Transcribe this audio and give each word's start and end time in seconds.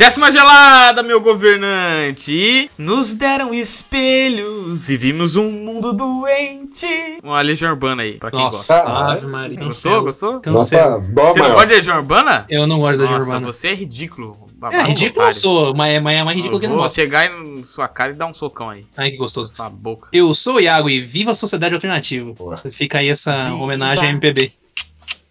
Décima 0.00 0.32
gelada, 0.32 1.02
meu 1.02 1.20
governante! 1.20 2.70
Nos 2.78 3.12
deram 3.12 3.52
espelhos 3.52 4.88
e 4.88 4.96
vimos 4.96 5.36
um 5.36 5.50
mundo 5.50 5.92
doente. 5.92 7.18
Uma 7.22 7.42
legião 7.42 7.70
urbana 7.70 8.02
aí, 8.02 8.14
pra 8.14 8.30
quem 8.30 8.40
Nossa, 8.40 8.82
gosta. 8.82 8.90
Ave 8.90 9.26
Maria. 9.26 9.58
Gostou? 9.62 10.04
Gostou? 10.04 10.40
Cancela. 10.40 11.00
Você 11.00 11.40
não 11.40 11.50
gosta 11.52 11.66
de 11.66 11.74
legião 11.74 11.98
urbana? 11.98 12.46
Eu 12.48 12.66
não 12.66 12.78
gosto 12.78 12.96
da 12.96 13.02
Legião 13.02 13.18
Nossa, 13.18 13.26
Urbana. 13.30 13.52
você 13.52 13.68
é 13.68 13.74
ridículo. 13.74 14.48
É, 14.72 14.82
ridículo 14.84 15.26
eu 15.26 15.32
sou, 15.34 15.74
mas 15.74 15.92
é, 15.94 16.00
mas 16.00 16.18
é 16.18 16.24
mais 16.24 16.34
ridículo 16.34 16.56
Eu 16.56 16.60
que 16.60 16.64
eu 16.64 16.70
não 16.70 16.76
vou 16.76 16.84
gosto. 16.86 16.94
chegar 16.94 17.30
em 17.30 17.62
sua 17.62 17.86
cara 17.86 18.12
e 18.12 18.14
dar 18.14 18.24
um 18.24 18.32
socão 18.32 18.70
aí. 18.70 18.86
Ai, 18.96 19.10
que 19.10 19.18
gostoso. 19.18 19.52
Sua 19.52 19.68
boca. 19.68 20.08
Eu 20.14 20.32
sou 20.32 20.54
o 20.54 20.60
Iago 20.60 20.88
e 20.88 20.98
viva 20.98 21.32
a 21.32 21.34
Sociedade 21.34 21.74
Alternativa. 21.74 22.32
Boa. 22.32 22.56
Fica 22.70 23.00
aí 23.00 23.10
essa 23.10 23.50
Viva. 23.50 23.56
homenagem 23.56 24.08
à 24.08 24.10
MPB. 24.12 24.50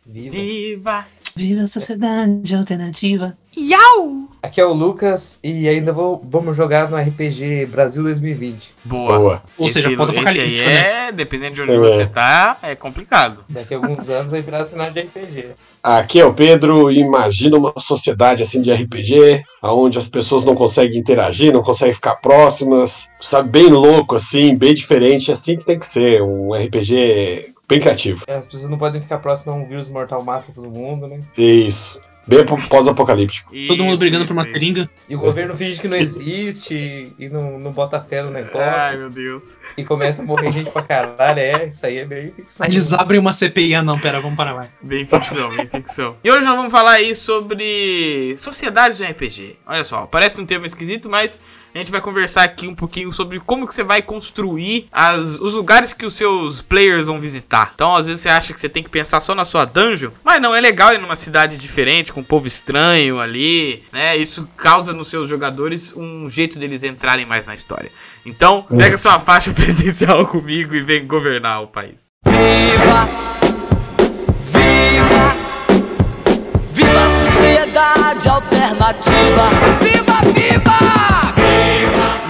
Viva. 0.05 0.31
Viva! 0.31 1.05
Viva 1.39 1.63
a 1.63 1.67
Sociedade 1.69 2.53
Alternativa. 2.53 3.33
Iau! 3.57 4.27
Aqui 4.43 4.59
é 4.59 4.65
o 4.65 4.73
Lucas 4.73 5.39
e 5.41 5.69
ainda 5.69 5.93
vou, 5.93 6.21
vamos 6.29 6.55
jogar 6.57 6.89
no 6.89 6.97
RPG 6.97 7.65
Brasil 7.67 8.03
2020. 8.03 8.73
Boa. 8.83 9.17
Boa. 9.19 9.43
Ou 9.57 9.65
Esse- 9.67 9.81
seja, 9.81 9.95
pós-apocalíptico, 9.95 10.67
aí 10.67 10.73
né? 10.73 11.07
é, 11.07 11.11
dependendo 11.13 11.55
de 11.55 11.61
onde 11.61 11.71
É. 11.71 11.77
você 11.77 12.05
tá, 12.07 12.57
é 12.61 12.75
complicado. 12.75 13.43
Daqui 13.49 13.73
a 13.73 13.77
alguns 13.77 14.07
anos 14.09 14.31
vai 14.31 14.41
virar 14.41 14.63
cenário 14.65 14.93
de 14.93 14.99
RPG. 14.99 15.45
Aqui 15.81 16.19
é 16.19 16.25
o 16.25 16.33
Pedro. 16.33 16.91
Imagina 16.91 17.57
uma 17.57 17.73
sociedade 17.79 18.43
assim 18.43 18.61
de 18.61 18.71
RPG, 18.71 19.43
onde 19.63 19.97
as 19.97 20.09
pessoas 20.09 20.43
não 20.43 20.55
conseguem 20.55 20.99
interagir, 20.99 21.53
não 21.53 21.63
conseguem 21.63 21.93
ficar 21.93 22.15
próximas, 22.15 23.09
sabe? 23.21 23.49
Bem 23.49 23.67
louco, 23.67 24.15
assim, 24.15 24.55
bem 24.57 24.73
diferente. 24.73 25.31
É 25.31 25.33
assim 25.35 25.55
que 25.57 25.65
tem 25.65 25.79
que 25.79 25.85
ser. 25.87 26.21
Um 26.21 26.53
RPG 26.53 27.53
bem 27.69 27.79
criativo. 27.79 28.25
As 28.27 28.47
pessoas 28.47 28.69
não 28.69 28.77
podem 28.77 28.99
ficar 28.99 29.19
próximas 29.19 29.55
a 29.55 29.59
um 29.59 29.65
vírus 29.65 29.87
mortal 29.89 30.23
mata 30.23 30.51
todo 30.51 30.69
mundo, 30.69 31.07
né? 31.07 31.21
Isso. 31.37 32.01
Bem 32.29 32.45
pós-apocalíptico. 32.45 33.51
Todo 33.67 33.83
mundo 33.83 33.97
brigando 33.97 34.23
isso, 34.23 34.27
por 34.27 34.33
uma 34.33 34.43
isso. 34.43 34.51
seringa. 34.51 34.87
E 35.09 35.15
o 35.15 35.19
governo 35.19 35.51
finge 35.55 35.81
que 35.81 35.87
não 35.87 35.97
existe 35.97 37.11
e 37.17 37.27
não, 37.27 37.57
não 37.57 37.71
bota 37.71 37.99
fé 37.99 38.21
no 38.21 38.29
negócio. 38.29 38.59
Ai, 38.61 38.97
meu 38.97 39.09
Deus. 39.09 39.55
E 39.75 39.83
começa 39.83 40.21
a 40.21 40.25
morrer 40.25 40.51
gente 40.51 40.69
pra 40.69 40.83
caralho. 40.83 41.39
É, 41.39 41.65
isso 41.65 41.83
aí 41.87 41.97
é 41.97 42.05
bem 42.05 42.29
ficção. 42.29 42.67
Aí 42.67 42.71
eles 42.71 42.93
abrem 42.93 43.19
uma 43.19 43.33
CPI. 43.33 43.73
Ah, 43.73 43.81
não, 43.81 43.97
pera, 43.97 44.21
vamos 44.21 44.37
parar, 44.37 44.53
vai. 44.53 44.69
Bem 44.79 45.05
ficção, 45.05 45.55
bem 45.55 45.67
ficção. 45.67 46.17
E 46.23 46.29
hoje 46.29 46.45
nós 46.45 46.55
vamos 46.55 46.71
falar 46.71 46.91
aí 46.91 47.15
sobre 47.15 48.35
sociedades 48.37 48.99
de 48.99 49.05
RPG. 49.05 49.57
Olha 49.65 49.83
só, 49.83 50.05
parece 50.05 50.39
um 50.39 50.45
termo 50.45 50.67
esquisito, 50.67 51.09
mas 51.09 51.39
a 51.73 51.77
gente 51.77 51.91
vai 51.91 52.01
conversar 52.01 52.43
aqui 52.43 52.67
um 52.67 52.75
pouquinho 52.75 53.11
sobre 53.11 53.39
como 53.39 53.67
que 53.67 53.73
você 53.73 53.83
vai 53.83 54.01
construir 54.01 54.87
as, 54.91 55.39
os 55.39 55.53
lugares 55.53 55.93
que 55.93 56.05
os 56.05 56.13
seus 56.13 56.61
players 56.61 57.07
vão 57.07 57.19
visitar. 57.19 57.71
Então, 57.75 57.95
às 57.95 58.07
vezes 58.07 58.21
você 58.21 58.29
acha 58.29 58.53
que 58.53 58.59
você 58.59 58.69
tem 58.69 58.83
que 58.83 58.89
pensar 58.89 59.21
só 59.21 59.35
na 59.35 59.45
sua 59.45 59.65
dungeon, 59.65 60.11
mas 60.23 60.41
não, 60.41 60.55
é 60.55 60.61
legal 60.61 60.93
ir 60.93 60.97
numa 60.97 61.15
cidade 61.15 61.57
diferente, 61.57 62.11
com 62.11 62.21
um 62.21 62.23
povo 62.23 62.47
estranho 62.47 63.19
ali, 63.19 63.83
né? 63.91 64.17
Isso 64.17 64.49
causa 64.57 64.93
nos 64.93 65.07
seus 65.09 65.29
jogadores 65.29 65.93
um 65.95 66.29
jeito 66.29 66.57
deles 66.57 66.83
entrarem 66.83 67.25
mais 67.25 67.47
na 67.47 67.53
história. 67.53 67.91
Então, 68.25 68.65
pega 68.75 68.97
sua 68.97 69.19
faixa 69.19 69.51
presidencial 69.53 70.25
comigo 70.27 70.75
e 70.75 70.81
vem 70.81 71.05
governar 71.05 71.61
o 71.61 71.67
país. 71.67 72.09
Viva! 72.25 73.07
Viva! 74.51 75.35
Viva 76.69 76.99
a 76.99 77.25
sociedade 77.25 78.29
alternativa! 78.29 79.49
Viva, 79.81 80.33
viva! 80.33 80.98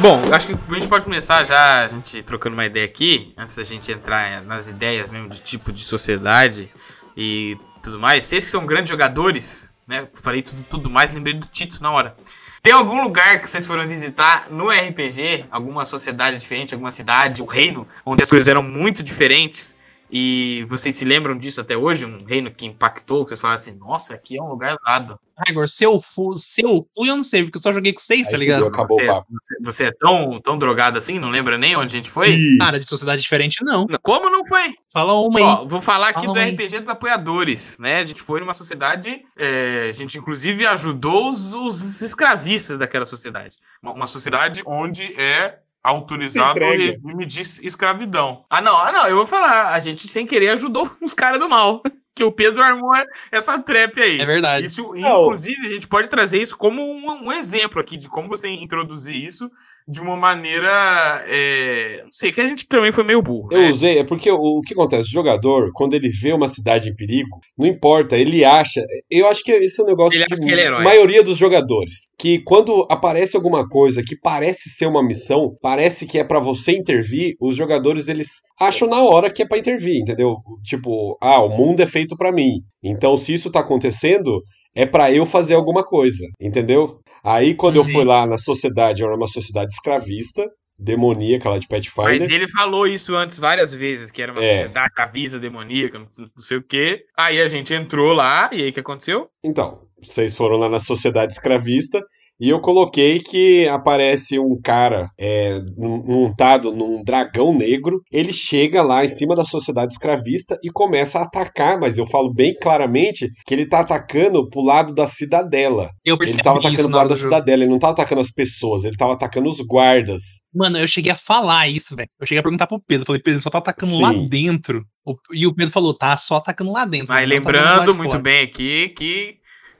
Bom, 0.01 0.21
acho 0.33 0.47
que 0.47 0.53
a 0.53 0.73
gente 0.75 0.87
pode 0.87 1.03
começar 1.03 1.43
já, 1.43 1.83
a 1.83 1.87
gente 1.89 2.23
trocando 2.23 2.53
uma 2.53 2.65
ideia 2.65 2.85
aqui, 2.85 3.33
antes 3.37 3.57
da 3.57 3.65
gente 3.65 3.91
entrar 3.91 4.41
nas 4.43 4.69
ideias 4.69 5.09
mesmo 5.09 5.27
de 5.27 5.41
tipo 5.41 5.73
de 5.73 5.81
sociedade 5.81 6.71
e 7.17 7.57
tudo 7.83 7.99
mais. 7.99 8.23
Vocês 8.23 8.45
que 8.45 8.49
são 8.49 8.65
grandes 8.65 8.89
jogadores, 8.89 9.73
né? 9.85 10.07
Falei 10.13 10.41
tudo, 10.41 10.63
tudo 10.69 10.89
mais, 10.89 11.13
lembrei 11.13 11.33
do 11.33 11.45
Tito 11.47 11.83
na 11.83 11.91
hora. 11.91 12.15
Tem 12.63 12.71
algum 12.71 13.03
lugar 13.03 13.41
que 13.41 13.49
vocês 13.49 13.67
foram 13.67 13.85
visitar 13.89 14.47
no 14.49 14.69
RPG? 14.69 15.47
Alguma 15.51 15.83
sociedade 15.83 16.37
diferente, 16.37 16.73
alguma 16.73 16.93
cidade, 16.93 17.41
um 17.41 17.45
reino, 17.45 17.85
onde 18.05 18.23
as 18.23 18.29
coisas 18.29 18.47
eram 18.47 18.63
muito 18.63 19.03
diferentes? 19.03 19.75
E 20.11 20.65
vocês 20.67 20.95
se 20.95 21.05
lembram 21.05 21.37
disso 21.37 21.61
até 21.61 21.77
hoje? 21.77 22.03
Um 22.05 22.23
reino 22.25 22.49
que 22.49 22.65
impactou, 22.65 23.23
que 23.23 23.29
vocês 23.29 23.39
falaram 23.39 23.59
assim, 23.61 23.75
nossa, 23.77 24.15
aqui 24.15 24.37
é 24.37 24.41
um 24.41 24.47
lugar 24.49 24.75
dado. 24.83 25.19
Ah, 25.37 25.51
Igor, 25.51 25.69
se 25.69 25.83
eu 25.83 26.01
fui, 26.01 26.35
se 26.37 26.61
eu 26.65 26.85
fui, 26.95 27.09
eu 27.09 27.15
não 27.15 27.23
sei, 27.23 27.43
porque 27.43 27.59
eu 27.59 27.61
só 27.61 27.71
joguei 27.71 27.93
com 27.93 27.99
seis, 27.99 28.27
Aí 28.27 28.31
tá 28.31 28.37
ligado? 28.37 28.65
acabou 28.65 28.97
Você, 28.99 29.05
o 29.05 29.07
papo. 29.13 29.27
você- 29.31 29.55
você 29.61 29.83
é 29.85 29.91
tão, 29.91 30.39
tão 30.41 30.57
drogado 30.57 30.97
assim? 30.97 31.17
Não 31.19 31.29
lembra 31.29 31.57
nem 31.57 31.75
onde 31.77 31.95
a 31.95 31.97
gente 31.97 32.09
foi? 32.09 32.31
Ih, 32.31 32.57
Cara, 32.57 32.79
de 32.79 32.89
sociedade 32.89 33.21
diferente, 33.21 33.63
não. 33.63 33.85
Como 34.01 34.29
não 34.29 34.45
foi? 34.47 34.73
Fala 34.91 35.13
uma 35.13 35.39
aí. 35.39 35.45
Ó, 35.45 35.65
vou 35.65 35.81
falar 35.81 36.09
aqui 36.09 36.21
Fala 36.25 36.33
do 36.33 36.39
aí. 36.39 36.51
RPG 36.55 36.79
dos 36.79 36.89
apoiadores, 36.89 37.77
né? 37.79 37.99
A 37.99 38.05
gente 38.05 38.21
foi 38.21 38.39
numa 38.39 38.53
sociedade, 38.53 39.21
é, 39.37 39.87
a 39.89 39.93
gente 39.93 40.17
inclusive 40.17 40.65
ajudou 40.65 41.29
os, 41.29 41.53
os 41.53 42.01
escravistas 42.01 42.77
daquela 42.79 43.05
sociedade. 43.05 43.55
Uma, 43.81 43.93
uma 43.93 44.07
sociedade 44.07 44.61
onde 44.65 45.03
é 45.19 45.59
autorizado 45.83 46.59
o 46.59 46.69
regime 46.69 47.25
de 47.25 47.41
escravidão. 47.41 48.45
Ah, 48.49 48.61
não, 48.61 48.77
ah, 48.77 48.91
não, 48.91 49.07
eu 49.07 49.15
vou 49.15 49.27
falar, 49.27 49.73
a 49.73 49.79
gente 49.79 50.07
sem 50.07 50.25
querer 50.25 50.49
ajudou 50.49 50.89
os 51.01 51.13
caras 51.13 51.39
do 51.39 51.49
mal. 51.49 51.81
Que 52.15 52.23
o 52.23 52.31
Pedro 52.31 52.61
armou 52.61 52.91
essa 53.31 53.57
trap 53.59 54.01
aí. 54.01 54.19
É 54.19 54.25
verdade. 54.25 54.65
Isso, 54.65 54.81
inclusive, 54.95 55.67
a 55.67 55.71
gente 55.71 55.87
pode 55.87 56.09
trazer 56.09 56.41
isso 56.41 56.57
como 56.57 56.81
um, 56.81 57.27
um 57.27 57.31
exemplo 57.31 57.79
aqui 57.79 57.95
de 57.95 58.09
como 58.09 58.27
você 58.27 58.49
introduzir 58.49 59.15
isso 59.15 59.49
de 59.87 59.99
uma 60.01 60.15
maneira. 60.15 61.23
é, 61.27 62.01
não 62.03 62.11
sei, 62.11 62.31
que 62.31 62.41
a 62.41 62.47
gente 62.47 62.67
também 62.67 62.91
foi 62.91 63.03
meio 63.03 63.21
burro. 63.21 63.49
Eu 63.51 63.59
né? 63.59 63.71
usei, 63.71 63.99
é 63.99 64.03
porque 64.03 64.29
o, 64.29 64.37
o 64.37 64.61
que 64.61 64.73
acontece? 64.73 65.07
O 65.09 65.11
jogador, 65.11 65.69
quando 65.73 65.93
ele 65.93 66.09
vê 66.09 66.33
uma 66.33 66.47
cidade 66.47 66.89
em 66.89 66.95
perigo, 66.95 67.39
não 67.57 67.65
importa, 67.65 68.17
ele 68.17 68.43
acha. 68.43 68.83
Eu 69.09 69.27
acho 69.27 69.43
que 69.43 69.51
esse 69.51 69.79
é 69.79 69.83
um 69.83 69.87
negócio 69.87 70.17
Ele 70.17 70.25
de 70.25 70.33
acha 70.33 70.41
que 70.41 70.51
ele 70.51 70.61
é 70.61 70.65
herói. 70.65 70.83
maioria 70.83 71.23
dos 71.23 71.37
jogadores. 71.37 72.09
Que 72.17 72.39
quando 72.43 72.85
aparece 72.89 73.35
alguma 73.35 73.67
coisa 73.67 74.01
que 74.03 74.15
parece 74.19 74.69
ser 74.69 74.85
uma 74.87 75.03
missão, 75.03 75.55
parece 75.61 76.05
que 76.05 76.19
é 76.19 76.23
pra 76.23 76.39
você 76.39 76.73
intervir, 76.73 77.35
os 77.39 77.55
jogadores 77.55 78.07
eles 78.07 78.41
acham 78.59 78.87
na 78.87 79.01
hora 79.01 79.31
que 79.31 79.41
é 79.41 79.47
pra 79.47 79.57
intervir, 79.57 80.01
entendeu? 80.01 80.35
Tipo, 80.63 81.17
ah, 81.21 81.41
o 81.41 81.49
mundo 81.49 81.81
é 81.81 81.87
feito 81.87 82.08
pra 82.17 82.31
mim. 82.31 82.61
Então, 82.83 83.15
se 83.17 83.33
isso 83.33 83.51
tá 83.51 83.59
acontecendo, 83.61 84.41
é 84.75 84.85
pra 84.85 85.11
eu 85.11 85.25
fazer 85.25 85.55
alguma 85.55 85.83
coisa, 85.83 86.25
entendeu? 86.39 86.99
Aí, 87.23 87.53
quando 87.55 87.77
eu 87.77 87.83
Uhum. 87.83 87.89
fui 87.91 88.05
lá 88.05 88.25
na 88.25 88.37
sociedade, 88.37 89.03
era 89.03 89.15
uma 89.15 89.27
sociedade 89.27 89.71
escravista, 89.73 90.47
demoníaca 90.77 91.49
lá 91.49 91.57
de 91.59 91.67
Pathfinder. 91.67 92.05
Mas 92.19 92.29
ele 92.29 92.47
falou 92.47 92.87
isso 92.87 93.13
antes 93.15 93.37
várias 93.37 93.73
vezes, 93.73 94.11
que 94.11 94.21
era 94.21 94.31
uma 94.31 94.41
É. 94.41 94.59
sociedade 94.59 94.93
avisa 94.97 95.37
demoníaca, 95.37 95.99
não 95.99 96.07
não 96.17 96.29
sei 96.43 96.57
o 96.57 96.63
quê. 96.63 97.03
Aí 97.17 97.41
a 97.41 97.47
gente 97.49 97.73
entrou 97.73 98.13
lá, 98.13 98.49
e 98.53 98.61
aí 98.63 98.69
o 98.69 98.73
que 98.73 98.79
aconteceu? 98.79 99.27
Então, 99.43 99.81
vocês 100.01 100.35
foram 100.37 100.55
lá 100.55 100.69
na 100.69 100.79
sociedade 100.79 101.33
escravista 101.33 102.01
e 102.39 102.49
eu 102.49 102.59
coloquei 102.61 103.19
que 103.19 103.67
aparece 103.67 104.39
um 104.39 104.59
cara 104.63 105.09
é, 105.19 105.59
montado 105.77 106.71
num 106.71 107.03
dragão 107.03 107.53
negro. 107.53 108.01
Ele 108.11 108.31
chega 108.33 108.81
lá 108.81 109.03
em 109.03 109.07
cima 109.07 109.35
da 109.35 109.43
sociedade 109.43 109.91
escravista 109.93 110.57
e 110.63 110.69
começa 110.69 111.19
a 111.19 111.23
atacar, 111.23 111.79
mas 111.79 111.97
eu 111.97 112.05
falo 112.05 112.33
bem 112.33 112.53
claramente 112.61 113.27
que 113.45 113.53
ele 113.53 113.65
tá 113.67 113.81
atacando 113.81 114.47
pro 114.49 114.61
lado 114.63 114.93
da 114.93 115.07
cidadela. 115.07 115.89
Eu 116.05 116.13
Ele 116.13 116.17
percebi 116.19 116.43
tava 116.43 116.59
isso 116.59 116.67
atacando 116.67 116.89
pro 116.89 116.97
lado 116.97 117.09
da 117.09 117.15
jogo. 117.15 117.29
cidadela, 117.29 117.63
ele 117.63 117.71
não 117.71 117.79
tava 117.79 117.93
atacando 117.93 118.21
as 118.21 118.31
pessoas, 118.31 118.85
ele 118.85 118.95
tava 118.97 119.13
atacando 119.13 119.49
os 119.49 119.57
guardas. 119.61 120.21
Mano, 120.53 120.77
eu 120.77 120.87
cheguei 120.87 121.11
a 121.11 121.15
falar 121.15 121.67
isso, 121.67 121.95
velho. 121.95 122.09
Eu 122.19 122.25
cheguei 122.25 122.39
a 122.39 122.43
perguntar 122.43 122.65
pro 122.67 122.81
Pedro. 122.87 123.05
Falei, 123.05 123.21
Pedro, 123.21 123.39
só 123.41 123.49
tá 123.49 123.59
atacando 123.59 123.99
lá 123.99 124.11
Sim. 124.11 124.27
dentro. 124.27 124.83
O- 125.05 125.15
E 125.33 125.45
o 125.47 125.53
Pedro 125.53 125.71
falou, 125.71 125.95
tá 125.95 126.17
só 126.17 126.35
atacando 126.37 126.71
lá 126.71 126.85
dentro. 126.85 127.07
Mas 127.09 127.21
tá 127.21 127.21
lá 127.21 127.25
lembrando 127.25 127.95
muito 127.95 128.11
fora. 128.11 128.23
bem 128.23 128.43
aqui 128.43 128.89
que 128.89 129.35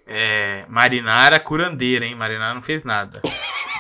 é, 0.10 0.66
Marinara 0.68 1.40
curandeira, 1.40 2.06
hein? 2.06 2.16
Marinara 2.16 2.54
não 2.54 2.62
fez 2.62 2.84
nada. 2.84 3.22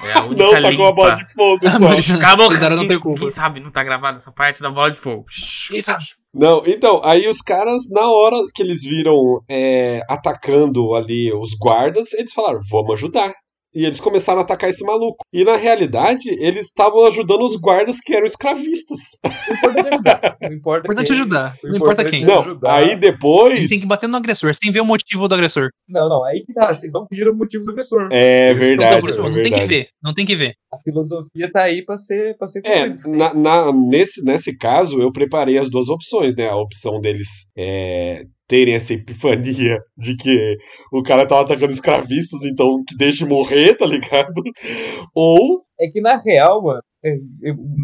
É 0.04 0.14
a 0.14 0.24
única 0.26 0.44
Não, 0.44 0.52
tacou 0.52 0.70
limpa. 0.70 0.84
uma 0.84 0.94
bola 0.96 1.16
de 1.16 1.34
fogo 1.34 1.60
Ah, 1.68 1.78
só. 2.02 2.16
Acabou, 2.16 2.48
Marinara 2.50 2.76
não 2.76 2.82
quem, 2.84 2.90
tem 2.90 3.00
culpa. 3.00 3.20
quem 3.22 3.30
sabe 3.32 3.60
não 3.60 3.72
tá 3.72 3.84
gravada 3.84 4.18
essa 4.18 4.32
parte 4.32 4.62
da 4.62 4.70
bola 4.70 4.92
de 4.92 5.00
fogo. 5.00 5.26
Quem 5.70 5.82
sabe? 5.82 6.04
Não, 6.34 6.62
então, 6.66 7.02
aí 7.04 7.28
os 7.28 7.40
caras, 7.42 7.84
na 7.92 8.08
hora 8.08 8.36
que 8.54 8.62
eles 8.62 8.84
viram 8.84 9.16
é, 9.50 10.00
atacando 10.08 10.94
ali 10.94 11.34
os 11.34 11.50
guardas, 11.60 12.14
eles 12.14 12.32
falaram, 12.32 12.60
vamos 12.70 12.94
ajudar. 12.94 13.34
E 13.80 13.86
eles 13.86 14.02
começaram 14.02 14.40
a 14.40 14.44
atacar 14.44 14.70
esse 14.70 14.84
maluco. 14.84 15.24
E 15.32 15.46
na 15.46 15.56
realidade, 15.56 16.28
eles 16.28 16.66
estavam 16.66 17.06
ajudando 17.06 17.44
os 17.46 17.56
guardas 17.56 18.00
que 18.02 18.14
eram 18.14 18.26
escravistas. 18.26 19.00
Não 19.24 19.56
importa 19.56 19.90
ajudar. 19.90 20.38
Não 20.42 20.50
importa 20.54 20.88
Importante 20.88 21.12
ajudar. 21.14 21.56
Não 21.64 21.76
importa 21.76 22.02
importante 22.02 22.10
quem. 22.12 22.24
é 22.24 22.26
Não, 22.28 22.40
ajudar. 22.42 22.74
aí 22.76 22.96
depois. 22.98 23.70
tem 23.70 23.80
que 23.80 23.86
bater 23.86 24.08
no 24.10 24.18
agressor, 24.18 24.54
sem 24.54 24.72
ver 24.72 24.82
o 24.82 24.86
motivo 24.86 25.28
do 25.28 25.36
agressor. 25.36 25.70
Não, 25.88 26.10
não, 26.10 26.26
aí 26.26 26.44
que 26.46 26.54
tá. 26.54 26.74
Vocês 26.74 26.92
não 26.92 27.08
viram 27.10 27.32
o 27.32 27.38
motivo 27.38 27.64
do 27.66 27.72
agressor. 27.72 28.10
É 28.12 28.54
verdade, 28.54 29.02
Não, 29.18 29.28
é 29.28 29.30
não 29.30 29.42
tem 29.44 29.54
que 29.54 29.66
ver. 29.66 29.88
Não 30.04 30.14
tem 30.14 30.26
que 30.26 30.36
ver. 30.36 30.54
A 30.74 30.78
filosofia 30.84 31.52
tá 31.52 31.64
aí 31.64 31.84
pra 31.86 31.98
ser, 31.98 32.38
pra 32.38 32.48
ser 32.48 32.62
É, 32.66 32.90
na, 33.08 33.34
na- 33.34 33.72
nesse, 33.72 34.22
nesse 34.24 34.58
caso, 34.58 35.00
eu 35.02 35.12
preparei 35.12 35.58
as 35.58 35.70
duas 35.70 35.88
opções, 35.90 36.36
né? 36.36 36.50
A 36.50 36.56
opção 36.58 37.00
deles 37.00 37.28
é, 37.58 38.24
terem 38.50 38.74
essa 38.74 38.94
epifania 38.96 39.80
de 39.96 40.18
que 40.18 40.58
o 40.92 41.04
cara 41.04 41.26
tava 41.28 41.44
atacando 41.44 41.72
escravistas, 41.72 42.42
então 42.44 42.84
que 42.86 42.98
deixe 42.98 43.24
morrer, 43.24 43.76
tá 43.76 43.86
ligado? 43.86 44.34
Ou 45.16 45.62
É 45.80 45.88
que 45.88 46.02
na 46.02 46.18
real, 46.18 46.62
mano, 46.64 46.82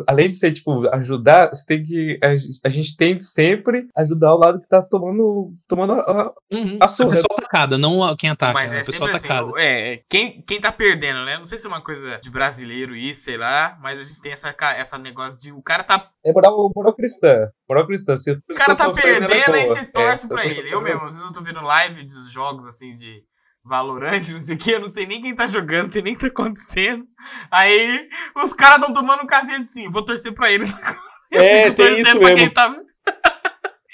além 0.08 0.30
de 0.32 0.38
ser, 0.38 0.52
tipo, 0.52 0.88
ajudar, 0.94 1.50
você 1.50 1.66
tem 1.66 1.84
que. 1.84 2.20
A, 2.24 2.36
gen- 2.36 2.50
a 2.64 2.70
gente 2.70 2.96
tem 2.98 3.16
que 3.18 3.24
sempre 3.24 3.88
ajudar 3.96 4.34
o 4.34 4.38
lado 4.38 4.60
que 4.62 4.68
tá 4.68 4.82
tomando, 4.84 5.50
tomando 5.68 5.94
a, 5.94 6.00
a- 6.00 6.34
Uhum. 6.52 6.78
A 6.80 6.86
A 6.86 6.88
surra. 6.88 7.10
pessoa 7.12 7.28
atacada, 7.38 7.78
não 7.78 8.04
a- 8.04 8.16
quem 8.16 8.30
ataca. 8.30 8.54
Mas 8.54 8.74
a 8.74 8.78
é 8.78 8.80
pessoa 8.80 8.94
sempre 8.96 9.16
assim, 9.16 9.28
atacada. 9.28 9.52
é, 9.62 10.02
quem, 10.10 10.42
quem 10.48 10.60
tá 10.62 10.72
perdendo, 10.72 11.26
né? 11.26 11.38
Não 11.38 11.46
sei 11.46 11.58
se 11.58 11.66
é 11.66 11.70
uma 11.70 11.82
coisa 11.82 12.18
de 12.22 12.30
brasileiro 12.30 12.96
isso, 12.96 13.24
sei 13.24 13.38
lá, 13.38 13.78
mas 13.82 14.00
a 14.00 14.04
gente 14.04 14.22
tem 14.22 14.32
essa, 14.32 14.56
essa 14.78 14.98
negócio 14.98 15.40
de 15.42 15.52
o 15.52 15.62
cara 15.62 15.84
tá, 15.84 16.10
É 16.24 16.32
moral, 16.32 16.72
moral 16.76 16.94
cristã. 16.96 17.50
Moral 17.68 17.88
cristã. 17.88 18.16
Se 18.18 18.32
o 18.32 18.54
cara 18.56 18.76
tá 18.76 18.92
perdendo 18.92 19.32
aí 19.54 19.68
você 19.68 19.80
É, 19.80 19.86
torce 19.86 20.28
pra 20.28 20.46
ele. 20.46 20.72
Eu 20.74 20.82
mesmo, 20.82 21.04
às 21.04 21.12
vezes 21.14 21.26
eu 21.26 21.34
tô 21.34 21.42
vendo 21.42 21.62
live 21.62 22.04
dos 22.04 22.30
jogos 22.32 22.66
assim 22.68 22.94
de 22.94 23.24
Valorant, 23.66 24.22
não 24.32 24.42
sei 24.42 24.56
o 24.56 24.58
que, 24.60 24.72
eu 24.72 24.80
não 24.80 24.88
sei 24.88 25.06
nem 25.08 25.20
quem 25.22 25.34
tá 25.36 25.48
jogando, 25.48 25.84
não 25.86 25.90
sei 25.90 26.02
nem 26.04 26.14
o 26.14 26.16
que 26.18 26.22
tá 26.22 26.28
acontecendo. 26.28 27.04
Aí 27.52 28.08
os 28.44 28.54
caras 28.54 28.80
tão 28.86 28.94
tomando 28.94 29.24
um 29.24 29.28
cacete 29.28 29.64
assim, 29.64 29.90
vou 29.90 30.06
torcer 30.06 30.34
pra 30.34 30.52
ele. 30.52 30.66
Eu 31.32 31.42
É, 31.42 31.64
fico 31.66 31.76
tem 31.78 31.86
torcendo 31.88 32.02
isso 32.08 32.20
pra 32.20 32.28
mesmo. 32.30 32.38
quem 32.40 32.50
tá- 32.54 32.76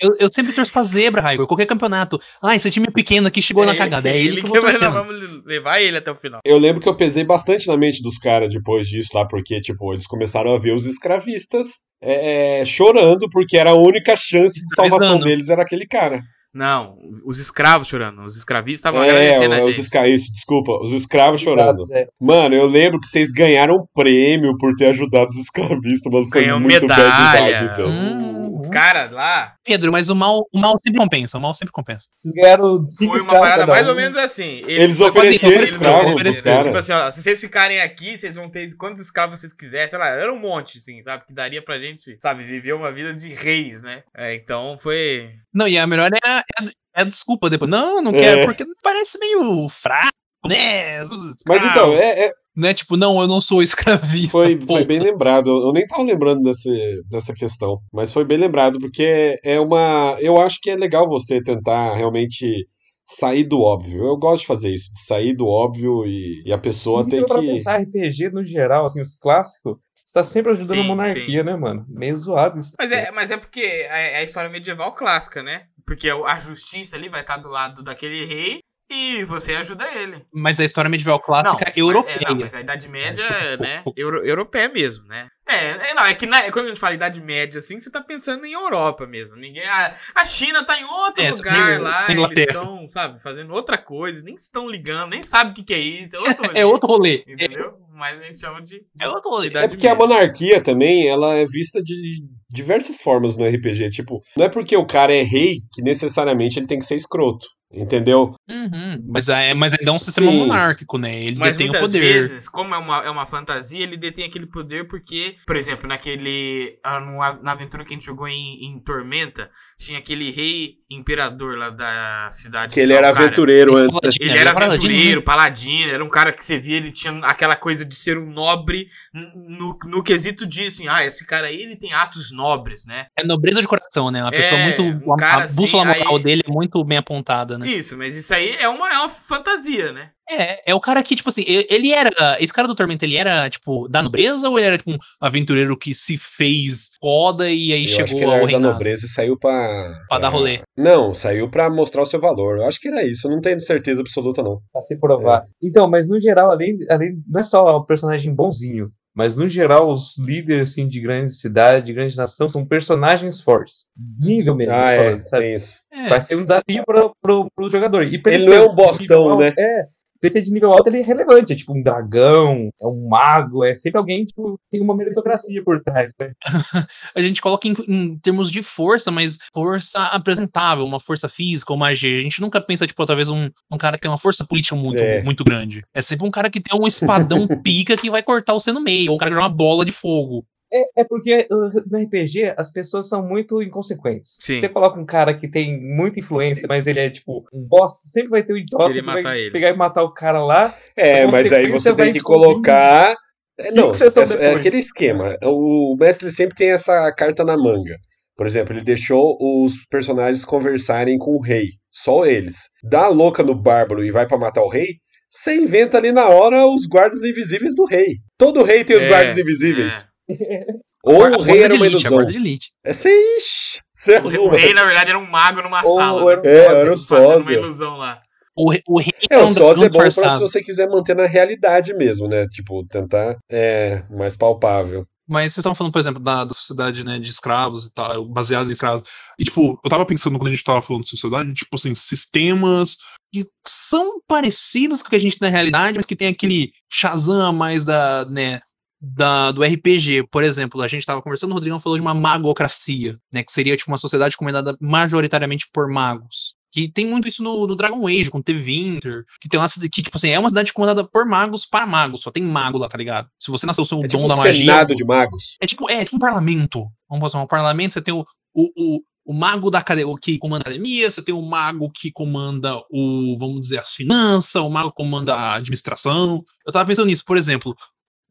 Eu, 0.01 0.09
eu 0.19 0.29
sempre 0.33 0.51
torço 0.51 0.71
pra 0.71 0.83
zebra, 0.83 1.21
Raigor. 1.21 1.45
Qualquer 1.47 1.65
campeonato. 1.67 2.19
Ah, 2.43 2.55
esse 2.55 2.69
time 2.71 2.87
pequeno 2.91 3.27
aqui 3.27 3.41
chegou 3.41 3.65
na 3.65 3.75
cagada. 3.75 4.09
É 4.09 4.17
ele 4.17 4.41
que 4.41 4.47
eu 4.47 4.51
vou 4.51 4.59
que 4.59 4.65
torcendo. 4.67 4.91
vamos 4.93 5.45
levar 5.45 5.79
ele 5.79 5.95
até 5.97 6.11
o 6.11 6.15
final. 6.15 6.41
Eu 6.43 6.57
lembro 6.57 6.81
que 6.81 6.89
eu 6.89 6.95
pesei 6.97 7.23
bastante 7.23 7.67
na 7.67 7.77
mente 7.77 8.01
dos 8.03 8.17
caras 8.17 8.51
depois 8.53 8.87
disso 8.87 9.09
lá, 9.15 9.25
porque, 9.27 9.61
tipo, 9.61 9.93
eles 9.93 10.05
começaram 10.07 10.53
a 10.53 10.57
ver 10.57 10.73
os 10.75 10.85
escravistas 10.87 11.83
é, 12.01 12.61
é, 12.61 12.65
chorando, 12.65 13.29
porque 13.29 13.55
era 13.55 13.69
a 13.71 13.75
única 13.75 14.15
chance 14.17 14.59
de 14.59 14.75
salvação 14.75 14.97
Escravizando. 14.97 15.23
deles 15.25 15.49
era 15.49 15.61
aquele 15.61 15.85
cara. 15.87 16.21
Não, 16.53 16.97
os 17.25 17.39
escravos 17.39 17.87
chorando. 17.87 18.23
Os 18.23 18.35
escravistas 18.35 18.79
estavam 18.79 19.01
É, 19.03 19.09
agradecendo 19.09 19.53
a 19.55 19.59
os 19.59 19.65
gente. 19.67 19.81
escra... 19.81 20.07
isso, 20.09 20.31
desculpa, 20.33 20.71
os 20.83 20.91
escravos 20.91 21.39
chorando. 21.39 21.81
É. 21.93 22.07
Mano, 22.19 22.53
eu 22.53 22.65
lembro 22.67 22.99
que 22.99 23.07
vocês 23.07 23.31
ganharam 23.31 23.87
prêmio 23.93 24.57
por 24.57 24.75
ter 24.75 24.87
ajudado 24.87 25.29
os 25.29 25.37
escravistas, 25.37 26.11
mano. 26.11 26.25
Foi 26.29 26.41
Ganhou 26.41 26.59
medalha. 26.59 27.09
vibe, 27.09 27.75
velho. 27.77 27.87
Hum. 27.89 28.60
Cara 28.71 29.09
lá 29.11 29.55
Pedro, 29.63 29.91
mas 29.91 30.09
o 30.09 30.15
mal, 30.15 30.47
o 30.51 30.59
mal 30.59 30.77
sempre 30.79 30.99
compensa. 30.99 31.37
O 31.37 31.41
mal 31.41 31.53
sempre 31.53 31.71
compensa. 31.71 32.07
Vocês 32.17 32.33
ganharam 32.33 32.85
cinco 32.89 33.17
foi 33.19 33.27
uma 33.27 33.39
parada 33.39 33.67
mais 33.67 33.85
um. 33.85 33.89
ou 33.91 33.95
menos 33.95 34.17
assim. 34.17 34.61
Eles 34.65 34.99
eles 34.99 34.99
escravos 34.99 35.69
pros 35.71 36.13
ofereceram. 36.15 36.43
caras. 36.43 36.65
Tipo 36.65 36.77
assim, 36.77 36.91
ó, 36.93 37.11
se 37.11 37.21
vocês 37.23 37.39
ficarem 37.41 37.81
aqui, 37.81 38.17
vocês 38.17 38.35
vão 38.35 38.49
ter 38.49 38.75
quantos 38.75 39.01
escravos 39.03 39.39
vocês 39.39 39.53
quiserem, 39.53 39.87
sei 39.89 39.99
lá, 39.99 40.07
era 40.09 40.33
um 40.33 40.39
monte, 40.39 40.77
assim, 40.77 41.01
sabe? 41.03 41.23
Que 41.27 41.33
daria 41.33 41.61
pra 41.61 41.79
gente, 41.79 42.17
sabe, 42.19 42.43
viver 42.43 42.73
uma 42.73 42.91
vida 42.91 43.13
de 43.13 43.27
reis, 43.33 43.83
né? 43.83 44.03
É, 44.15 44.33
então 44.35 44.77
foi. 44.81 45.29
Não, 45.53 45.67
e 45.67 45.77
a 45.77 45.85
melhor 45.87 46.09
é 46.13 46.27
a, 46.27 46.37
é 46.39 46.63
a- 46.65 47.01
é 47.01 47.05
desculpa 47.05 47.49
depois. 47.49 47.69
Não, 47.71 48.01
não 48.01 48.11
É. 48.13 48.17
quero, 48.19 48.45
porque 48.45 48.65
parece 48.83 49.17
meio 49.19 49.67
fraco, 49.69 50.11
né? 50.47 50.99
Mas 51.47 51.63
então, 51.63 51.93
é, 51.93 52.25
é- 52.27 52.33
Né? 52.55 52.73
Tipo, 52.73 52.97
não, 52.97 53.21
eu 53.21 53.27
não 53.27 53.39
sou 53.41 53.61
escravista. 53.63 54.31
foi, 54.31 54.59
foi 54.59 54.83
bem 54.83 54.99
lembrado. 54.99 55.49
Eu 55.49 55.71
nem 55.71 55.85
tava 55.87 56.03
lembrando 56.03 56.41
desse, 56.41 57.01
dessa 57.09 57.33
questão, 57.33 57.79
mas 57.93 58.11
foi 58.11 58.25
bem 58.25 58.37
lembrado, 58.37 58.79
porque 58.79 59.39
é 59.43 59.59
uma. 59.59 60.17
Eu 60.19 60.39
acho 60.39 60.59
que 60.61 60.69
é 60.69 60.75
legal 60.75 61.07
você 61.07 61.41
tentar 61.41 61.95
realmente 61.95 62.67
sair 63.05 63.43
do 63.43 63.59
óbvio. 63.61 64.03
Eu 64.05 64.17
gosto 64.17 64.41
de 64.41 64.47
fazer 64.47 64.73
isso, 64.73 64.91
de 64.91 65.03
sair 65.05 65.35
do 65.35 65.47
óbvio 65.47 66.05
e, 66.05 66.43
e 66.45 66.53
a 66.53 66.57
pessoa 66.57 67.01
E 67.01 67.09
tem 67.09 67.25
que. 67.25 67.33
pensar 67.33 67.81
RPG 67.81 68.29
no 68.31 68.43
geral, 68.43 68.85
assim, 68.85 69.01
os 69.01 69.17
clássicos, 69.17 69.75
você 70.05 70.13
tá 70.13 70.23
sempre 70.23 70.51
ajudando 70.51 70.77
Sim, 70.77 70.83
a 70.83 70.87
monarquia, 70.87 71.43
né, 71.43 71.55
mano? 71.55 71.85
Meio 71.89 72.15
zoado 72.17 72.59
isso. 72.59 72.73
Mas 72.79 72.91
é, 72.91 73.11
mas 73.11 73.31
é 73.31 73.37
porque 73.37 73.61
é 73.61 74.13
é 74.13 74.17
a 74.17 74.23
história 74.23 74.49
medieval 74.49 74.93
clássica, 74.93 75.41
né? 75.43 75.63
Porque 75.85 76.09
a 76.09 76.39
justiça 76.39 76.95
ali 76.95 77.09
vai 77.09 77.21
estar 77.21 77.37
do 77.37 77.49
lado 77.49 77.81
daquele 77.83 78.25
rei 78.25 78.59
e 78.91 79.23
você 79.23 79.55
ajuda 79.55 79.87
ele. 79.95 80.23
Mas 80.33 80.59
a 80.59 80.65
história 80.65 80.89
medieval 80.89 81.19
clássica 81.19 81.65
mas- 81.67 81.77
europeia. 81.77 82.17
É, 82.25 82.29
não, 82.29 82.35
mas 82.39 82.53
a 82.53 82.59
Idade 82.61 82.87
Média, 82.89 83.23
É, 83.23 83.51
tipo, 83.51 83.63
né? 83.63 83.81
Euro, 83.95 84.25
europeia 84.25 84.69
mesmo, 84.69 85.05
né? 85.07 85.27
É, 85.47 85.71
é, 85.89 85.93
não, 85.95 86.05
é 86.05 86.13
que 86.13 86.25
na- 86.25 86.49
quando 86.51 86.65
a 86.65 86.69
gente 86.69 86.79
fala 86.79 86.93
Idade 86.93 87.19
Média, 87.21 87.59
assim, 87.59 87.79
você 87.79 87.89
tá 87.91 88.01
pensando 88.01 88.45
em 88.45 88.53
Europa 88.53 89.05
mesmo. 89.05 89.37
Ninguém, 89.37 89.65
a, 89.67 89.93
a 90.15 90.25
China 90.25 90.63
tá 90.63 90.79
em 90.79 90.83
outro 90.85 91.23
É, 91.23 91.31
lugar 91.31 91.79
lá, 91.81 92.07
eles 92.09 92.37
estão, 92.37 92.87
sabe, 92.87 93.21
fazendo 93.21 93.51
outra 93.53 93.77
coisa, 93.77 94.21
nem 94.23 94.35
estão 94.35 94.69
ligando, 94.69 95.09
nem 95.11 95.21
sabe 95.23 95.51
o 95.51 95.53
que, 95.53 95.63
que 95.63 95.73
é 95.73 95.79
isso, 95.79 96.15
é 96.15 96.19
outro 96.19 96.43
rolê, 96.47 96.53
É 96.59 96.65
outro 96.65 96.87
rolê. 96.87 97.23
É, 97.27 97.33
Entendeu? 97.33 97.73
Mas 97.93 98.19
a 98.19 98.23
gente 98.23 98.39
chama 98.39 98.61
de. 98.61 98.77
de 98.95 99.03
é 99.03 99.07
outro 99.09 99.29
rolê. 99.29 99.47
Idade 99.47 99.65
É 99.65 99.67
porque 99.67 99.87
a 99.87 99.91
Média. 99.93 100.07
monarquia 100.07 100.61
também, 100.63 101.07
ela 101.07 101.35
é 101.35 101.45
vista 101.45 101.81
de 101.83 102.23
diversas 102.49 102.97
formas 102.97 103.37
no 103.37 103.45
RPG. 103.45 103.89
Tipo, 103.91 104.21
não 104.35 104.45
é 104.45 104.49
porque 104.49 104.75
o 104.75 104.85
cara 104.87 105.13
é 105.13 105.21
rei 105.21 105.57
que 105.73 105.81
necessariamente 105.83 106.57
ele 106.57 106.65
tem 106.67 106.79
que 106.79 106.85
ser 106.85 106.95
escroto. 106.95 107.45
Entendeu? 107.73 108.35
Uhum. 108.49 109.03
Mas, 109.07 109.29
é, 109.29 109.53
mas 109.53 109.73
ainda 109.73 109.89
é 109.91 109.93
um 109.93 109.99
sistema 109.99 110.29
Sim. 110.29 110.39
monárquico, 110.39 110.97
né? 110.97 111.15
Ele 111.23 111.37
Mas 111.37 111.51
detém 111.53 111.67
o 111.67 111.71
muitas 111.71 111.89
poder. 111.91 111.99
vezes, 112.01 112.49
como 112.49 112.75
é 112.75 112.77
uma, 112.77 113.03
é 113.05 113.09
uma 113.09 113.25
fantasia, 113.25 113.81
ele 113.83 113.95
detém 113.95 114.25
aquele 114.25 114.45
poder 114.45 114.87
porque, 114.87 115.35
por 115.47 115.55
exemplo, 115.55 115.87
naquele. 115.87 116.77
ah, 116.83 116.99
no- 116.99 117.41
Na 117.43 117.53
aventura 117.53 117.83
que 117.85 117.93
a 117.93 117.95
gente 117.95 118.05
jogou 118.05 118.27
em, 118.27 118.65
em 118.65 118.79
Tormenta, 118.79 119.49
tinha 119.79 119.99
aquele 119.99 120.31
rei 120.31 120.75
imperador 120.89 121.57
lá 121.57 121.69
da 121.69 122.29
cidade. 122.31 122.73
Que 122.73 122.79
ele 122.81 122.93
era 122.93 123.09
aventureiro 123.09 123.77
antes. 123.77 123.97
né? 124.03 124.09
Ele 124.19 124.29
Ele 124.31 124.31
era 124.31 124.49
era 124.49 124.53
paladino, 124.53 124.85
aventureiro, 124.85 125.23
paladino, 125.23 125.91
era 125.91 126.03
um 126.03 126.09
cara 126.09 126.33
que 126.33 126.43
você 126.43 126.59
via, 126.59 126.77
ele 126.77 126.91
tinha 126.91 127.13
aquela 127.23 127.55
coisa 127.55 127.85
de 127.85 127.95
ser 127.95 128.17
um 128.17 128.29
nobre 128.31 128.85
no, 129.13 129.77
no 129.85 130.03
quesito 130.03 130.45
de 130.45 130.65
assim, 130.65 130.87
ah, 130.87 131.05
esse 131.05 131.25
cara 131.25 131.47
aí 131.47 131.61
ele 131.61 131.75
tem 131.77 131.93
atos 131.93 132.31
nobres, 132.31 132.85
né? 132.85 133.05
É 133.17 133.23
nobreza 133.23 133.61
de 133.61 133.67
coração, 133.67 134.11
né? 134.11 134.21
Uma 134.21 134.31
pessoa 134.31 134.59
É, 134.59 134.63
muito. 134.65 135.05
um 135.07 135.13
a- 135.13 135.17
cara 135.17 135.43
a, 135.45 135.47
bússola 135.47 135.89
assim, 135.89 135.99
moral 135.99 136.15
aí- 136.17 136.23
dele 136.23 136.43
é 136.45 136.51
muito 136.51 136.83
bem 136.83 136.97
apontada, 136.97 137.57
né? 137.57 137.60
Isso, 137.65 137.97
mas 137.97 138.15
isso 138.15 138.33
aí 138.33 138.55
é 138.59 138.67
uma, 138.67 138.89
é 138.91 138.97
uma 138.97 139.09
fantasia, 139.09 139.91
né? 139.91 140.09
É, 140.29 140.71
é 140.71 140.75
o 140.75 140.79
cara 140.79 141.03
que, 141.03 141.13
tipo 141.15 141.27
assim, 141.27 141.43
ele 141.45 141.91
era. 141.91 142.37
Esse 142.39 142.53
cara 142.53 142.65
do 142.67 142.73
Tormento, 142.75 143.03
ele 143.03 143.17
era, 143.17 143.49
tipo, 143.49 143.87
da 143.89 144.01
nobreza 144.01 144.47
ou 144.49 144.57
ele 144.57 144.67
era, 144.67 144.77
tipo, 144.77 144.91
um 144.91 144.97
aventureiro 145.19 145.75
que 145.77 145.93
se 145.93 146.17
fez 146.17 146.91
foda 147.01 147.49
e 147.49 147.73
aí 147.73 147.81
Eu 147.85 147.85
acho 147.85 148.03
que 148.03 148.07
chegou 148.07 148.21
ele 148.21 148.25
ao 148.25 148.31
era 148.37 148.41
da 148.45 148.47
reinado? 148.51 148.71
nobreza 148.73 149.05
e 149.05 149.09
saiu 149.09 149.37
pra. 149.37 149.93
Pra 150.07 150.19
dar 150.19 150.29
rolê. 150.29 150.61
Não, 150.77 151.13
saiu 151.13 151.49
pra 151.49 151.69
mostrar 151.69 152.01
o 152.03 152.05
seu 152.05 152.19
valor. 152.21 152.59
Eu 152.59 152.65
acho 152.67 152.79
que 152.79 152.87
era 152.87 153.05
isso. 153.05 153.27
Eu 153.27 153.31
não 153.31 153.41
tenho 153.41 153.59
certeza 153.59 153.99
absoluta, 153.99 154.41
não. 154.41 154.61
Pra 154.71 154.81
se 154.81 154.97
provar. 154.97 155.43
Então, 155.61 155.89
mas 155.89 156.07
no 156.07 156.17
geral, 156.19 156.49
além, 156.49 156.77
além. 156.89 157.09
Não 157.27 157.41
é 157.41 157.43
só 157.43 157.75
o 157.77 157.85
personagem 157.85 158.33
bonzinho. 158.33 158.87
Mas 159.13 159.35
no 159.35 159.47
geral, 159.47 159.91
os 159.91 160.17
líderes 160.17 160.71
assim, 160.71 160.87
de 160.87 161.01
grande 161.01 161.33
cidade, 161.33 161.87
de 161.87 161.93
grande 161.93 162.15
nação, 162.15 162.47
são 162.47 162.65
personagens 162.65 163.41
fortes. 163.41 163.85
Nível 164.19 164.55
mesmo, 164.55 164.73
Ah, 164.73 164.91
é. 164.91 164.97
falando, 165.05 165.23
sabe? 165.23 165.43
Tem 165.43 165.55
isso. 165.55 165.79
É, 165.91 166.07
Vai 166.09 166.21
ser 166.21 166.35
um 166.37 166.43
desafio 166.43 166.83
pro, 167.21 167.47
pro 167.53 167.69
jogador. 167.69 168.03
E 168.03 168.17
pra 168.17 168.31
Ele 168.33 168.43
ser 168.43 168.49
não 168.51 168.55
é 168.55 168.69
um 168.69 168.75
bostão, 168.75 169.37
né? 169.37 169.53
É. 169.57 169.85
Ser 170.23 170.41
de 170.41 170.51
nível 170.51 170.71
alto, 170.71 170.87
ele 170.87 170.99
é 170.99 171.03
relevante. 171.03 171.51
É 171.53 171.55
tipo 171.55 171.73
um 171.75 171.81
dragão, 171.81 172.69
é 172.79 172.87
um 172.87 173.07
mago, 173.09 173.63
é 173.63 173.73
sempre 173.73 173.97
alguém 173.97 174.19
que 174.19 174.27
tipo, 174.27 174.59
tem 174.69 174.81
uma 174.81 174.95
meritocracia 174.95 175.63
por 175.63 175.81
trás, 175.81 176.11
né? 176.19 176.31
a 177.15 177.21
gente 177.21 177.41
coloca 177.41 177.67
em, 177.67 177.73
em 177.87 178.17
termos 178.19 178.51
de 178.51 178.61
força, 178.61 179.09
mas 179.11 179.37
força 179.53 180.03
apresentável, 180.05 180.85
uma 180.85 180.99
força 180.99 181.27
física 181.27 181.73
ou 181.73 181.77
magia. 181.79 182.17
A 182.17 182.21
gente 182.21 182.39
nunca 182.39 182.61
pensa, 182.61 182.85
tipo, 182.85 183.05
talvez 183.05 183.29
um, 183.29 183.49
um 183.71 183.77
cara 183.77 183.97
que 183.97 184.01
tem 184.01 184.11
uma 184.11 184.17
força 184.17 184.45
política 184.45 184.75
muito, 184.75 185.01
É. 185.01 185.23
muito 185.23 185.43
grande. 185.43 185.83
É 185.93 186.01
sempre 186.01 186.27
um 186.27 186.31
cara 186.31 186.49
que 186.49 186.61
tem 186.61 186.79
um 186.79 186.87
espadão 186.87 187.47
pica 187.63 187.97
que 187.97 188.09
vai 188.09 188.21
cortar 188.23 188.53
você 188.53 188.71
no 188.71 188.81
meio, 188.81 189.09
ou 189.11 189.15
um 189.15 189.19
cara 189.19 189.31
que 189.31 189.35
joga 189.35 189.47
uma 189.47 189.55
bola 189.55 189.83
de 189.83 189.91
fogo. 189.91 190.45
É, 190.73 191.01
é 191.01 191.03
porque 191.03 191.47
uh, 191.51 191.83
no 191.89 192.01
RPG 192.01 192.53
as 192.57 192.71
pessoas 192.71 193.09
são 193.09 193.27
muito 193.27 193.61
inconsequentes. 193.61 194.37
Sim. 194.41 194.53
Se 194.53 194.59
você 194.61 194.69
coloca 194.69 194.99
um 194.99 195.05
cara 195.05 195.33
que 195.33 195.49
tem 195.49 195.79
muita 195.81 196.19
influência, 196.19 196.65
mas 196.67 196.87
ele 196.87 196.99
é 196.99 197.09
tipo 197.09 197.43
um 197.53 197.67
bosta, 197.67 197.99
sempre 198.05 198.29
vai 198.29 198.43
ter 198.43 198.53
um 198.53 198.57
idiota 198.57 198.93
que 198.93 199.01
vai 199.01 199.39
ele. 199.39 199.51
pegar 199.51 199.69
e 199.69 199.75
matar 199.75 200.03
o 200.03 200.13
cara 200.13 200.43
lá. 200.43 200.75
É, 200.95 201.25
mas 201.27 201.51
aí 201.51 201.69
você 201.69 201.89
tem 201.89 201.97
vai, 201.97 202.07
que 202.07 202.19
tipo, 202.19 202.25
colocar. 202.25 203.15
É, 203.59 203.71
não, 203.73 203.93
sessões 203.93 204.31
é, 204.31 204.51
é 204.51 204.55
aquele 204.55 204.77
esquema. 204.77 205.35
O 205.43 205.95
mestre 205.99 206.31
sempre 206.31 206.55
tem 206.55 206.71
essa 206.71 207.11
carta 207.11 207.43
na 207.43 207.57
manga. 207.57 207.97
Por 208.37 208.47
exemplo, 208.47 208.73
ele 208.73 208.83
deixou 208.83 209.37
os 209.39 209.85
personagens 209.89 210.45
conversarem 210.45 211.17
com 211.17 211.31
o 211.31 211.41
rei. 211.41 211.67
Só 211.91 212.25
eles. 212.25 212.69
Dá 212.81 213.03
a 213.03 213.09
louca 213.09 213.43
no 213.43 213.53
bárbaro 213.53 214.03
e 214.03 214.09
vai 214.09 214.25
pra 214.25 214.37
matar 214.37 214.63
o 214.63 214.69
rei. 214.69 214.95
Você 215.29 215.55
inventa 215.55 215.97
ali 215.97 216.11
na 216.11 216.27
hora 216.27 216.65
os 216.65 216.85
guardas 216.85 217.23
invisíveis 217.23 217.75
do 217.75 217.85
rei. 217.85 218.15
Todo 218.37 218.63
rei 218.63 218.83
tem 218.83 218.97
os 218.97 219.03
É, 219.03 219.07
guardas 219.07 219.37
invisíveis. 219.37 220.07
É. 220.39 220.65
Ou 221.03 221.15
o 221.15 221.41
rei 221.41 221.57
guarda 221.59 221.65
era 221.65 221.73
uma 221.75 221.85
elite, 221.87 222.05
a 222.07 222.09
ilusão. 222.11 222.25
de 222.31 222.37
elite. 222.37 222.71
É 222.85 222.91
ixi, 222.91 223.79
cê 223.93 224.17
O, 224.19 224.27
rei- 224.27 224.39
o 224.39 224.49
rei, 224.49 224.73
na 224.73 224.83
verdade, 224.85 225.09
era 225.09 225.19
um 225.19 225.29
mago 225.29 225.61
numa 225.61 225.83
Ou- 225.83 225.95
sala. 225.95 226.21
ou 226.21 226.29
era 226.29 226.41
um? 226.41 226.45
É, 226.45 226.53
sósia, 226.67 226.81
era 226.81 226.93
um 226.93 226.97
Fazendo 226.97 227.41
uma 227.41 227.51
ilusão 227.53 227.97
lá. 227.97 228.21
O, 228.55 228.71
o 228.87 228.99
rei 228.99 229.11
É, 229.29 229.35
é 229.35 229.37
o 229.39 229.45
um 229.45 229.53
sósia 229.53 229.85
é 229.85 229.89
bom 229.89 229.97
pra 229.97 230.11
se 230.11 230.39
você 230.39 230.61
quiser 230.61 230.87
manter 230.89 231.15
na 231.15 231.25
realidade 231.25 231.93
mesmo, 231.93 232.27
né? 232.27 232.45
Tipo, 232.49 232.85
tentar 232.87 233.37
é 233.49 234.03
mais 234.11 234.35
palpável. 234.35 235.05
Mas 235.27 235.53
vocês 235.53 235.59
estavam 235.59 235.75
falando, 235.75 235.93
por 235.93 235.99
exemplo, 235.99 236.21
da, 236.21 236.43
da 236.43 236.53
sociedade, 236.53 237.05
né, 237.05 237.17
de 237.17 237.29
escravos 237.29 237.85
e 237.85 237.93
tal, 237.93 238.27
baseado 238.27 238.67
em 238.67 238.71
escravos. 238.73 239.03
E, 239.39 239.45
tipo, 239.45 239.79
eu 239.83 239.89
tava 239.89 240.05
pensando 240.05 240.37
quando 240.37 240.47
a 240.47 240.51
gente 240.51 240.63
tava 240.63 240.81
falando 240.81 241.03
de 241.03 241.09
sociedade, 241.09 241.53
tipo 241.53 241.73
assim, 241.75 241.95
sistemas 241.95 242.97
que 243.33 243.45
são 243.65 244.19
parecidos 244.27 245.01
com 245.01 245.07
o 245.07 245.09
que 245.11 245.15
a 245.15 245.19
gente 245.19 245.39
tem 245.39 245.47
na 245.49 245.53
realidade, 245.55 245.95
mas 245.95 246.05
que 246.05 246.17
tem 246.17 246.27
aquele 246.27 246.71
Shazam 246.91 247.53
mais 247.53 247.85
da, 247.85 248.25
né, 248.25 248.59
da, 249.01 249.51
do 249.51 249.63
RPG. 249.63 250.27
Por 250.29 250.43
exemplo, 250.43 250.81
a 250.81 250.87
gente 250.87 251.05
tava 251.05 251.21
conversando, 251.21 251.51
o 251.51 251.53
Rodrigão 251.55 251.79
falou 251.79 251.97
de 251.97 252.01
uma 252.01 252.13
magocracia, 252.13 253.17
né, 253.33 253.43
que 253.43 253.51
seria, 253.51 253.75
tipo, 253.75 253.89
uma 253.89 253.97
sociedade 253.97 254.37
comandada 254.37 254.77
majoritariamente 254.79 255.65
por 255.73 255.89
magos. 255.89 256.55
Que 256.73 256.87
tem 256.87 257.05
muito 257.05 257.27
isso 257.27 257.43
no, 257.43 257.67
no 257.67 257.75
Dragon 257.75 258.07
Age, 258.07 258.29
quando 258.31 258.45
teve 258.45 258.61
Winter, 258.61 259.25
que 259.41 259.49
tem 259.49 259.59
uma 259.59 259.67
cidade 259.67 259.89
que, 259.89 260.01
tipo 260.01 260.15
assim, 260.15 260.29
é 260.29 260.39
uma 260.39 260.47
cidade 260.47 260.71
comandada 260.71 261.03
por 261.03 261.25
magos 261.25 261.65
para 261.65 261.85
magos, 261.85 262.21
só 262.21 262.31
tem 262.31 262.43
mago 262.43 262.77
lá, 262.77 262.87
tá 262.87 262.97
ligado? 262.97 263.27
Se 263.37 263.51
você 263.51 263.65
nasceu 263.65 263.85
com 263.85 263.95
o 263.95 264.05
É 264.05 264.07
dom 264.07 264.19
tipo 264.19 264.27
da 264.29 264.35
um 264.35 264.37
magia. 264.37 264.53
senado 264.53 264.95
de 264.95 265.03
magos. 265.03 265.57
É 265.59 265.65
tipo, 265.65 265.89
é 265.89 266.03
tipo 266.05 266.15
um 266.15 266.19
parlamento. 266.19 266.85
Vamos 267.09 267.29
fazer 267.29 267.43
um 267.43 267.47
parlamento, 267.47 267.91
você 267.93 268.01
tem 268.01 268.13
o, 268.13 268.23
o, 268.53 268.69
o, 268.77 269.01
o 269.25 269.33
mago 269.33 269.69
da 269.69 269.79
academia, 269.79 270.15
que 270.21 270.37
comanda 270.37 270.61
a 270.61 270.69
academia, 270.69 271.11
você 271.11 271.21
tem 271.21 271.35
o 271.35 271.41
mago 271.41 271.91
que 271.93 272.09
comanda 272.09 272.77
o, 272.89 273.35
vamos 273.37 273.61
dizer, 273.63 273.79
as 273.79 273.89
finanças, 273.93 274.55
o 274.61 274.69
mago 274.69 274.91
que 274.91 274.95
comanda 274.95 275.35
a 275.35 275.55
administração. 275.55 276.41
Eu 276.65 276.71
tava 276.71 276.85
pensando 276.85 277.07
nisso, 277.07 277.25
por 277.25 277.35
exemplo, 277.35 277.75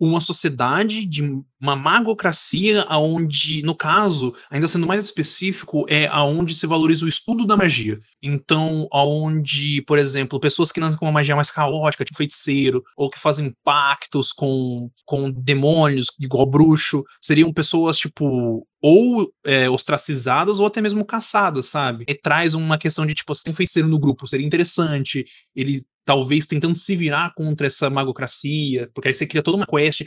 uma 0.00 0.20
sociedade 0.20 1.04
de 1.04 1.22
uma 1.60 1.76
magocracia 1.76 2.82
aonde, 2.88 3.62
no 3.62 3.74
caso, 3.74 4.34
ainda 4.50 4.66
sendo 4.66 4.86
mais 4.86 5.04
específico, 5.04 5.84
é 5.88 6.06
aonde 6.06 6.54
se 6.54 6.66
valoriza 6.66 7.04
o 7.04 7.08
estudo 7.08 7.46
da 7.46 7.56
magia. 7.56 8.00
Então, 8.22 8.88
aonde, 8.90 9.82
por 9.82 9.98
exemplo, 9.98 10.40
pessoas 10.40 10.72
que 10.72 10.80
nascem 10.80 10.98
com 10.98 11.04
uma 11.04 11.12
magia 11.12 11.36
mais 11.36 11.50
caótica, 11.50 12.04
tipo 12.04 12.16
feiticeiro, 12.16 12.82
ou 12.96 13.10
que 13.10 13.18
fazem 13.18 13.52
pactos 13.62 14.32
com, 14.32 14.90
com 15.04 15.30
demônios, 15.30 16.06
igual 16.18 16.46
bruxo, 16.46 17.04
seriam 17.20 17.52
pessoas, 17.52 17.98
tipo, 17.98 18.66
ou 18.82 19.32
é, 19.44 19.68
ostracizadas 19.68 20.58
ou 20.58 20.66
até 20.66 20.80
mesmo 20.80 21.04
caçadas, 21.04 21.66
sabe? 21.66 22.04
E 22.08 22.14
traz 22.14 22.54
uma 22.54 22.78
questão 22.78 23.04
de, 23.04 23.14
tipo, 23.14 23.34
você 23.34 23.44
tem 23.44 23.52
um 23.52 23.56
feiticeiro 23.56 23.88
no 23.88 23.98
grupo, 23.98 24.26
seria 24.26 24.46
interessante, 24.46 25.24
ele 25.54 25.84
talvez 26.04 26.46
tentando 26.46 26.76
se 26.76 26.96
virar 26.96 27.34
contra 27.34 27.66
essa 27.66 27.90
magocracia, 27.90 28.90
porque 28.94 29.08
aí 29.08 29.14
você 29.14 29.26
cria 29.26 29.42
toda 29.42 29.56
uma 29.56 29.66
quest 29.66 30.04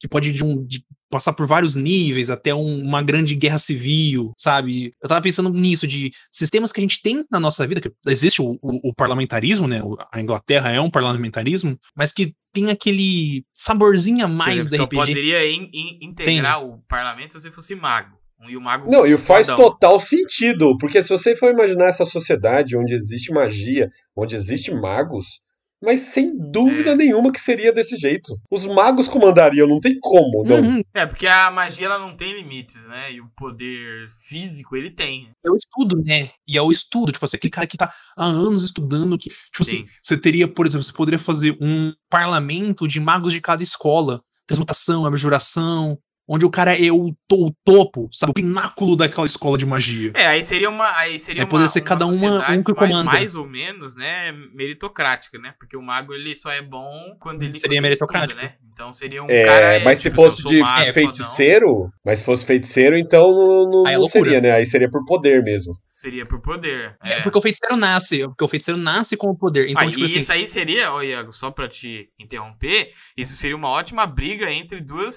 que 0.00 0.08
pode 0.08 0.32
de 0.32 0.44
um, 0.44 0.64
de 0.64 0.84
passar 1.14 1.32
por 1.32 1.46
vários 1.46 1.74
níveis 1.76 2.28
até 2.30 2.54
um- 2.54 2.80
uma 2.82 3.00
grande 3.02 3.34
guerra 3.34 3.58
civil, 3.58 4.32
sabe? 4.36 4.92
Eu 5.02 5.08
tava 5.08 5.20
pensando 5.22 5.48
nisso, 5.50 5.86
de 5.86 6.10
sistemas 6.32 6.72
que 6.72 6.80
a 6.80 6.82
gente 6.82 7.00
tem 7.02 7.24
na 7.30 7.38
nossa 7.40 7.66
vida, 7.66 7.80
que 7.80 7.90
existe 8.08 8.42
o, 8.42 8.58
o- 8.62 8.90
o 8.90 8.94
parlamentarismo, 8.94 9.66
né? 9.68 9.80
A 10.12 10.20
Inglaterra 10.20 10.70
é 10.70 10.80
um 10.80 10.90
parlamentarismo, 10.90 11.78
mas 11.96 12.12
que 12.12 12.34
tem 12.52 12.70
aquele 12.70 13.44
saborzinho 13.52 14.24
a 14.24 14.28
mais 14.28 14.66
exemplo, 14.66 14.70
da 14.70 14.76
só 14.76 14.84
RPG. 14.84 15.06
poderia 15.14 15.50
in- 15.52 15.70
in- 15.72 15.98
integrar 16.02 16.62
o 16.64 16.78
parlamento 16.88 17.32
se 17.32 17.40
você 17.40 17.50
fosse 17.50 17.74
mago. 17.74 18.16
E 18.46 18.56
o 18.58 18.60
mago. 18.60 18.90
Não, 18.90 19.06
e 19.06 19.16
faz 19.16 19.46
total 19.56 19.98
sentido, 19.98 20.76
porque 20.78 21.02
se 21.02 21.08
você 21.08 21.34
for 21.34 21.50
imaginar 21.50 21.86
essa 21.86 22.04
sociedade 22.04 22.76
onde 22.76 22.92
existe 22.92 23.32
magia, 23.32 23.88
onde 24.14 24.36
existe 24.36 24.70
magos, 24.74 25.40
mas 25.84 26.00
sem 26.00 26.36
dúvida 26.50 26.92
É. 26.92 26.96
nenhuma 26.96 27.30
que 27.32 27.40
seria 27.40 27.72
desse 27.72 27.96
jeito. 27.96 28.34
Os 28.50 28.64
magos 28.66 29.06
comandariam, 29.08 29.68
não 29.68 29.78
tem 29.80 29.96
como, 30.00 30.42
não. 30.44 30.56
Uhum, 30.56 30.82
É, 30.94 31.04
porque 31.06 31.26
a 31.26 31.50
magia 31.50 31.86
ela 31.86 31.98
não 31.98 32.16
tem 32.16 32.34
limites, 32.34 32.88
né? 32.88 33.12
E 33.12 33.20
o 33.20 33.28
poder 33.36 34.08
físico 34.28 34.76
ele 34.76 34.90
tem. 34.90 35.30
é 35.44 35.50
o 35.50 35.56
estudo, 35.56 36.02
né? 36.04 36.30
E 36.48 36.56
é 36.56 36.62
o 36.62 36.70
estudo, 36.72 37.12
tipo 37.12 37.24
assim, 37.24 37.36
aquele 37.36 37.50
cara 37.50 37.66
que 37.66 37.76
tá 37.76 37.92
há 38.16 38.24
anos 38.24 38.64
estudando, 38.64 39.18
que, 39.18 39.28
tipo 39.28 39.62
assim, 39.62 39.78
Sim. 39.78 39.86
você 40.02 40.16
teria, 40.16 40.48
por 40.48 40.66
exemplo, 40.66 40.82
você 40.84 40.92
poderia 40.92 41.18
fazer 41.18 41.56
um 41.60 41.92
parlamento 42.10 42.88
de 42.88 42.98
magos 43.00 43.32
de 43.32 43.40
cada 43.40 43.62
escola, 43.62 44.20
transmutação, 44.46 45.04
abjuração, 45.06 45.98
onde 46.26 46.44
o 46.46 46.50
cara 46.50 46.74
é 46.78 46.90
o, 46.90 47.14
to- 47.28 47.46
o 47.46 47.54
topo, 47.64 48.08
sabe, 48.12 48.30
o 48.30 48.34
pináculo 48.34 48.96
daquela 48.96 49.26
escola 49.26 49.58
de 49.58 49.66
magia. 49.66 50.12
É, 50.14 50.26
aí 50.26 50.44
seria 50.44 50.70
uma. 50.70 50.90
Aí 50.98 51.18
seria 51.18 51.42
É, 51.42 51.44
uma, 51.44 51.48
poderia 51.50 51.68
ser 51.68 51.80
cada 51.82 52.06
uma- 52.06 52.50
um 52.50 52.62
que 52.62 52.72
mais, 52.72 52.90
comanda. 52.90 53.04
mais 53.04 53.34
ou 53.34 53.46
menos, 53.46 53.94
né? 53.94 54.32
Meritocrática, 54.54 55.38
né? 55.38 55.54
Porque 55.58 55.76
o 55.76 55.82
mago 55.82 56.14
ele 56.14 56.34
só 56.34 56.50
é 56.50 56.62
bom 56.62 57.16
quando 57.20 57.42
ele. 57.42 57.58
Seria 57.58 57.78
quando 57.80 57.84
ele 57.86 57.92
estuda, 57.94 58.12
meritocrático. 58.18 58.40
né? 58.42 58.54
Então 58.74 58.92
seria 58.92 59.22
um 59.22 59.30
É, 59.30 59.44
cara. 59.44 59.80
mas 59.84 59.98
se 59.98 60.10
tipo, 60.10 60.16
fosse 60.16 60.42
de 60.48 60.58
fodão, 60.58 60.92
feiticeiro, 60.92 61.92
mas 62.04 62.18
se 62.18 62.24
fosse 62.24 62.44
feiticeiro, 62.44 62.98
então 62.98 63.30
não, 63.30 63.70
não- 63.70 63.88
é 63.88 63.94
não 63.96 64.02
seria, 64.04 64.40
né? 64.40 64.50
Aí 64.50 64.66
seria 64.66 64.90
por 64.90 65.04
poder 65.04 65.44
mesmo. 65.44 65.74
seria 65.86 66.26
por 66.26 66.40
poder. 66.42 66.96
É, 67.02 67.12
É. 67.14 67.20
porque 67.22 67.38
o 67.38 67.40
feiticeiro 67.40 67.76
nasce, 67.76 68.26
porque 68.26 68.42
o 68.42 68.48
feiticeiro 68.48 68.78
nasce 68.80 69.16
com 69.16 69.28
o 69.28 69.38
poder. 69.38 69.68
Então, 69.70 69.80
Ah, 69.86 69.90
tipo 69.90 70.00
e 70.02 70.04
assim, 70.06 70.18
isso 70.18 70.32
aí 70.32 70.48
seria, 70.48 70.92
ô 70.92 71.00
Iago, 71.02 71.30
só 71.32 71.52
pra 71.52 71.68
te 71.68 72.08
interromper, 72.18 72.88
isso 73.16 73.34
seria 73.34 73.56
uma 73.56 73.68
ótima 73.68 74.04
briga 74.06 74.50
entre 74.50 74.80
duas 74.80 75.14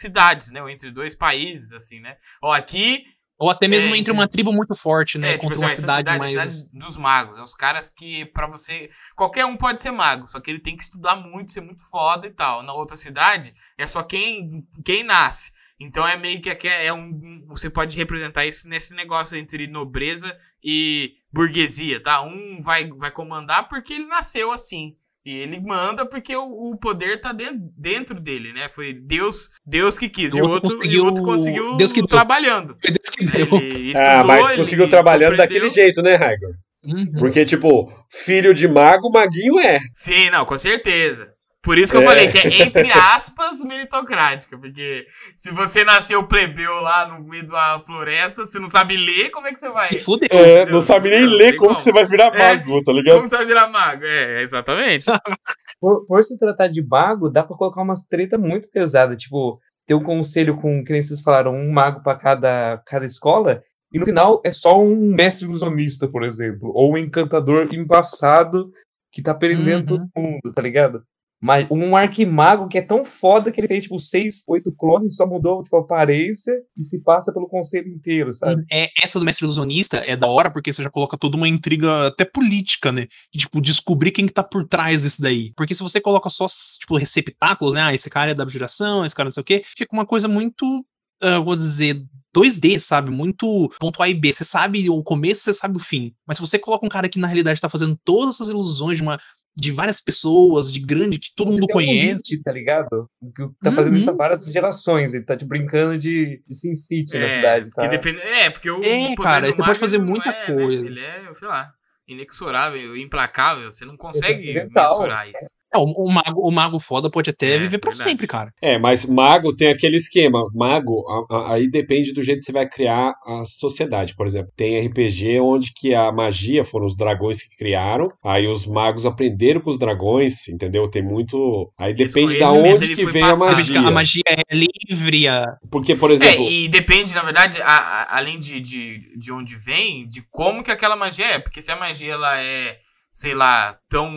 cidades, 0.00 0.50
né? 0.50 0.60
Ou 0.60 0.68
entre 0.68 0.90
dois 0.90 1.14
países, 1.14 1.72
assim, 1.72 2.00
né? 2.00 2.16
Ó, 2.42 2.52
aqui 2.52 3.04
ou 3.38 3.50
até 3.50 3.68
mesmo 3.68 3.94
é, 3.94 3.98
entre 3.98 4.12
uma 4.12 4.26
tribo 4.26 4.52
muito 4.52 4.74
forte, 4.74 5.18
né, 5.18 5.28
É, 5.28 5.32
tipo 5.32 5.44
contra 5.44 5.56
assim, 5.56 5.64
uma 5.64 5.80
cidade, 5.80 6.18
mais... 6.18 6.30
cidade 6.30 6.70
dos 6.72 6.96
magos. 6.96 7.38
É 7.38 7.42
os 7.42 7.54
caras 7.54 7.90
que, 7.90 8.24
pra 8.26 8.48
você. 8.48 8.88
Qualquer 9.14 9.44
um 9.44 9.56
pode 9.56 9.80
ser 9.82 9.90
mago, 9.90 10.26
só 10.26 10.40
que 10.40 10.50
ele 10.50 10.58
tem 10.60 10.76
que 10.76 10.82
estudar 10.82 11.16
muito, 11.16 11.52
ser 11.52 11.60
muito 11.60 11.82
foda 11.90 12.26
e 12.26 12.30
tal. 12.30 12.62
Na 12.62 12.72
outra 12.72 12.96
cidade, 12.96 13.52
é 13.76 13.86
só 13.86 14.02
quem, 14.02 14.66
quem 14.84 15.02
nasce. 15.02 15.52
Então 15.78 16.08
é 16.08 16.16
meio 16.16 16.40
que 16.40 16.48
aqui 16.48 16.68
é 16.68 16.92
um. 16.92 17.44
Você 17.48 17.68
pode 17.68 17.96
representar 17.96 18.46
isso 18.46 18.66
nesse 18.68 18.94
negócio 18.94 19.36
entre 19.36 19.66
nobreza 19.66 20.34
e 20.64 21.16
burguesia, 21.30 22.02
tá? 22.02 22.22
Um 22.22 22.60
vai, 22.62 22.90
vai 22.92 23.10
comandar 23.10 23.68
porque 23.68 23.92
ele 23.92 24.06
nasceu 24.06 24.50
assim. 24.50 24.96
E 25.26 25.38
ele 25.38 25.60
manda 25.60 26.06
porque 26.06 26.36
o, 26.36 26.44
o 26.70 26.78
poder 26.78 27.20
tá 27.20 27.32
dentro, 27.32 27.58
dentro 27.76 28.20
dele, 28.20 28.52
né? 28.52 28.68
Foi 28.68 28.92
Deus, 28.94 29.50
Deus 29.66 29.98
que 29.98 30.08
quis. 30.08 30.32
O 30.32 30.38
E 30.38 30.40
o 30.40 30.48
outro 30.48 30.70
outro, 30.72 30.88
e 30.88 31.00
o 31.00 31.04
outro 31.04 31.24
conseguiu- 31.24 31.62
conseguiu 31.62 31.76
Deus 31.76 31.92
que 31.92 32.06
trabalhando. 32.06 32.76
Foi 32.80 32.90
Deus 32.92 33.10
que 33.10 33.24
né? 33.24 33.32
deu. 33.32 33.58
Ele 33.60 33.92
ah, 33.96 34.02
estudou, 34.04 34.26
mas 34.28 34.48
ele 34.50 34.56
conseguiu 34.58 34.88
trabalhando 34.88 35.32
aprendeu. 35.32 35.46
daquele 35.48 35.70
jeito, 35.70 36.00
né, 36.00 36.14
Raigor? 36.14 36.50
Uhum. 36.84 37.12
Porque, 37.18 37.44
tipo, 37.44 37.92
filho 38.08 38.54
de 38.54 38.68
mago, 38.68 39.10
maguinho 39.10 39.58
é. 39.58 39.80
Sim, 39.92 40.30
não, 40.30 40.44
com 40.44 40.56
certeza. 40.56 41.32
Por 41.66 41.76
isso 41.76 41.90
que 41.90 41.98
eu 41.98 42.02
É. 42.02 42.04
falei 42.04 42.28
que 42.28 42.38
é 42.38 42.62
entre 42.62 42.90
aspas 42.92 43.58
meritocrática, 43.60 44.56
porque 44.56 45.04
se 45.36 45.50
você 45.50 45.82
nasceu 45.84 46.22
plebeu 46.26 46.72
lá 46.76 47.08
no 47.08 47.22
meio 47.28 47.44
da 47.46 47.78
floresta, 47.80 48.44
você 48.44 48.58
não 48.60 48.68
sabe 48.68 48.96
ler, 48.96 49.30
como 49.30 49.48
é 49.48 49.52
que 49.52 49.58
você 49.58 49.68
vai? 49.68 49.88
Se 49.88 49.98
fudeu. 50.00 50.28
É, 50.30 50.64
não 50.66 50.80
sabe 50.80 51.10
nem 51.10 51.22
Não, 51.26 51.32
ler 51.32 51.56
como 51.56 51.66
como. 51.70 51.76
que 51.76 51.82
você 51.82 51.90
vai 51.92 52.06
virar 52.06 52.34
É. 52.34 52.38
mago, 52.56 52.84
tá 52.84 52.92
ligado? 52.92 53.16
Como 53.16 53.28
você 53.28 53.36
vai 53.36 53.46
virar 53.46 53.68
mago? 53.68 54.04
É, 54.04 54.42
exatamente. 54.42 55.06
Por, 55.80 56.06
por 56.06 56.24
se 56.24 56.38
tratar 56.38 56.68
de 56.68 56.82
mago, 56.82 57.28
dá 57.28 57.42
pra 57.42 57.54
colocar 57.56 57.82
umas 57.82 58.06
treta 58.06 58.38
muito 58.38 58.70
pesada. 58.70 59.14
Tipo, 59.14 59.60
ter 59.86 59.94
um 59.94 60.02
conselho 60.02 60.56
com, 60.56 60.82
que 60.82 60.90
nem 60.92 61.02
vocês 61.02 61.20
falaram, 61.20 61.52
um 61.54 61.70
mago 61.70 62.02
pra 62.02 62.14
cada, 62.14 62.80
cada 62.86 63.04
escola. 63.04 63.60
E 63.92 63.98
no 63.98 64.06
final 64.06 64.40
é 64.44 64.52
só 64.52 64.80
um 64.80 65.12
mestre 65.14 65.46
ilusionista, 65.46 66.08
por 66.08 66.22
exemplo. 66.22 66.70
Ou 66.74 66.94
um 66.94 66.96
encantador 66.98 67.68
embaçado 67.74 68.70
que 69.12 69.22
tá 69.22 69.34
prendendo 69.34 69.94
Uhum. 69.94 69.98
todo 69.98 70.10
mundo, 70.16 70.52
tá 70.54 70.62
ligado? 70.62 71.02
Mas 71.42 71.66
um 71.70 71.94
arquimago 71.94 72.66
que 72.66 72.78
é 72.78 72.82
tão 72.82 73.04
foda 73.04 73.52
que 73.52 73.60
ele 73.60 73.68
fez, 73.68 73.84
tipo, 73.84 73.98
seis, 73.98 74.42
oito 74.48 74.72
clones, 74.72 75.16
só 75.16 75.26
mudou, 75.26 75.62
tipo, 75.62 75.76
a 75.76 75.80
aparência 75.80 76.52
e 76.76 76.82
se 76.82 77.02
passa 77.02 77.32
pelo 77.32 77.46
conselho 77.48 77.88
inteiro, 77.88 78.32
sabe? 78.32 78.64
É, 78.72 78.88
essa 79.02 79.18
do 79.18 79.24
mestre 79.24 79.44
ilusionista 79.44 79.98
é 79.98 80.16
da 80.16 80.26
hora 80.26 80.50
porque 80.50 80.72
você 80.72 80.82
já 80.82 80.90
coloca 80.90 81.18
toda 81.18 81.36
uma 81.36 81.48
intriga 81.48 82.06
até 82.06 82.24
política, 82.24 82.90
né? 82.90 83.06
De, 83.32 83.40
tipo, 83.40 83.60
descobrir 83.60 84.12
quem 84.12 84.26
que 84.26 84.32
tá 84.32 84.42
por 84.42 84.66
trás 84.66 85.02
disso 85.02 85.20
daí. 85.20 85.52
Porque 85.56 85.74
se 85.74 85.82
você 85.82 86.00
coloca 86.00 86.30
só, 86.30 86.46
tipo, 86.78 86.96
receptáculos, 86.96 87.74
né? 87.74 87.82
Ah, 87.82 87.94
esse 87.94 88.08
cara 88.08 88.30
é 88.30 88.34
da 88.34 88.42
abjuração, 88.42 89.04
esse 89.04 89.14
cara 89.14 89.26
não 89.26 89.32
sei 89.32 89.42
o 89.42 89.44
quê, 89.44 89.62
fica 89.64 89.94
uma 89.94 90.06
coisa 90.06 90.26
muito, 90.26 90.84
ah, 91.22 91.38
vou 91.38 91.54
dizer, 91.54 92.02
2D, 92.36 92.78
sabe? 92.78 93.10
Muito 93.10 93.70
ponto 93.80 94.02
A 94.02 94.08
e 94.08 94.14
B. 94.14 94.30
Você 94.30 94.44
sabe 94.44 94.90
o 94.90 95.02
começo, 95.02 95.40
você 95.40 95.54
sabe 95.54 95.76
o 95.76 95.80
fim. 95.80 96.12
Mas 96.26 96.36
se 96.36 96.42
você 96.42 96.58
coloca 96.58 96.84
um 96.84 96.88
cara 96.88 97.08
que 97.08 97.18
na 97.18 97.26
realidade 97.26 97.60
tá 97.60 97.68
fazendo 97.68 97.98
todas 98.04 98.34
essas 98.34 98.48
ilusões 98.48 98.98
de 98.98 99.02
uma 99.02 99.18
de 99.58 99.72
várias 99.72 100.00
pessoas, 100.00 100.70
de 100.70 100.80
grande, 100.80 101.18
que 101.18 101.32
todo 101.34 101.50
Você 101.50 101.60
mundo 101.60 101.70
um 101.70 101.72
conhece. 101.72 102.10
Elite, 102.10 102.42
tá 102.42 102.52
ligado? 102.52 103.08
Que 103.34 103.42
tá 103.62 103.72
fazendo 103.72 103.96
isso 103.96 104.08
há 104.10 104.12
Uhum. 104.12 104.18
várias 104.18 104.44
gerações. 104.46 105.14
Ele 105.14 105.24
tá, 105.24 105.34
tipo, 105.36 105.48
brincando 105.48 105.96
de, 105.98 106.42
de 106.46 106.54
Sin 106.54 106.74
City 106.76 107.18
na 107.18 107.30
cidade, 107.30 107.70
tá? 107.70 107.82
que 107.82 107.88
depende, 107.88 108.18
é, 108.20 108.50
porque 108.50 108.70
o 108.70 108.76
É, 108.82 109.14
poder 109.14 109.22
cara, 109.22 109.46
do 109.46 109.56
você 109.56 109.62
pode 109.62 109.78
fazer 109.78 109.98
muita 109.98 110.28
é, 110.28 110.48
né? 110.54 110.62
coisa. 110.62 110.86
Ele 110.86 111.00
é, 111.00 111.32
sei 111.34 111.48
lá, 111.48 111.70
inexorável, 112.06 112.96
implacável, 112.96 113.70
você 113.70 113.84
não 113.84 113.96
consegue 113.96 114.42
Transcendental. 114.42 114.98
mensurar 114.98 115.28
isso. 115.28 115.54
É, 115.74 115.78
o, 115.78 115.82
o 115.84 116.12
mago, 116.12 116.40
o 116.48 116.50
mago 116.50 116.78
foda 116.78 117.10
pode 117.10 117.30
até 117.30 117.54
É, 117.56 117.58
viver 117.58 117.78
pra 117.78 117.90
verdade. 117.90 118.08
sempre, 118.10 118.26
cara. 118.26 118.50
É, 118.62 118.78
mas 118.78 119.04
mago 119.04 119.54
tem 119.54 119.68
aquele 119.68 119.96
esquema. 119.96 120.42
Mago, 120.54 121.04
a- 121.08 121.36
a- 121.36 121.52
aí 121.54 121.68
depende 121.68 122.12
do 122.12 122.22
jeito 122.22 122.38
que 122.38 122.44
você 122.44 122.52
vai 122.52 122.68
criar 122.68 123.12
a 123.26 123.44
sociedade, 123.44 124.14
por 124.16 124.26
exemplo. 124.26 124.50
Tem 124.56 124.78
RPG 124.86 125.40
onde 125.40 125.72
que 125.74 125.92
a 125.94 126.10
magia 126.12 126.64
foram 126.64 126.86
os 126.86 126.96
dragões 126.96 127.42
que 127.42 127.56
criaram, 127.56 128.08
aí 128.24 128.46
os 128.46 128.66
magos 128.66 129.04
aprenderam 129.04 129.60
com 129.60 129.70
os 129.70 129.78
dragões, 129.78 130.46
entendeu? 130.48 130.88
Tem 130.88 131.02
muito. 131.02 131.70
Aí 131.78 131.92
Esse 131.98 132.14
depende 132.14 132.38
da 132.38 132.52
onde 132.52 132.94
que 132.94 133.04
vem 133.06 133.22
a 133.24 133.28
passado. 133.30 133.56
magia. 133.56 133.80
A 133.80 133.90
magia 133.90 134.22
é 134.28 134.54
livre, 134.54 135.28
a... 135.28 135.44
Porque, 135.70 135.96
por 135.96 136.10
É, 136.10 136.14
exemplo, 136.14 136.44
e 136.48 136.68
depende, 136.68 137.12
na 137.14 137.22
verdade, 137.22 137.60
a- 137.60 137.66
a- 137.66 138.16
além 138.18 138.38
de, 138.38 138.60
de, 138.60 139.18
de 139.18 139.32
onde 139.32 139.56
vem, 139.56 140.06
de 140.06 140.22
como 140.30 140.62
que 140.62 140.70
aquela 140.70 140.94
magia 140.96 141.26
é. 141.26 141.38
Porque 141.40 141.60
se 141.60 141.70
a 141.72 141.76
magia 141.76 142.12
ela 142.12 142.40
é, 142.40 142.78
sei 143.10 143.34
lá, 143.34 143.76
tão. 143.90 144.12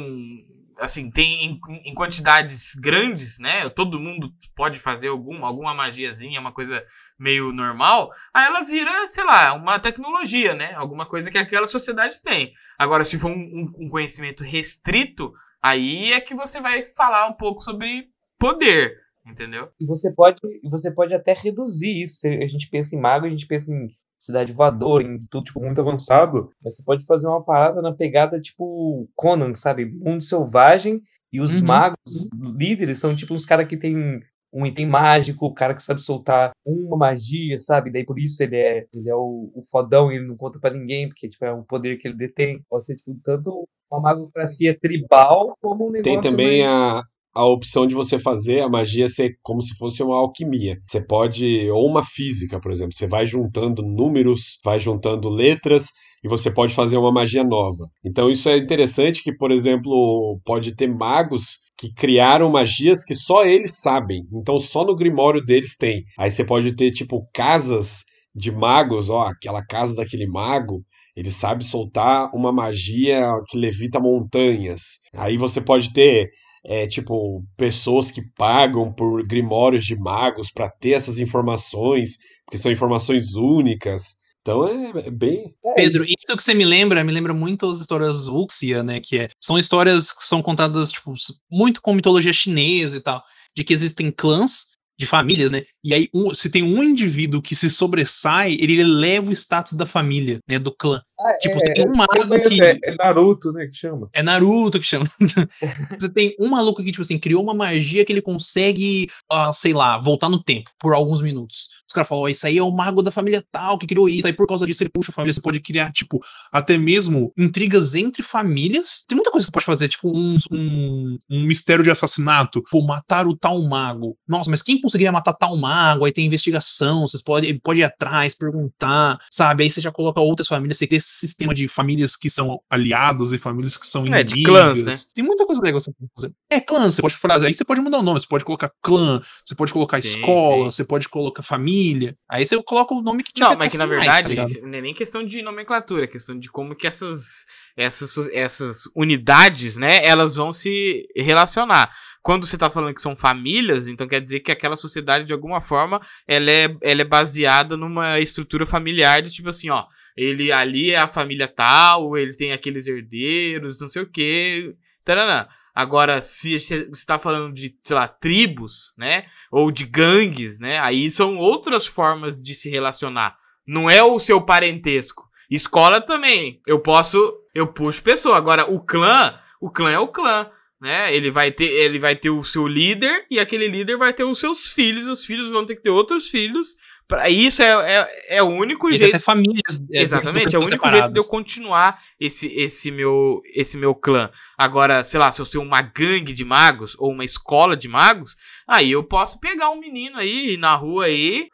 Assim, 0.80 1.12
tem 1.12 1.46
em, 1.46 1.60
em 1.86 1.94
quantidades 1.94 2.74
grandes, 2.76 3.38
né? 3.40 3.70
Todo 3.70 4.00
mundo 4.00 4.32
pode 4.56 4.80
fazer 4.80 5.10
algum, 5.10 5.46
alguma 5.46 5.74
magiazinha, 5.74 6.40
uma 6.40 6.52
coisa 6.54 6.84
meio 7.20 7.52
normal. 7.52 8.10
Aí 8.34 8.46
ela 8.46 8.62
vira, 8.64 9.08
sei 9.08 9.24
lá, 9.24 9.54
uma 9.54 9.80
tecnologia, 9.80 10.54
né? 10.54 10.74
Alguma 10.76 11.06
coisa 11.06 11.30
que 11.30 11.38
aquela 11.38 11.68
sociedade 11.68 12.22
tem. 12.22 12.52
Agora, 12.78 13.04
se 13.04 13.20
for 13.20 13.30
um, 13.32 13.72
um- 13.78 13.90
conhecimento 13.90 14.44
restrito, 14.44 15.34
aí 15.62 16.14
é 16.14 16.22
que 16.22 16.34
você 16.34 16.62
vai 16.62 16.82
falar 16.82 17.28
um 17.28 17.34
pouco 17.34 17.62
sobre 17.62 18.08
poder, 18.40 18.96
entendeu? 19.26 19.70
Você 19.88 20.14
pode, 20.14 20.40
você 20.70 20.94
pode 20.94 21.14
até 21.14 21.34
reduzir 21.34 22.02
isso. 22.02 22.26
A 22.28 22.48
gente 22.48 22.70
pensa 22.70 22.96
em 22.96 23.00
mago, 23.02 23.26
a 23.26 23.30
gente 23.30 23.46
pensa 23.48 23.72
em 23.74 23.88
cidade 24.20 24.52
voadora, 24.54 25.04
em 25.04 25.18
tudo, 25.30 25.46
tipo, 25.46 25.62
muito 25.62 25.80
avançado. 25.82 26.52
Mas 26.64 26.76
você 26.76 26.84
pode 26.84 27.06
fazer 27.06 27.28
uma 27.28 27.44
parada 27.44 27.82
na 27.82 27.94
pegada, 27.94 28.40
tipo, 28.42 29.10
Conan, 29.16 29.54
sabe? 29.54 29.86
Mundo 29.86 30.24
selvagem. 30.24 31.02
E 31.32 31.40
os 31.40 31.56
Uhum. 31.58 31.66
magos, 31.66 32.28
líderes, 32.58 33.00
são 33.00 33.16
tipo 33.16 33.34
uns 33.36 33.46
caras 33.46 33.68
que 33.68 33.78
tem 33.78 34.20
um 34.52 34.66
item 34.66 34.88
mágico, 34.88 35.46
o 35.46 35.54
cara 35.54 35.76
que 35.76 35.84
sabe 35.84 36.02
soltar 36.02 36.52
uma 36.66 36.98
magia, 36.98 37.60
sabe? 37.60 37.92
Daí 37.92 38.04
por 38.04 38.18
isso 38.20 38.42
ele 38.42 38.56
é, 38.56 38.88
ele 38.92 39.08
é 39.10 39.14
o, 39.16 39.52
o 39.56 39.62
fodão 39.70 40.12
e 40.12 40.16
ele 40.16 40.26
não 40.28 40.36
conta 40.36 40.60
pra 40.60 40.72
ninguém, 40.72 41.08
porque 41.08 41.30
tipo, 41.30 41.46
é 41.46 41.54
um 41.54 41.64
poder 41.64 41.98
que 41.98 42.08
ele 42.08 42.18
detém. 42.18 42.64
Pode 42.68 42.84
ser 42.86 42.96
tipo, 42.96 43.16
tanto 43.24 43.68
uma 43.92 44.02
magocracia 44.02 44.76
tribal 44.80 45.56
como 45.62 45.88
um 45.88 45.92
negócio 45.92 46.20
Tem 46.22 46.32
também 46.32 46.62
mais... 46.66 46.72
a, 46.72 47.04
a 47.34 47.46
opção 47.46 47.86
de 47.86 47.96
você 47.96 48.18
fazer 48.18 48.62
a 48.62 48.70
magia 48.70 49.08
ser 49.08 49.34
como 49.42 49.62
se 49.62 49.76
fosse 49.76 50.02
uma 50.04 50.18
alquimia. 50.18 50.78
Você 50.88 51.02
pode, 51.02 51.70
ou 51.70 51.88
uma 51.88 52.04
física, 52.04 52.60
por 52.60 52.72
exemplo. 52.72 52.94
Você 52.94 53.08
vai 53.08 53.26
juntando 53.26 53.82
números, 53.84 54.60
vai 54.64 54.80
juntando 54.80 55.30
letras 55.30 55.88
e 56.24 56.28
você 56.28 56.52
pode 56.52 56.74
fazer 56.74 56.98
uma 56.98 57.12
magia 57.12 57.44
nova. 57.44 57.88
Então 58.04 58.30
isso 58.30 58.50
é 58.50 58.58
interessante 58.58 59.24
que, 59.24 59.34
por 59.34 59.52
exemplo, 59.52 60.40
pode 60.44 60.76
ter 60.76 60.88
magos 60.88 61.60
que 61.78 61.94
criaram 61.94 62.52
magias 62.52 63.06
que 63.06 63.16
só 63.16 63.46
eles 63.46 63.80
sabem. 63.80 64.24
Então 64.34 64.60
só 64.60 64.84
no 64.84 64.96
grimório 64.96 65.44
deles 65.44 65.78
tem. 65.78 66.04
Aí 66.18 66.30
você 66.30 66.44
pode 66.44 66.76
ter 66.76 66.92
tipo 66.92 67.26
casas 67.34 68.04
de 68.36 68.52
magos, 68.52 69.10
ó, 69.10 69.28
aquela 69.28 69.66
casa 69.66 69.96
daquele 69.96 70.28
mago, 70.28 70.84
ele 71.16 71.32
sabe 71.32 71.64
soltar 71.66 72.30
uma 72.34 72.52
magia 72.52 73.30
que 73.50 73.58
levita 73.58 74.00
montanhas. 74.00 75.00
Aí 75.16 75.38
você 75.38 75.60
pode 75.60 75.92
ter 75.92 76.30
é, 76.66 76.88
tipo 76.88 77.44
pessoas 77.58 78.12
que 78.12 78.22
pagam 78.38 78.92
por 78.94 79.26
grimórios 79.26 79.86
de 79.86 79.96
magos 79.96 80.52
para 80.52 80.70
ter 80.70 80.92
essas 80.92 81.20
informações, 81.20 82.18
porque 82.46 82.58
são 82.58 82.72
informações 82.72 83.34
únicas. 83.36 84.18
Então 84.42 84.68
é, 84.68 85.08
é 85.08 85.12
bem 85.12 85.54
Pedro, 85.76 86.04
isso 86.04 86.36
que 86.36 86.42
você 86.44 86.54
me 86.54 86.66
lembra, 86.66 87.04
me 87.04 87.12
lembra 87.12 87.34
muito 87.34 87.66
as 87.68 87.80
histórias 87.80 88.28
Wuxia, 88.28 88.84
né? 88.84 89.00
Que 89.00 89.20
é, 89.20 89.30
são 89.42 89.60
histórias 89.60 90.12
que 90.14 90.24
são 90.26 90.42
contadas, 90.42 90.92
tipo, 90.92 91.14
muito 91.52 91.82
com 91.82 91.94
mitologia 91.94 92.34
chinesa 92.34 92.98
e 92.98 93.02
tal, 93.02 93.22
de 93.56 93.64
que 93.64 93.74
existem 93.74 94.12
clãs 94.12 94.66
de 95.00 95.06
famílias, 95.06 95.52
né? 95.52 95.64
E 95.84 95.94
aí, 95.94 96.10
um- 96.14 96.34
se 96.34 96.50
tem 96.50 96.62
um 96.62 96.84
indivíduo 96.84 97.42
que 97.42 97.56
se 97.56 97.70
sobressai, 97.70 98.54
ele 98.60 98.82
eleva 98.82 99.30
o 99.30 99.34
status 99.34 99.74
da 99.74 99.86
família, 99.86 100.40
né? 100.50 100.60
Do 100.60 100.76
clã. 100.76 101.02
Ah, 101.20 101.38
Tipo, 101.40 101.58
é, 101.58 101.74
tem 101.74 101.86
um 101.86 101.92
eu 101.92 101.96
mago 101.96 102.50
que. 102.50 102.62
é, 102.62 102.78
é 102.82 102.96
Naruto, 102.96 103.52
né, 103.52 103.68
que 103.68 103.76
chama. 103.76 104.10
É 104.14 104.24
Naruto 104.24 104.80
que 104.80 104.86
chama. 104.86 105.06
Você 106.00 106.10
tem 106.10 106.34
um 106.40 106.48
maluco 106.48 106.82
que, 106.82 106.92
tipo 106.92 107.02
assim, 107.02 107.20
criou 107.20 107.44
uma 107.44 107.54
magia 107.54 108.06
que 108.06 108.14
ele 108.14 108.22
consegue, 108.22 109.08
ah, 109.30 109.52
sei 109.52 109.74
lá, 109.74 109.98
voltar 109.98 110.30
no 110.30 110.42
tempo 110.42 110.72
por 110.80 110.94
alguns 110.94 111.22
minutos. 111.22 111.68
Os 111.86 111.94
caras 111.94 112.08
falam, 112.08 112.24
ó, 112.24 112.30
isso 112.30 112.48
aí 112.48 112.58
é 112.58 112.64
o 112.64 112.72
mago 112.72 113.02
da 113.02 113.12
família 113.12 113.44
tal 113.52 113.78
que 113.78 113.86
criou 113.86 114.08
isso. 114.08 114.28
Aí 114.28 114.34
por 114.34 114.48
causa 114.48 114.66
disso 114.66 114.82
ele 114.82 114.90
puxa 114.90 115.12
a 115.12 115.14
família. 115.14 115.34
Você 115.34 115.42
pode 115.42 115.60
criar, 115.60 115.92
tipo, 115.92 116.20
até 116.52 116.78
mesmo 116.78 117.34
intrigas 117.38 117.96
entre 117.96 118.24
famílias. 118.24 119.04
Tem 119.06 119.16
muita 119.16 119.32
coisa 119.32 119.46
que 119.46 119.50
você 119.50 119.54
pode 119.54 119.66
fazer, 119.66 119.90
tipo, 119.90 120.16
um, 120.16 120.38
um, 120.52 121.18
um 121.30 121.44
mistério 121.44 121.84
de 121.84 121.92
assassinato. 121.92 122.64
Pô, 122.72 122.82
matar 122.82 123.28
o 123.28 123.36
tal 123.36 123.62
mago. 123.68 124.18
Nossa, 124.26 124.50
mas 124.50 124.62
quem 124.62 124.80
conseguiria 124.80 125.12
matar 125.12 125.34
tal 125.34 125.58
mago? 125.58 126.06
Aí 126.06 126.14
tem 126.14 126.26
investigação, 126.26 127.06
vocês 127.06 127.22
podem 127.22 127.60
pode 127.60 127.82
ir 127.82 127.84
atrás, 127.84 128.34
perguntar, 128.36 129.20
sabe? 129.30 129.64
Aí 129.64 129.72
você 129.72 129.82
já 129.82 129.92
coloca 129.92 130.22
outras 130.22 130.48
famílias, 130.48 130.78
você 130.78 130.88
cria 130.88 131.02
esse 131.10 131.28
sistema 131.28 131.54
de 131.54 131.68
famílias 131.68 132.16
que 132.16 132.30
são 132.30 132.62
aliadas 132.70 133.34
e 133.34 133.38
famílias 133.38 133.76
que 133.78 133.86
são 133.88 134.04
É, 134.14 134.24
de 134.24 134.34
inimigas. 134.36 134.46
clãs, 134.46 134.86
né? 134.86 134.96
Tem 135.14 135.24
muita 135.24 135.46
coisa 135.46 135.62
legal 135.62 135.82
que 135.82 135.86
você 135.86 135.92
pode 135.94 136.12
fazer. 136.16 136.34
É, 136.52 136.62
clã, 136.62 136.92
você 136.92 137.02
pode 137.02 137.16
falar, 137.18 137.44
aí 137.44 137.54
você 137.54 137.66
pode 137.66 137.82
mudar 137.82 138.00
o 138.00 138.04
nome, 138.04 138.22
você 138.22 138.28
pode 138.28 138.46
colocar 138.46 138.72
clã, 138.82 139.22
você 139.46 139.56
pode 139.56 139.74
colocar 139.74 140.02
Sim, 140.02 140.08
escola, 140.08 140.66
sim. 140.66 140.72
você 140.72 140.86
pode 140.86 141.10
colocar 141.10 141.42
família. 141.44 142.16
Aí 142.30 142.46
você 142.46 142.62
coloca 142.64 142.94
o 142.94 143.02
nome 143.02 143.24
que 143.24 143.34
te 143.34 143.42
Não, 143.42 143.56
mas 143.58 143.72
que 143.72 143.78
na 143.78 143.88
mais, 143.88 144.00
verdade 144.00 144.24
tá 144.24 144.30
ligado? 144.30 144.50
isso 144.50 144.62
não 144.62 144.78
é 144.78 144.82
nem 144.82 144.94
questão 144.94 145.24
de 145.26 145.42
nomenclatura, 145.42 146.04
é 146.04 146.08
questão 146.08 146.38
de 146.38 146.50
como 146.50 146.76
que 146.76 146.86
essas, 146.88 147.46
essas, 147.76 148.28
essas 148.30 148.84
unidades, 148.96 149.76
né, 149.76 150.06
elas 150.06 150.36
vão 150.36 150.54
se 150.54 151.08
relacionar. 151.16 151.90
Quando 152.22 152.46
você 152.46 152.58
tá 152.58 152.70
falando 152.70 152.94
que 152.94 153.02
são 153.02 153.16
famílias, 153.16 153.88
então 153.88 154.08
quer 154.08 154.22
dizer 154.22 154.42
que 154.42 154.52
aquela 154.52 154.76
sociedade, 154.76 155.26
de 155.26 155.34
alguma 155.34 155.62
forma, 155.62 156.02
ela 156.28 156.52
é, 156.52 156.76
ela 156.82 157.02
é 157.02 157.06
baseada 157.06 157.78
numa 157.78 158.20
estrutura 158.20 158.66
familiar 158.66 159.22
de 159.22 159.32
tipo 159.32 159.50
assim, 159.50 159.70
ó, 159.70 159.86
ele 160.18 160.52
ali 160.52 160.92
é 160.92 160.98
a 160.98 161.08
família 161.08 161.48
tal, 161.48 162.18
ele 162.18 162.36
tem 162.36 162.52
aqueles 162.52 162.88
herdeiros, 162.88 163.80
não 163.80 163.88
sei 163.88 164.02
o 164.02 164.10
que, 164.10 164.76
taranã. 165.04 165.48
Agora, 165.74 166.22
se 166.22 166.60
você 166.60 166.90
está 166.92 167.18
falando 167.18 167.54
de, 167.54 167.74
sei 167.84 167.96
lá, 167.96 168.06
tribos, 168.06 168.94
né? 168.98 169.24
Ou 169.50 169.72
de 169.72 169.86
gangues, 169.86 170.60
né? 170.60 170.78
Aí 170.80 171.10
são 171.10 171.38
outras 171.38 171.88
formas 171.88 172.44
de 172.44 172.54
se 172.54 172.70
relacionar. 172.70 173.34
Não 173.66 173.90
é 173.90 174.04
o 174.04 174.20
seu 174.20 174.42
parentesco. 174.42 175.30
Escola 175.50 176.02
também. 176.02 176.62
Eu 176.68 176.82
posso. 176.82 177.34
Eu 177.56 177.68
puxo 177.68 178.04
pessoa. 178.04 178.36
Agora, 178.36 178.70
o 178.70 178.84
clã. 178.84 179.40
O 179.62 179.72
clã 179.72 179.92
é 179.92 180.00
o 180.00 180.10
clã. 180.10 180.50
Né? 180.82 181.14
Ele 181.14 181.30
vai 181.30 181.52
ter, 181.52 181.66
ele 181.66 182.00
vai 182.00 182.16
ter 182.16 182.30
o 182.30 182.42
seu 182.42 182.66
líder 182.66 183.26
e 183.30 183.38
aquele 183.38 183.68
líder 183.68 183.98
vai 183.98 184.14
ter 184.14 184.24
os 184.24 184.40
seus 184.40 184.68
filhos. 184.72 185.08
Os 185.08 185.26
filhos 185.26 185.50
vão 185.50 185.66
ter 185.66 185.76
que 185.76 185.82
ter 185.82 185.90
outros 185.90 186.30
filhos. 186.30 186.76
Pra, 187.06 187.30
isso 187.30 187.62
é, 187.62 187.98
é, 187.98 188.38
é 188.38 188.44
o 188.44 188.48
único 188.48 188.90
jeito. 188.92 189.16
até 189.16 189.20
famílias. 189.20 189.82
é, 189.92 190.02
Exatamente, 190.02 190.56
é 190.56 190.60
o 190.60 190.64
único 190.64 190.90
jeito 190.90 191.12
de 191.12 191.20
eu 191.20 191.26
continuar 191.26 192.00
esse, 192.20 192.48
esse, 192.54 192.92
meu, 192.92 193.42
esse 193.54 193.76
meu 193.76 193.94
clã. 193.94 194.30
Agora, 194.58 195.04
sei 195.04 195.20
lá, 195.20 195.32
se 195.32 195.42
eu 195.42 195.46
sou 195.46 195.62
uma 195.62 195.82
gangue 195.82 196.32
de 196.32 196.46
magos 196.46 196.96
ou 196.98 197.12
uma 197.12 197.26
escola 197.26 197.76
de 197.76 197.88
magos, 197.88 198.38
aí 198.68 198.92
eu 198.92 199.04
posso 199.04 199.40
pegar 199.40 199.72
um 199.72 199.80
menino 199.80 200.18
aí 200.18 200.56
na 200.56 200.76
rua 200.76 201.06
aí? 201.06 201.50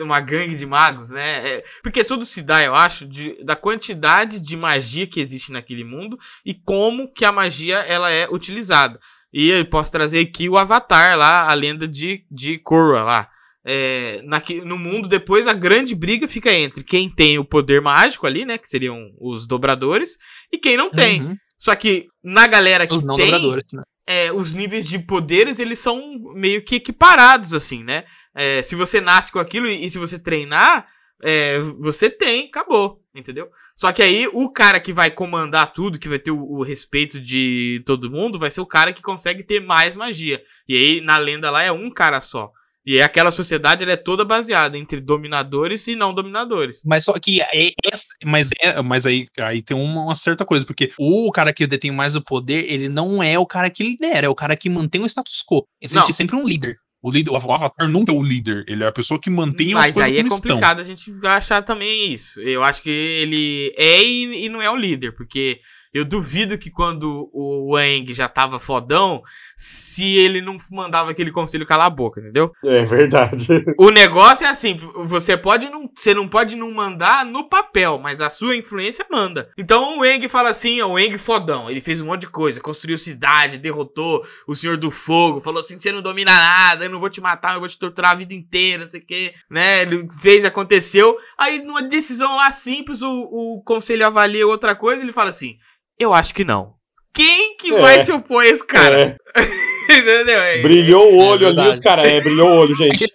Uma 0.00 0.20
gangue 0.20 0.54
de 0.54 0.64
magos, 0.66 1.10
né? 1.10 1.48
É, 1.48 1.64
porque 1.82 2.04
tudo 2.04 2.24
se 2.24 2.42
dá, 2.42 2.62
eu 2.62 2.74
acho, 2.74 3.06
de, 3.06 3.42
da 3.44 3.56
quantidade 3.56 4.40
de 4.40 4.56
magia 4.56 5.06
que 5.06 5.20
existe 5.20 5.50
naquele 5.52 5.82
mundo 5.84 6.16
e 6.44 6.54
como 6.54 7.12
que 7.12 7.24
a 7.24 7.32
magia 7.32 7.78
ela 7.78 8.10
é 8.10 8.28
utilizada. 8.30 8.98
E 9.32 9.50
eu 9.50 9.64
posso 9.68 9.90
trazer 9.92 10.20
aqui 10.20 10.48
o 10.48 10.56
Avatar 10.56 11.18
lá, 11.18 11.50
a 11.50 11.54
lenda 11.54 11.86
de, 11.88 12.24
de 12.30 12.58
Korra 12.58 13.02
lá 13.02 13.28
é, 13.68 14.22
naque- 14.24 14.60
no 14.60 14.78
mundo, 14.78 15.08
depois 15.08 15.48
a 15.48 15.52
grande 15.52 15.94
briga 15.94 16.28
fica 16.28 16.52
entre 16.52 16.84
quem 16.84 17.10
tem 17.10 17.36
o 17.36 17.44
poder 17.44 17.82
mágico 17.82 18.24
ali, 18.26 18.44
né? 18.44 18.56
Que 18.56 18.68
seriam 18.68 19.10
os 19.20 19.46
dobradores, 19.46 20.16
e 20.52 20.58
quem 20.58 20.76
não 20.76 20.88
tem. 20.88 21.20
Uhum, 21.22 21.36
Só 21.58 21.74
que 21.74 22.06
na 22.22 22.46
galera 22.46 22.86
que 22.86 22.92
Os 22.92 23.02
não 23.02 23.16
tem, 23.16 23.24
dobradores, 23.28 23.64
né? 23.72 23.82
é, 24.08 24.32
os 24.32 24.54
níveis 24.54 24.86
de 24.86 25.00
poderes, 25.00 25.58
eles 25.58 25.80
são 25.80 26.00
meio 26.36 26.64
que 26.64 26.76
equiparados, 26.76 27.52
assim, 27.52 27.82
né? 27.82 28.04
É, 28.36 28.62
se 28.62 28.74
você 28.74 29.00
nasce 29.00 29.32
com 29.32 29.38
aquilo 29.38 29.66
e, 29.66 29.84
e 29.84 29.90
se 29.90 29.98
você 29.98 30.18
treinar, 30.18 30.86
é, 31.22 31.58
você 31.80 32.10
tem, 32.10 32.46
acabou, 32.46 33.00
entendeu? 33.14 33.48
Só 33.74 33.90
que 33.92 34.02
aí 34.02 34.28
o 34.32 34.50
cara 34.52 34.78
que 34.78 34.92
vai 34.92 35.10
comandar 35.10 35.72
tudo, 35.72 35.98
que 35.98 36.08
vai 36.08 36.18
ter 36.18 36.30
o, 36.30 36.38
o 36.38 36.62
respeito 36.62 37.18
de 37.18 37.82
todo 37.86 38.10
mundo, 38.10 38.38
vai 38.38 38.50
ser 38.50 38.60
o 38.60 38.66
cara 38.66 38.92
que 38.92 39.02
consegue 39.02 39.42
ter 39.42 39.60
mais 39.60 39.96
magia. 39.96 40.42
E 40.68 40.74
aí, 40.76 41.00
na 41.00 41.16
lenda 41.16 41.50
lá, 41.50 41.62
é 41.62 41.72
um 41.72 41.90
cara 41.90 42.20
só. 42.20 42.50
E 42.84 42.92
aí 42.94 43.02
aquela 43.02 43.32
sociedade 43.32 43.82
ela 43.82 43.92
é 43.92 43.96
toda 43.96 44.24
baseada 44.24 44.78
entre 44.78 45.00
dominadores 45.00 45.88
e 45.88 45.96
não 45.96 46.14
dominadores. 46.14 46.82
Mas 46.84 47.04
só 47.04 47.14
que 47.18 47.40
é, 47.40 47.72
essa- 47.92 48.06
mas, 48.24 48.50
é, 48.60 48.80
mas 48.80 49.04
aí, 49.04 49.26
aí 49.40 49.60
tem 49.60 49.76
uma, 49.76 50.02
uma 50.04 50.14
certa 50.14 50.44
coisa, 50.44 50.64
porque 50.64 50.92
o 50.96 51.32
cara 51.32 51.52
que 51.52 51.66
detém 51.66 51.90
mais 51.90 52.14
o 52.14 52.22
poder, 52.22 52.70
ele 52.70 52.88
não 52.88 53.20
é 53.20 53.36
o 53.36 53.44
cara 53.44 53.68
que 53.70 53.82
lidera, 53.82 54.26
é 54.26 54.30
o 54.30 54.36
cara 54.36 54.54
que 54.56 54.70
mantém 54.70 55.00
o 55.02 55.06
status 55.06 55.42
quo. 55.42 55.66
Existe 55.80 56.06
Não. 56.06 56.12
sempre 56.12 56.36
um 56.36 56.46
líder. 56.46 56.78
O, 57.06 57.10
líder, 57.12 57.30
o 57.30 57.36
avatar 57.36 57.88
nunca 57.88 58.10
é 58.10 58.14
o 58.16 58.20
líder, 58.20 58.64
ele 58.66 58.82
é 58.82 58.88
a 58.88 58.90
pessoa 58.90 59.20
que 59.20 59.30
mantém 59.30 59.68
as 59.68 59.74
Mas 59.74 59.92
coisas 59.92 60.10
aí 60.10 60.18
é 60.18 60.22
como 60.24 60.34
estão. 60.34 60.50
complicado 60.50 60.80
a 60.80 60.82
gente 60.82 61.12
achar 61.24 61.62
também 61.62 62.12
isso. 62.12 62.40
Eu 62.40 62.64
acho 62.64 62.82
que 62.82 62.90
ele 62.90 63.72
é 63.76 64.02
e, 64.02 64.46
e 64.46 64.48
não 64.48 64.60
é 64.60 64.68
o 64.68 64.74
líder, 64.74 65.12
porque 65.12 65.60
eu 65.96 66.04
duvido 66.04 66.58
que 66.58 66.70
quando 66.70 67.28
o 67.32 67.74
Wang 67.74 68.12
já 68.12 68.28
tava 68.28 68.60
fodão, 68.60 69.22
se 69.56 70.16
ele 70.16 70.40
não 70.40 70.56
mandava 70.70 71.10
aquele 71.10 71.32
conselho 71.32 71.64
calar 71.66 71.86
a 71.86 71.90
boca, 71.90 72.20
entendeu? 72.20 72.52
É 72.64 72.84
verdade. 72.84 73.46
O 73.78 73.90
negócio 73.90 74.44
é 74.46 74.48
assim, 74.48 74.76
você 75.06 75.36
pode 75.36 75.68
não, 75.68 75.90
você 75.94 76.14
não 76.14 76.26
pode 76.28 76.56
não 76.56 76.70
mandar 76.70 77.24
no 77.24 77.48
papel, 77.48 77.98
mas 77.98 78.20
a 78.20 78.30
sua 78.30 78.56
influência 78.56 79.06
manda. 79.10 79.50
Então 79.56 79.98
o 79.98 80.00
Wang 80.00 80.28
fala 80.28 80.50
assim, 80.50 80.80
ó, 80.80 80.88
o 80.88 80.92
Wang 80.92 81.16
fodão, 81.18 81.70
ele 81.70 81.80
fez 81.80 82.00
um 82.00 82.06
monte 82.06 82.22
de 82.22 82.28
coisa, 82.28 82.60
construiu 82.60 82.98
cidade, 82.98 83.58
derrotou 83.58 84.24
o 84.46 84.54
Senhor 84.54 84.76
do 84.76 84.90
Fogo, 84.90 85.40
falou 85.40 85.60
assim, 85.60 85.78
você 85.78 85.92
não 85.92 86.02
domina 86.02 86.32
nada, 86.32 86.84
eu 86.84 86.90
não 86.90 87.00
vou 87.00 87.10
te 87.10 87.20
matar, 87.20 87.54
eu 87.54 87.60
vou 87.60 87.68
te 87.68 87.78
torturar 87.78 88.12
a 88.12 88.16
vida 88.16 88.34
inteira, 88.34 88.84
não 88.84 88.90
sei 88.90 89.00
o 89.00 89.06
que, 89.06 89.32
né? 89.50 89.82
Ele 89.82 90.06
fez, 90.20 90.44
aconteceu. 90.44 91.16
Aí 91.38 91.62
numa 91.62 91.82
decisão 91.82 92.36
lá 92.36 92.50
simples, 92.50 93.02
o, 93.02 93.08
o 93.08 93.62
conselho 93.64 94.06
avalia 94.06 94.46
outra 94.46 94.74
coisa, 94.74 95.02
ele 95.02 95.12
fala 95.12 95.30
assim, 95.30 95.56
eu 95.98 96.12
acho 96.14 96.34
que 96.34 96.44
não. 96.44 96.74
Quem 97.14 97.56
que 97.56 97.72
É. 97.74 97.80
vai 97.80 98.04
se 98.04 98.12
opor 98.12 98.42
a 98.42 98.46
esse 98.46 98.66
cara? 98.66 99.00
É, 99.00 99.16
Entendeu? 99.90 100.38
É- 100.40 100.62
brilhou 100.62 101.14
o 101.14 101.22
É 101.22 101.24
olho 101.28 101.46
ali, 101.48 101.68
os 101.68 101.80
caras. 101.80 102.06
É, 102.06 102.20
brilhou 102.20 102.48
o 102.48 102.56
olho, 102.60 102.74
gente. 102.76 103.06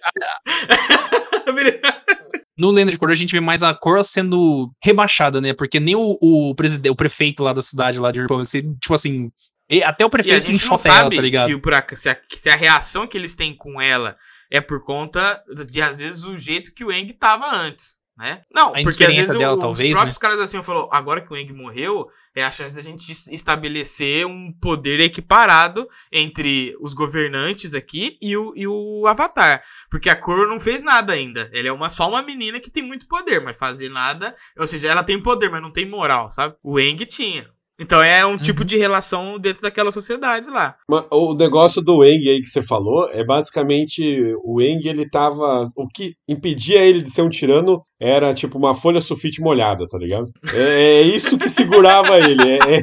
No 2.56 2.70
Lenda 2.70 2.92
de 2.92 2.98
Korra 2.98 3.12
a 3.12 3.16
gente 3.16 3.32
vê 3.32 3.40
mais 3.40 3.62
a 3.62 3.74
Korra 3.74 4.04
sendo 4.04 4.70
rebaixada, 4.82 5.40
né? 5.40 5.52
Porque 5.52 5.80
nem 5.80 5.96
o, 5.96 6.16
o, 6.20 6.54
presidente, 6.54 6.92
o 6.92 6.96
prefeito 6.96 7.42
lá 7.42 7.52
da 7.52 7.62
cidade, 7.62 7.98
lá 7.98 8.12
de 8.12 8.20
Republic, 8.20 8.48
se- 8.50 8.62
tipo 8.62 8.94
assim, 8.94 9.30
e- 9.70 9.82
até 9.82 10.04
o 10.04 10.06
E 10.06 10.08
a 10.08 10.10
prefeito 10.10 10.46
gente 10.46 10.66
não 10.66 10.76
enxota 10.76 10.88
ela, 10.88 10.96
sabe 11.04 11.16
tá 11.16 11.22
ligado? 11.22 11.46
se, 11.90 11.96
se, 11.96 12.08
a, 12.08 12.16
se 12.30 12.50
a 12.50 12.56
reação 12.56 13.06
que 13.06 13.16
eles 13.16 13.34
têm 13.34 13.56
com 13.56 13.80
ela 13.80 14.16
é 14.50 14.60
por 14.60 14.82
conta 14.82 15.42
de, 15.72 15.80
às 15.80 15.98
vezes, 15.98 16.24
o 16.24 16.36
jeito 16.36 16.72
que 16.74 16.84
o 16.84 16.92
Eng 16.92 17.06
tava 17.18 17.50
antes. 17.50 17.96
Né? 18.16 18.42
Não, 18.54 18.74
A 18.74 18.82
porque 18.82 19.04
às 19.04 19.16
vezes 19.16 19.38
dela, 19.38 19.54
o- 19.54 19.58
talvez, 19.58 19.88
os 19.90 19.94
próprios 19.94 20.16
né? 20.16 20.20
caras 20.20 20.40
assim 20.40 20.62
falou, 20.62 20.86
agora 20.92 21.22
que 21.22 21.32
o 21.32 21.36
Eng 21.36 21.50
morreu, 21.54 22.06
é 22.36 22.44
a 22.44 22.50
chance 22.50 22.74
da 22.74 22.82
gente 22.82 23.10
es- 23.10 23.26
estabelecer 23.28 24.26
um 24.26 24.52
poder 24.60 25.00
equiparado 25.00 25.88
entre 26.12 26.76
os 26.80 26.92
governantes 26.92 27.74
aqui 27.74 28.18
e 28.20 28.36
o, 28.36 28.52
e 28.54 28.66
o 28.66 29.06
Avatar. 29.06 29.62
Porque 29.90 30.10
a 30.10 30.14
Korra 30.16 30.46
não 30.46 30.60
fez 30.60 30.82
nada 30.82 31.14
ainda. 31.14 31.50
Ela 31.54 31.68
é 31.68 31.72
uma, 31.72 31.88
só 31.88 32.08
uma 32.08 32.22
menina 32.22 32.60
que 32.60 32.70
tem 32.70 32.82
muito 32.82 33.08
poder, 33.08 33.40
mas 33.40 33.56
fazer 33.58 33.88
nada. 33.88 34.34
Ou 34.58 34.66
seja, 34.66 34.88
ela 34.88 35.02
tem 35.02 35.20
poder, 35.20 35.48
mas 35.48 35.62
não 35.62 35.72
tem 35.72 35.88
moral, 35.88 36.30
sabe? 36.30 36.54
O 36.62 36.78
Eng 36.78 37.04
tinha. 37.06 37.48
Então 37.82 38.02
é 38.02 38.24
um 38.24 38.38
tipo 38.38 38.64
de 38.64 38.76
relação 38.76 39.38
dentro 39.38 39.60
daquela 39.60 39.90
sociedade 39.90 40.48
lá. 40.48 40.76
O 41.10 41.34
negócio 41.34 41.82
do 41.82 42.04
Eng 42.04 42.28
aí 42.28 42.40
que 42.40 42.46
você 42.46 42.62
falou 42.62 43.08
é 43.10 43.24
basicamente 43.24 44.34
o 44.44 44.60
Eng 44.62 44.80
ele 44.86 45.08
tava. 45.08 45.64
O 45.76 45.88
que 45.88 46.14
impedia 46.28 46.78
ele 46.84 47.02
de 47.02 47.10
ser 47.10 47.22
um 47.22 47.28
tirano 47.28 47.82
era 48.00 48.32
tipo 48.34 48.56
uma 48.58 48.74
folha 48.74 49.00
sulfite 49.00 49.40
molhada, 49.40 49.86
tá 49.88 49.98
ligado? 49.98 50.30
É, 50.54 51.00
é 51.00 51.02
isso 51.02 51.36
que 51.36 51.48
segurava 51.48 52.18
ele. 52.18 52.42
é- 52.52 52.76
é- 52.76 52.82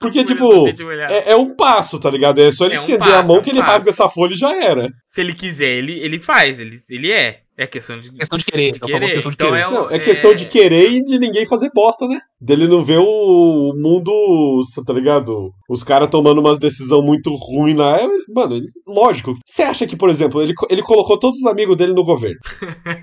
porque, 0.00 0.24
tipo, 0.24 0.66
é, 1.08 1.30
é 1.30 1.36
um 1.36 1.54
passo, 1.54 2.00
tá 2.00 2.10
ligado? 2.10 2.40
É 2.40 2.50
só 2.50 2.64
ele 2.66 2.74
É 2.74 2.78
um 2.78 2.80
estender 2.80 2.98
passo, 2.98 3.14
a 3.14 3.22
mão 3.22 3.36
é 3.36 3.38
um 3.38 3.42
que 3.42 3.50
ele 3.50 3.60
passo. 3.60 3.72
rasga 3.72 3.90
essa 3.90 4.08
folha 4.08 4.32
e 4.32 4.36
já 4.36 4.52
era. 4.64 4.88
Se 5.06 5.20
ele 5.20 5.32
quiser, 5.32 5.70
ele, 5.78 6.00
ele 6.00 6.18
faz, 6.18 6.58
ele, 6.58 6.76
ele 6.90 7.12
é. 7.12 7.40
É 7.62 7.66
questão 7.66 8.00
de. 8.00 8.10
Questão 8.12 8.38
de 8.38 8.44
querer. 8.44 8.72
de 8.72 8.78
é 8.82 8.84
o 8.84 8.88
famoso 8.88 8.98
querer. 9.00 9.14
questão 9.14 9.30
de 9.30 9.34
Então 9.36 9.48
querer. 9.50 9.60
é, 9.62 9.68
o- 9.68 9.70
Não, 9.72 9.90
é 9.90 9.98
questão 9.98 10.34
de 10.34 10.46
querer 10.46 10.90
e 10.90 11.02
de 11.02 11.18
ninguém 11.18 11.46
fazer 11.46 11.70
bosta, 11.74 12.06
né? 12.08 12.18
Dele 12.40 12.66
não 12.66 12.84
ver 12.84 12.98
o 12.98 13.72
mundo, 13.76 14.62
tá 14.84 14.92
ligado? 14.92 15.50
Os 15.68 15.84
caras 15.84 16.08
tomando 16.10 16.40
umas 16.40 16.58
decisões 16.58 17.04
muito 17.04 17.32
ruins 17.34 17.76
lá. 17.76 17.98
É, 18.00 18.08
Mano, 18.34 18.56
ele- 18.56 18.66
lógico. 18.86 19.36
Você 19.46 19.62
acha 19.62 19.86
que, 19.86 19.96
por 19.96 20.10
exemplo, 20.10 20.42
ele, 20.42 20.52
ele 20.70 20.82
colocou 20.82 21.18
todos 21.18 21.38
os 21.40 21.46
amigos 21.46 21.76
dele 21.76 21.92
no 21.92 22.04
governo? 22.04 22.38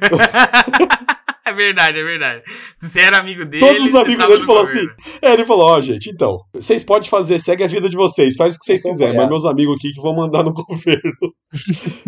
é 1.50 1.54
verdade, 1.54 2.00
é 2.00 2.04
verdade. 2.04 2.44
Se 2.76 2.88
você 2.90 3.00
era 3.02 3.18
amigo 3.18 3.46
dele. 3.46 3.66
Todos 3.66 3.84
os 3.90 3.96
amigos 3.96 4.26
dele 4.28 4.46
falaram 4.46 4.66
governo. 4.66 4.92
É, 5.22 5.34
ele 5.34 5.46
falou, 5.46 5.66
ó, 5.66 5.82
gente, 5.82 6.10
então, 6.10 6.38
vocês 6.54 6.84
podem 6.84 7.10
fazer, 7.10 7.40
segue 7.40 7.64
a 7.64 7.68
vida 7.68 7.90
de 7.90 7.98
vocês, 7.98 8.36
faz 8.36 8.56
o 8.56 8.60
que 8.60 8.66
vocês 8.66 8.82
sou 8.82 8.92
quiserem, 8.92 9.16
mas 9.16 9.28
meus 9.30 9.46
amigos 9.46 9.76
aqui 9.78 9.92
que 9.94 10.02
vão 10.02 10.16
mandar 10.16 10.44
no 10.44 10.54
governo. 10.54 11.34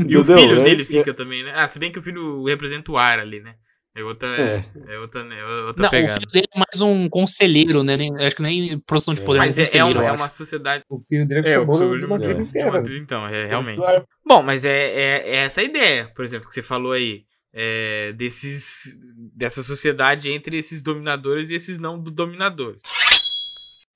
E 0.08 0.18
o 0.18 0.24
filho 0.24 0.60
É 0.60 0.64
dele 0.64 0.84
fica 0.84 1.14
também, 1.14 1.44
né? 1.44 1.54
Ah, 1.56 1.68
se 1.68 1.80
bem 1.80 1.92
que 1.92 2.00
o 2.00 2.04
filho 2.04 2.44
representa 2.46 2.92
o 2.92 2.98
ar 2.98 3.20
ali, 3.20 3.40
né? 3.42 3.54
É 3.94 4.02
outra. 4.04 4.30
É, 4.42 4.64
É. 4.88 5.00
outra, 5.00 5.22
é 5.22 5.44
outra 5.66 5.82
Não, 5.84 5.88
o 5.90 5.92
pegada. 5.92 6.14
filho 6.14 6.32
dele 6.32 6.48
é 6.56 6.58
mais 6.60 6.80
um 6.80 7.10
conselheiro, 7.10 7.84
né? 7.84 7.98
Nem- 7.98 8.16
acho 8.20 8.38
que 8.38 8.42
nem 8.42 8.80
produção 8.88 9.14
de 9.14 9.22
poder 9.22 9.40
Mas 9.40 9.58
é 9.60 9.64
é, 9.64 9.78
é 9.80 9.84
uma, 9.84 10.06
é 10.06 10.12
uma 10.14 10.30
sociedade. 10.30 10.82
O 10.90 11.02
filho 11.02 11.28
dele 11.28 11.42
É, 11.50 11.58
o 11.58 11.64
acabou 11.64 11.76
sobre 11.76 12.00
de 12.00 12.06
uma 12.06 12.16
é. 12.16 12.26
É 12.32 12.32
inteira. 12.32 12.70
uma 12.70 12.82
trilha, 12.82 13.00
então, 13.00 13.28
é 13.28 13.48
realmente. 13.48 13.82
Bom, 14.26 14.42
mas 14.42 14.64
é, 14.64 14.72
é, 14.72 15.30
é 15.32 15.36
essa 15.44 15.60
a 15.60 15.64
ideia, 15.66 16.10
por 16.16 16.24
exemplo, 16.24 16.48
que 16.48 16.54
você 16.54 16.62
falou 16.62 16.94
aí. 16.94 17.24
É, 17.54 18.14
desses, 18.14 18.98
dessa 19.36 19.62
sociedade 19.64 20.30
entre 20.30 20.58
esses 20.58 20.82
dominadores 20.82 21.50
e 21.50 21.56
esses 21.56 21.78
não 21.80 22.02
do- 22.02 22.12
dominadores. 22.12 22.82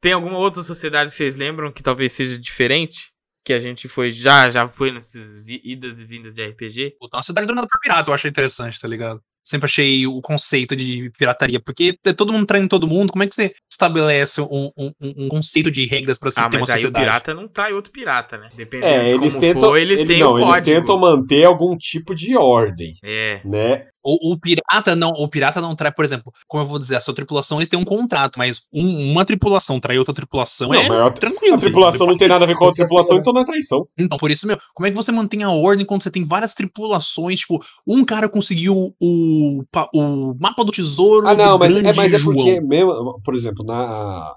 Tem 0.02 0.14
alguma 0.14 0.38
outra 0.38 0.62
sociedade 0.62 1.12
que 1.12 1.18
vocês 1.18 1.36
lembram 1.36 1.72
que 1.72 1.82
talvez 1.82 2.12
seja 2.14 2.38
diferente? 2.38 3.12
Que 3.44 3.54
a 3.54 3.60
gente 3.60 3.88
foi 3.88 4.12
já 4.12 4.50
já 4.50 4.68
foi 4.68 4.92
nessas 4.92 5.48
idas 5.48 6.00
e 6.00 6.06
vindas 6.06 6.34
de 6.34 6.46
RPG? 6.46 6.96
Puta, 7.00 7.18
uma 7.18 7.24
cidade 7.24 7.48
dominada 7.48 7.68
por 7.68 7.80
pirata, 7.80 8.10
eu 8.10 8.16
achei 8.16 8.30
interessante, 8.30 8.80
tá 8.80 8.88
ligado? 8.88 9.22
Sempre 9.48 9.66
achei 9.68 10.08
o 10.08 10.20
conceito 10.22 10.76
de 10.76 11.12
pirataria, 11.18 11.60
porque 11.60 11.96
é 12.04 12.12
todo 12.14 12.34
mundo 12.34 12.48
traindo 12.48 12.68
todo 12.68 12.88
mundo, 12.88 13.12
como 13.12 13.24
é 13.24 13.28
que 13.28 13.36
você 13.36 13.54
estabelece 13.72 14.42
um, 14.42 14.72
um, 14.76 14.92
um- 15.00 15.14
um 15.26 15.28
conceito 15.30 15.70
de 15.70 15.86
regras 15.86 16.18
pra 16.18 16.32
se 16.32 16.40
ah, 16.40 16.50
ter 16.50 16.58
uma 16.58 16.62
mas 16.62 16.70
aí 16.72 16.76
o 16.78 16.80
sociedade? 16.80 17.06
pirata 17.06 17.34
não 17.36 17.48
trai 17.48 17.72
outro 17.72 17.92
pirata, 17.92 18.38
né? 18.40 18.50
Dependendo 18.56 18.92
É, 18.92 19.04
de 19.04 19.10
eles 19.12 19.34
como 19.36 19.40
tentam, 19.42 19.62
for, 19.62 19.78
eles 19.78 20.00
ele- 20.00 20.08
têm 20.08 20.20
não, 20.20 20.34
o 20.34 20.38
eles 20.40 20.48
código. 20.50 20.80
tentam 20.80 20.98
manter 21.00 21.44
algum 21.44 21.78
tipo 21.78 22.16
de 22.16 22.36
ordem, 22.36 22.94
É. 23.04 23.40
né? 23.46 23.86
O, 24.06 24.34
o 24.34 24.40
pirata 24.40 24.96
não, 24.96 25.10
o 25.10 25.28
pirata 25.28 25.60
não 25.60 25.76
trai, 25.76 25.92
por 25.92 26.06
exemplo, 26.06 26.32
como 26.48 26.62
eu 26.64 26.68
vou 26.68 26.78
dizer, 26.78 26.96
a 26.96 27.00
sua 27.00 27.14
tripulação 27.16 27.58
eles 27.58 27.68
têm 27.68 27.80
um 27.80 27.84
contrato, 27.84 28.38
mas 28.38 28.62
um- 28.72 29.12
uma 29.12 29.26
tripulação 29.26 29.80
trair 29.80 29.98
outra 29.98 30.14
tripulação 30.14 30.70
Não, 30.70 30.76
é 30.76 31.08
a- 31.08 31.12
tranquilo. 31.12 31.56
A 31.56 31.58
tripulação 31.58 32.06
não 32.06 32.16
tem 32.18 32.28
nada 32.28 32.46
a 32.46 32.48
ver 32.48 32.56
com 32.56 32.66
a 32.66 32.68
outra 32.68 32.84
tripulação, 32.86 33.18
então 33.18 33.34
não 33.34 33.42
é 33.42 33.46
traição. 33.46 33.88
Então, 33.98 34.18
por 34.18 34.30
isso 34.30 34.46
mesmo, 34.46 34.62
como 34.76 34.86
é 34.86 34.92
que 34.92 34.96
você 34.96 35.12
mantém 35.12 35.42
a 35.42 35.50
ordem 35.50 35.86
quando 35.86 36.04
você 36.04 36.12
tem 36.12 36.24
várias 36.24 36.54
tripulações? 36.54 37.40
Tipo, 37.40 37.60
um 37.88 38.06
cara 38.06 38.30
conseguiu 38.30 38.94
o, 39.00 39.64
o 39.94 40.34
mapa 40.40 40.64
do 40.64 40.72
tesouro. 40.72 41.28
Ah, 41.28 41.34
não, 41.36 41.58
mas 41.58 41.76
é, 41.76 41.94
mas 41.94 42.14
é 42.14 42.20
João. 42.20 42.36
porque, 42.36 42.62
mesmo, 42.62 43.20
por 43.24 43.34
exemplo, 43.34 43.66
na, 43.66 44.32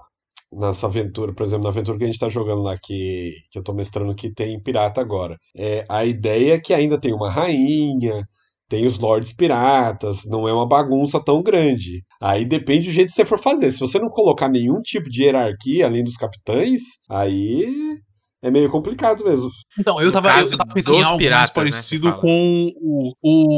nessa 0.51 0.87
aventura, 0.87 1.33
por 1.33 1.45
exemplo, 1.45 1.63
na 1.63 1.69
aventura 1.69 1.97
que 1.97 2.03
a 2.03 2.07
gente 2.07 2.19
tá 2.19 2.27
jogando 2.29 2.61
lá, 2.63 2.75
que, 2.77 3.33
que 3.51 3.59
eu 3.59 3.63
tô 3.63 3.73
mestrando 3.73 4.15
que 4.15 4.33
tem 4.33 4.59
pirata 4.61 4.99
agora, 4.99 5.37
é, 5.55 5.85
a 5.89 6.05
ideia 6.05 6.55
é 6.55 6.59
que 6.59 6.73
ainda 6.73 6.99
tem 6.99 7.13
uma 7.13 7.29
rainha, 7.29 8.23
tem 8.69 8.85
os 8.85 8.99
lords 8.99 9.33
piratas, 9.33 10.25
não 10.25 10.47
é 10.47 10.53
uma 10.53 10.67
bagunça 10.67 11.19
tão 11.19 11.41
grande. 11.41 12.03
Aí 12.21 12.45
depende 12.45 12.87
do 12.87 12.93
jeito 12.93 13.07
que 13.09 13.15
você 13.15 13.25
for 13.25 13.39
fazer. 13.39 13.71
Se 13.71 13.79
você 13.79 13.97
não 13.99 14.09
colocar 14.09 14.47
nenhum 14.47 14.79
tipo 14.81 15.09
de 15.09 15.23
hierarquia 15.23 15.87
além 15.87 16.03
dos 16.03 16.15
capitães, 16.15 16.81
aí 17.09 17.97
é 18.41 18.49
meio 18.49 18.69
complicado 18.69 19.25
mesmo. 19.25 19.49
Então, 19.77 19.99
eu 19.99 20.11
tava, 20.11 20.29
eu, 20.29 20.33
caso 20.35 20.53
eu 20.53 20.57
tava 20.57 20.73
pensando 20.73 20.95
em 20.97 21.03
algo 21.03 21.17
piratas, 21.17 21.49
né, 21.55 21.63
mais 21.63 21.75
você 21.75 21.75
parecido 21.75 22.09
fala. 22.09 22.21
com 22.21 22.71
o, 22.77 23.13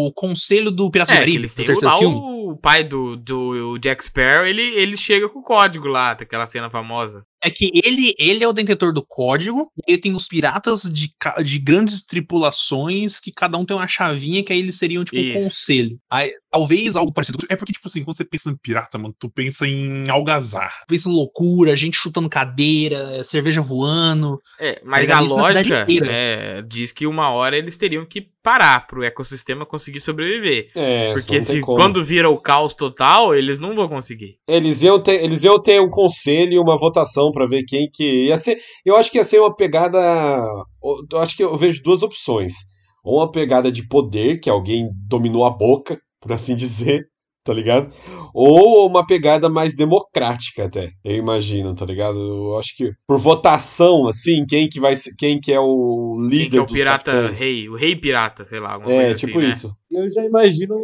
o 0.07 0.13
Conselho 0.13 0.71
do 0.71 0.89
Piratas 0.89 1.13
do 1.13 1.17
É, 1.17 1.19
que 1.19 1.21
Caribe, 1.21 1.37
eles 1.37 1.53
do 1.53 1.57
têm 1.57 1.65
o, 1.65 1.67
terceiro 1.67 1.93
lá 1.93 1.99
filme. 1.99 2.15
o 2.15 2.57
pai 2.57 2.83
do, 2.83 3.15
do 3.17 3.77
Jack 3.77 4.03
Sparrow, 4.03 4.45
ele, 4.47 4.61
ele 4.61 4.97
chega 4.97 5.29
com 5.29 5.39
o 5.39 5.43
código 5.43 5.87
lá, 5.87 6.13
daquela 6.13 6.47
cena 6.47 6.69
famosa. 6.69 7.23
É 7.43 7.49
que 7.49 7.71
ele, 7.83 8.13
ele 8.17 8.43
é 8.43 8.47
o 8.47 8.53
detentor 8.53 8.93
do 8.93 9.05
código, 9.05 9.71
e 9.87 9.93
aí 9.93 9.97
tem 9.97 10.13
os 10.13 10.27
piratas 10.27 10.83
de, 10.83 11.11
de 11.43 11.59
grandes 11.59 12.03
tripulações, 12.03 13.19
que 13.19 13.31
cada 13.31 13.57
um 13.57 13.65
tem 13.65 13.75
uma 13.75 13.87
chavinha, 13.87 14.43
que 14.43 14.53
aí 14.53 14.59
eles 14.59 14.77
seriam, 14.77 15.03
tipo, 15.03 15.17
um 15.17 15.21
Isso. 15.21 15.43
conselho. 15.43 15.97
Aí, 16.09 16.31
talvez 16.51 16.95
algo 16.95 17.13
parecido. 17.13 17.39
É 17.49 17.55
porque, 17.55 17.73
tipo 17.73 17.87
assim, 17.87 18.03
quando 18.03 18.17
você 18.17 18.25
pensa 18.25 18.49
em 18.49 18.57
pirata, 18.57 18.97
mano, 18.97 19.15
tu 19.17 19.29
pensa 19.29 19.67
em 19.67 20.09
algazar. 20.09 20.83
Pensa 20.87 21.09
em 21.09 21.13
loucura, 21.13 21.75
gente 21.75 21.97
chutando 21.97 22.29
cadeira, 22.29 23.23
cerveja 23.23 23.61
voando. 23.61 24.37
É, 24.59 24.81
mas 24.83 25.01
ligado? 25.01 25.25
a 25.25 25.27
lógica 25.27 25.87
é, 26.09 26.61
diz 26.61 26.91
que 26.91 27.07
uma 27.07 27.29
hora 27.29 27.57
eles 27.57 27.77
teriam 27.77 28.05
que 28.05 28.29
parar 28.43 28.87
pro 28.87 29.03
ecossistema 29.03 29.65
conseguir 29.65 29.99
sobreviver. 29.99 30.69
É, 30.75 31.13
Porque 31.13 31.41
se 31.41 31.61
como. 31.61 31.77
quando 31.77 32.03
vira 32.03 32.29
o 32.29 32.37
caos 32.37 32.73
total, 32.73 33.35
eles 33.35 33.59
não 33.59 33.75
vão 33.75 33.87
conseguir. 33.87 34.37
Eles 34.47 34.81
iam 34.81 35.01
ter, 35.01 35.23
eles 35.23 35.43
iam 35.43 35.61
ter 35.61 35.79
um 35.79 35.89
conselho 35.89 36.53
e 36.53 36.59
uma 36.59 36.77
votação 36.77 37.31
pra 37.31 37.45
ver 37.45 37.63
quem 37.63 37.89
que 37.91 38.25
ia 38.25 38.37
ser. 38.37 38.57
Eu 38.85 38.95
acho 38.95 39.11
que 39.11 39.17
ia 39.17 39.23
ser 39.23 39.39
uma 39.39 39.55
pegada. 39.55 39.99
Eu 41.11 41.19
acho 41.19 41.35
que 41.37 41.43
eu 41.43 41.55
vejo 41.57 41.81
duas 41.83 42.01
opções. 42.03 42.53
Ou 43.03 43.17
uma 43.19 43.31
pegada 43.31 43.71
de 43.71 43.87
poder, 43.87 44.39
que 44.39 44.49
alguém 44.49 44.87
dominou 45.07 45.45
a 45.45 45.49
boca, 45.49 45.99
por 46.21 46.31
assim 46.31 46.55
dizer, 46.55 47.05
tá 47.43 47.53
ligado? 47.53 47.91
Ou 48.33 48.87
uma 48.87 49.05
pegada 49.05 49.49
mais 49.49 49.75
democrática 49.75 50.65
até, 50.65 50.91
eu 51.03 51.15
imagino, 51.15 51.73
tá 51.73 51.85
ligado? 51.85 52.17
Eu 52.19 52.57
acho 52.59 52.75
que 52.75 52.91
por 53.07 53.17
votação, 53.19 54.07
assim, 54.07 54.45
quem 54.47 54.69
que 54.69 54.79
vai 54.79 54.95
ser, 54.95 55.13
quem 55.17 55.39
que 55.39 55.51
é 55.51 55.59
o 55.59 56.17
líder 56.29 56.41
Quem 56.41 56.49
que 56.51 56.57
é 56.57 56.61
o 56.61 56.65
pirata 56.67 57.31
rei? 57.31 57.69
O 57.69 57.75
rei 57.75 57.95
pirata, 57.95 58.45
sei 58.45 58.59
lá, 58.59 58.79
É, 58.85 59.13
tipo 59.13 59.37
assim, 59.37 59.47
né? 59.47 59.53
isso. 59.53 59.75
Eu 59.91 60.09
já 60.09 60.23
imagino 60.23 60.75